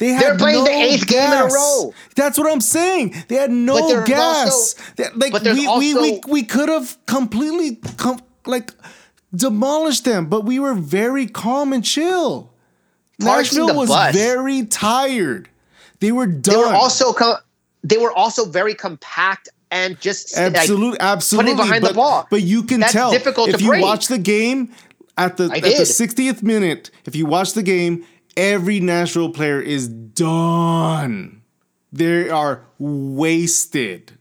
[0.00, 1.28] They had They're playing no the eighth gas.
[1.28, 1.94] game in a row.
[2.16, 3.14] That's what I'm saying.
[3.28, 4.46] They had no gas.
[4.46, 8.72] Also, they, like we, also, we we we could have completely com- like
[9.34, 12.50] demolished them, but we were very calm and chill.
[13.18, 14.14] Nashville was bus.
[14.14, 15.50] very tired.
[16.00, 16.54] They were done.
[16.54, 17.36] They were also com-
[17.84, 22.26] they were also very compact and just absolutely, like, absolutely putting behind but, the ball.
[22.30, 23.82] But you can That's tell difficult if you break.
[23.82, 24.72] watch the game
[25.18, 26.90] at the at the 60th minute.
[27.04, 28.06] If you watch the game,
[28.36, 31.42] every Nashville player is done.
[31.92, 34.12] They are wasted.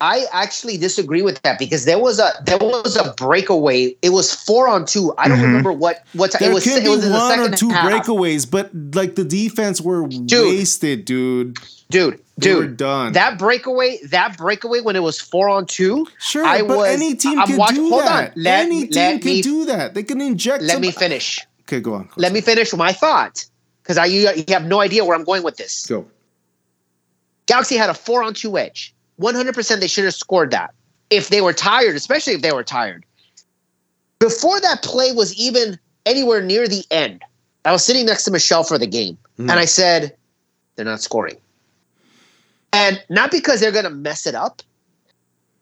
[0.00, 3.96] I actually disagree with that because there was a there was a breakaway.
[4.02, 5.14] It was four on two.
[5.16, 5.46] I don't mm-hmm.
[5.46, 6.40] remember what what time.
[6.40, 6.64] There it was.
[6.64, 7.90] Could it was one or two half.
[7.90, 11.56] breakaways, but like the defense were dude, wasted, dude.
[11.88, 13.12] Dude, they dude, done.
[13.12, 16.06] That breakaway, that breakaway when it was four on two.
[16.18, 18.36] Sure, I but was, any team I'm can do that.
[18.36, 19.94] Let, any team can me, do that.
[19.94, 20.62] They can inject.
[20.62, 22.08] Let some, me finish Okay, go on.
[22.16, 23.44] Let me finish my thought
[23.82, 25.86] because I you, you have no idea where I'm going with this.
[25.86, 26.06] Go.
[27.46, 28.94] Galaxy had a four on two edge.
[29.20, 30.74] 100% they should have scored that
[31.10, 33.04] if they were tired, especially if they were tired.
[34.18, 37.22] Before that play was even anywhere near the end,
[37.64, 39.50] I was sitting next to Michelle for the game, Mm.
[39.50, 40.16] and I said,
[40.76, 41.36] they're not scoring.
[42.72, 44.62] And not because they're going to mess it up,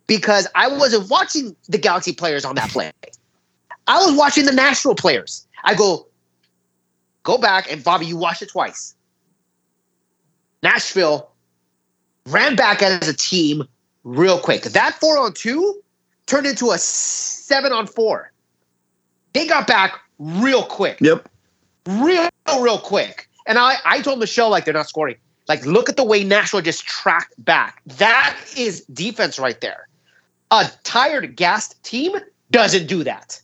[0.07, 2.93] because I wasn't watching the Galaxy players on that play.
[3.87, 5.47] I was watching the Nashville players.
[5.65, 6.07] I go,
[7.23, 8.95] go back, and Bobby, you watched it twice.
[10.63, 11.31] Nashville
[12.27, 13.65] ran back as a team
[14.05, 14.63] real quick.
[14.63, 15.83] That four on two
[16.27, 18.33] turned into a seven on four.
[19.33, 21.29] They got back real quick, Yep.
[21.87, 22.29] real,
[22.61, 23.29] real quick.
[23.47, 25.17] And I, I told Michelle, like, they're not scoring.
[25.49, 27.83] Like, look at the way Nashville just tracked back.
[27.99, 29.89] That is defense right there.
[30.51, 32.13] A tired, gassed team
[32.51, 33.41] doesn't do that.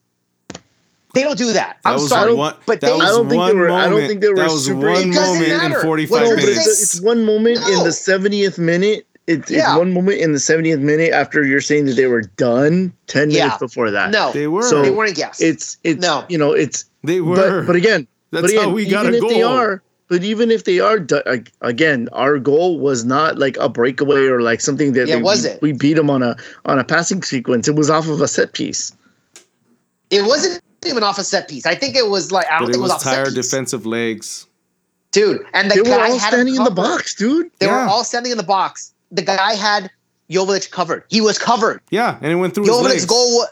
[1.12, 1.78] They don't do that.
[1.82, 3.70] That I'm was sorry, one, but that they, was I don't think one they were-
[3.70, 5.76] I don't think they were that was super- one It doesn't moment matter.
[5.80, 6.66] in 45 What No, does but it minutes.
[6.68, 9.06] it's, it's one moment in the 70th minute.
[9.26, 9.70] It's, Yeah.
[9.72, 13.30] it's one moment in the 70th minute after you're saying that they were done 10
[13.30, 13.44] Yeah.
[13.44, 14.10] minutes before that.
[14.10, 14.62] no, They were.
[14.62, 15.42] So- they weren't gassed.
[15.42, 16.24] It's, it's, No.
[16.28, 17.36] you know, it's, they were.
[17.62, 20.22] but, but again, That's but again, how we got even a if they are, but
[20.24, 21.22] even if they are, do-
[21.60, 25.42] again, our goal was not like a breakaway or like something that Yeah, they- was
[25.44, 25.62] we, it?
[25.62, 27.66] we beat them on a on a passing sequence.
[27.68, 28.92] It was off of a set piece.
[30.10, 31.66] It wasn't even off a set piece.
[31.66, 33.04] I think it was like I don't but think it it was, was off a
[33.04, 33.34] set tired piece.
[33.50, 34.46] defensive legs.
[35.12, 35.42] dude.
[35.54, 37.50] And the They were guy all had standing in the box, dude.
[37.58, 37.84] They Yeah.
[37.84, 38.92] were all standing in the box.
[39.10, 39.90] The guy had
[40.30, 41.02] Jovic covered.
[41.08, 41.80] He was covered.
[41.90, 43.38] Yeah, and it went through his Jovic's goal.
[43.38, 43.46] wa-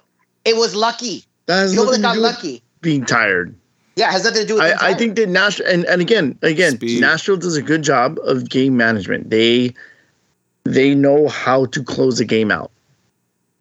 [0.45, 1.25] It was lucky.
[1.47, 2.63] That has Jovic got lucky.
[2.81, 3.55] being tired.
[3.97, 4.63] Yeah, it has nothing to do with.
[4.63, 7.01] I, I think that Nashville and, and again again Speed.
[7.01, 9.29] Nashville does a good job of game management.
[9.31, 9.75] They
[10.65, 12.71] they know how to close a game out.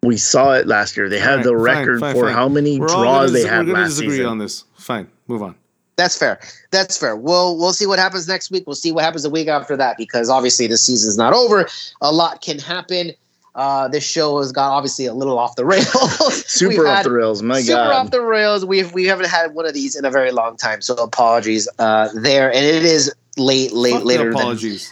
[0.08, 1.08] We saw it last year.
[1.10, 2.32] They had Fine, the record fine, for fine.
[2.34, 4.26] how many We're draws gonna they dis- had We're gonna last disagree season.
[4.26, 4.64] on this.
[4.78, 5.54] Fine, move on.
[5.96, 6.40] That's fair.
[6.70, 7.14] That's fair.
[7.14, 8.64] We'll we'll see what happens next week.
[8.66, 11.68] We'll see what happens the week after that because obviously the season's not over.
[12.00, 13.12] A lot can happen.
[13.54, 16.46] Uh, this show has got obviously a little off the rails.
[16.46, 17.84] Super off the rails, my super god.
[17.88, 18.64] Super off the rails.
[18.64, 22.08] We've we haven't had one of these in a very long time, so apologies uh,
[22.14, 22.48] there.
[22.54, 24.90] And it is late, late, Fuck the later than, apologies.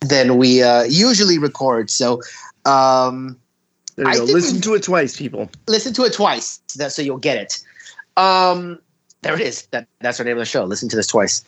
[0.00, 1.88] than we uh, usually record.
[1.90, 2.20] So
[2.64, 3.38] um,
[3.98, 4.32] there you I go.
[4.32, 5.50] Listen to it twice, people.
[5.66, 7.58] listen to it twice, that so you'll get it.
[8.16, 8.78] Um,
[9.22, 9.66] there it is.
[9.72, 10.64] That that's our name of the show.
[10.64, 11.44] Listen to this twice.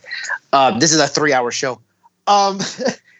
[0.53, 1.81] Um, this is a three-hour show.
[2.27, 2.59] Um,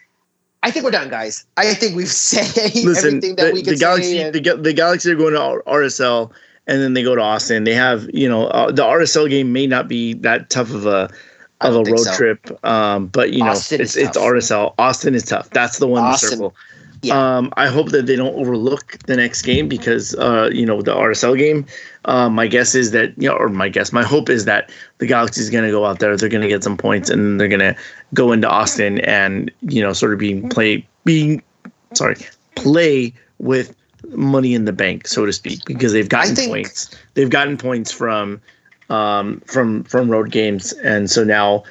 [0.63, 1.45] I think we're done, guys.
[1.57, 2.45] I think we've said
[2.85, 4.23] Listen, everything that the, we the can Galaxy, say.
[4.23, 6.31] and- the, the Galaxy are going to RSL,
[6.67, 7.63] and then they go to Austin.
[7.63, 11.09] They have, you know, uh, the RSL game may not be that tough of a
[11.61, 12.15] of a road so.
[12.15, 14.23] trip, um, but you know, Austin it's it's tough.
[14.23, 14.73] RSL.
[14.77, 15.49] Austin is tough.
[15.51, 16.55] That's the one in the Austin, circle.
[17.01, 17.37] Yeah.
[17.37, 20.93] Um, I hope that they don't overlook the next game because, uh, you know, the
[20.93, 21.65] RSL game.
[22.05, 25.07] Uh, my guess is that, you know, or my guess, my hope is that the
[25.07, 26.15] Galaxy is going to go out there.
[26.15, 27.75] They're going to get some points, and they're going to
[28.13, 31.41] go into Austin and you know, sort of being play being,
[31.93, 32.15] sorry,
[32.55, 33.75] play with
[34.09, 36.95] money in the bank, so to speak, because they've gotten think- points.
[37.15, 38.41] They've gotten points from,
[38.89, 41.63] um, from from road games, and so now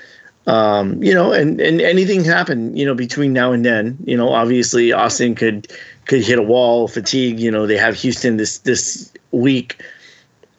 [0.47, 3.99] um, you know, and and anything happen, you know, between now and then.
[4.05, 5.69] You know, obviously Austin could
[6.07, 7.39] could hit a wall, fatigue.
[7.39, 9.83] You know, they have Houston this this week.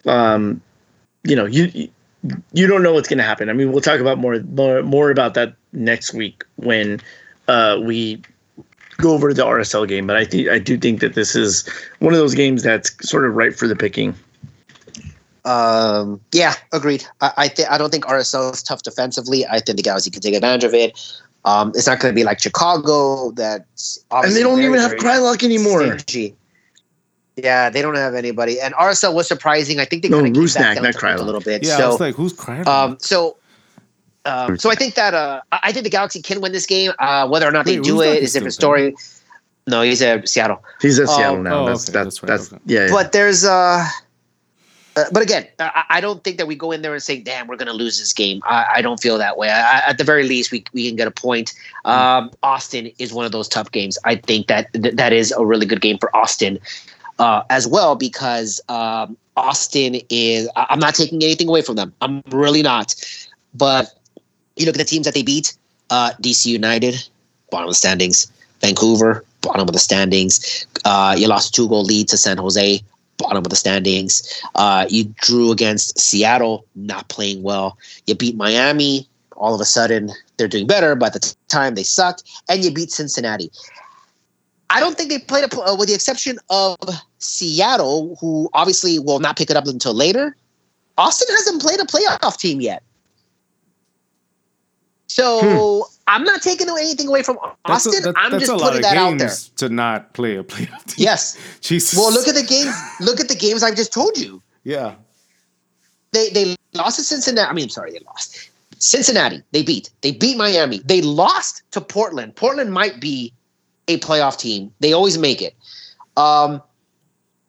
[0.05, 0.61] Um,
[1.23, 1.89] you know, you
[2.53, 3.49] you don't know what's going to happen.
[3.49, 7.01] I mean, we'll talk about more more more about that next week when
[7.47, 8.21] uh, we
[8.97, 10.05] go over the RSL game.
[10.07, 11.67] But I think I do think that this is
[11.99, 14.15] one of those games that's sort of ripe for the picking.
[15.43, 17.05] Um, yeah, agreed.
[17.21, 19.45] I I, th- I don't think RSL is tough defensively.
[19.47, 20.99] I think the Galaxy can take advantage of it.
[21.45, 24.91] Um, it's not going to be like Chicago that's And they don't very, even have
[24.91, 25.97] very Krylock anymore.
[25.99, 26.35] stingy.
[27.37, 28.59] Yeah, they don't have anybody.
[28.61, 29.79] And RSL was surprising.
[29.79, 31.41] I think they No, kind of came Rusnak, back down not to earth a little
[31.41, 31.63] bit.
[31.65, 32.67] Yeah, I was like, who's crying?
[32.67, 33.37] um, so,
[34.25, 36.91] um, so I think that uh, I I think the Galaxy can win this game.
[36.99, 38.95] Uh, whether or not they do it is is a different still story.
[39.65, 40.63] No, he's at Seattle.
[40.81, 41.63] He's at Seattle now.
[41.63, 42.61] oh, that's, okay, that's that's right, that's okay.
[42.65, 42.85] yeah.
[42.87, 42.91] yeah.
[42.91, 43.83] But there's uh,
[44.95, 47.47] uh, but again, I, I don't think that we go in there and say, "Damn,
[47.47, 49.49] we're going to lose this game." I, I don't feel that way.
[49.49, 51.53] I, at the very least, we we can get a point.
[51.85, 53.97] Um, Austin is one of those tough games.
[54.03, 56.59] I think that th- that is a really good game for Austin
[57.19, 60.49] uh, as well because um, Austin is.
[60.55, 61.93] I- I'm not taking anything away from them.
[62.01, 62.93] I'm really not.
[63.53, 63.93] But
[64.57, 65.55] you look at the teams that they beat:
[65.89, 66.95] uh, DC United,
[67.49, 68.29] bottom of the standings.
[68.61, 70.67] Vancouver, bottom of the standings.
[70.85, 72.79] Uh, you lost a two goal lead to San Jose,
[73.21, 74.41] bottom of the standings.
[74.55, 77.77] Uh, you drew against Seattle, not playing well.
[78.07, 79.07] You beat Miami.
[79.37, 82.23] All of a sudden, they're doing better, at the time they sucked.
[82.49, 83.49] And you beat Cincinnati.
[84.69, 86.77] I don't think they played, a, pl- uh, with the exception of
[87.17, 90.35] Seattle, who obviously will not pick it up until later.
[90.97, 92.83] Austin hasn't played a playoff team yet.
[95.07, 95.90] So hmm.
[96.07, 97.91] I'm not taking anything away from Austin.
[97.93, 101.03] That's a, that, I'm just putting that out there to not play a playoff team.
[101.05, 101.37] Yes.
[101.61, 101.97] Jesus.
[101.97, 102.75] Well, look at the games.
[102.99, 104.41] Look at the games I've just told you.
[104.63, 104.95] Yeah.
[106.11, 107.49] They they lost to Cincinnati.
[107.49, 108.49] I mean, I'm sorry, they lost.
[108.79, 109.91] Cincinnati, they beat.
[110.01, 110.79] They beat Miami.
[110.79, 112.35] They lost to Portland.
[112.35, 113.31] Portland might be
[113.87, 114.73] a playoff team.
[114.79, 115.55] They always make it.
[116.17, 116.61] Um,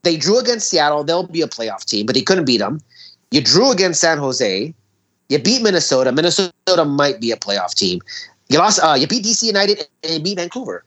[0.03, 1.05] they drew against Seattle.
[1.05, 2.81] They'll be a playoff team, but they couldn't beat them.
[3.31, 4.75] You drew against San Jose.
[5.29, 6.13] You beat Minnesota.
[6.13, 8.01] Minnesota might be a playoff team.
[8.53, 8.81] You lost.
[8.83, 10.85] Uh, you beat DC United and you beat Vancouver.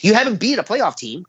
[0.00, 1.24] You haven't beat a playoff team.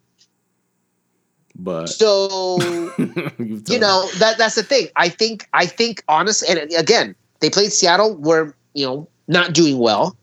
[1.55, 2.57] But so
[2.97, 4.87] you know that that's the thing.
[4.95, 9.77] I think I think honest and again they played Seattle were you know not doing
[9.77, 10.15] well.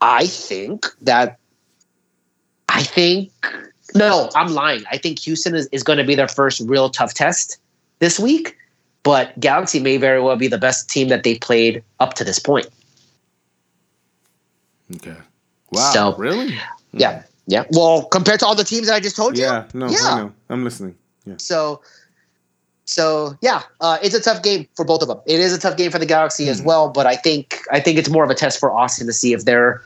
[0.00, 1.38] I think that
[2.68, 3.30] I think
[3.94, 4.84] no, I'm lying.
[4.90, 7.58] I think Houston is, is going to be their first real tough test
[8.00, 8.56] this week,
[9.02, 12.38] but Galaxy may very well be the best team that they played up to this
[12.38, 12.68] point.
[14.96, 15.16] Okay.
[15.72, 15.90] Wow.
[15.92, 16.58] So, really?
[16.92, 17.22] Yeah.
[17.46, 17.64] Yeah.
[17.70, 19.44] Well, compared to all the teams that I just told you.
[19.44, 19.66] Yeah.
[19.74, 19.88] No.
[19.88, 19.98] Yeah.
[20.02, 20.32] I know.
[20.48, 20.94] I'm listening.
[21.24, 21.34] Yeah.
[21.38, 21.82] So,
[22.84, 25.20] so yeah, uh, it's a tough game for both of them.
[25.26, 26.52] It is a tough game for the Galaxy mm-hmm.
[26.52, 29.12] as well, but I think I think it's more of a test for Austin to
[29.12, 29.82] see if they're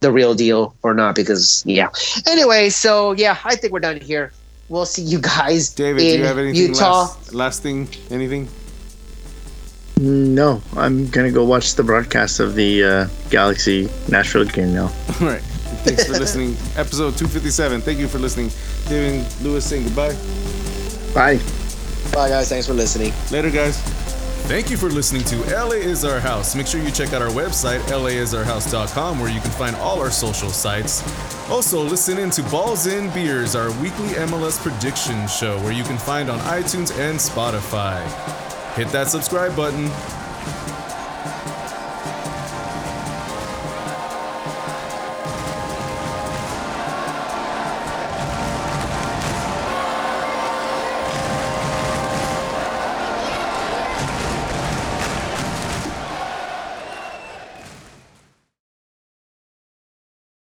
[0.00, 1.14] the real deal or not.
[1.14, 1.90] Because yeah.
[2.26, 4.32] Anyway, so yeah, I think we're done here.
[4.70, 5.68] We'll see you guys.
[5.68, 7.02] David, do you have anything Utah.
[7.02, 7.88] Last, last thing?
[8.10, 8.48] Anything?
[9.98, 14.84] No, I'm gonna go watch the broadcast of the uh, Galaxy Nashville game now.
[15.20, 15.40] All right.
[15.86, 16.50] Thanks for listening.
[16.76, 17.80] Episode 257.
[17.80, 18.50] Thank you for listening.
[18.88, 20.14] David Lewis saying goodbye.
[21.14, 21.38] Bye.
[22.12, 22.50] Bye, guys.
[22.50, 23.14] Thanks for listening.
[23.30, 23.78] Later, guys.
[24.48, 26.54] Thank you for listening to LA is Our House.
[26.54, 30.50] Make sure you check out our website, laisourhouse.com, where you can find all our social
[30.50, 31.02] sites.
[31.50, 35.98] Also, listen in to Balls in Beers, our weekly MLS prediction show, where you can
[35.98, 38.45] find on iTunes and Spotify.
[38.76, 39.90] Hit that subscribe button.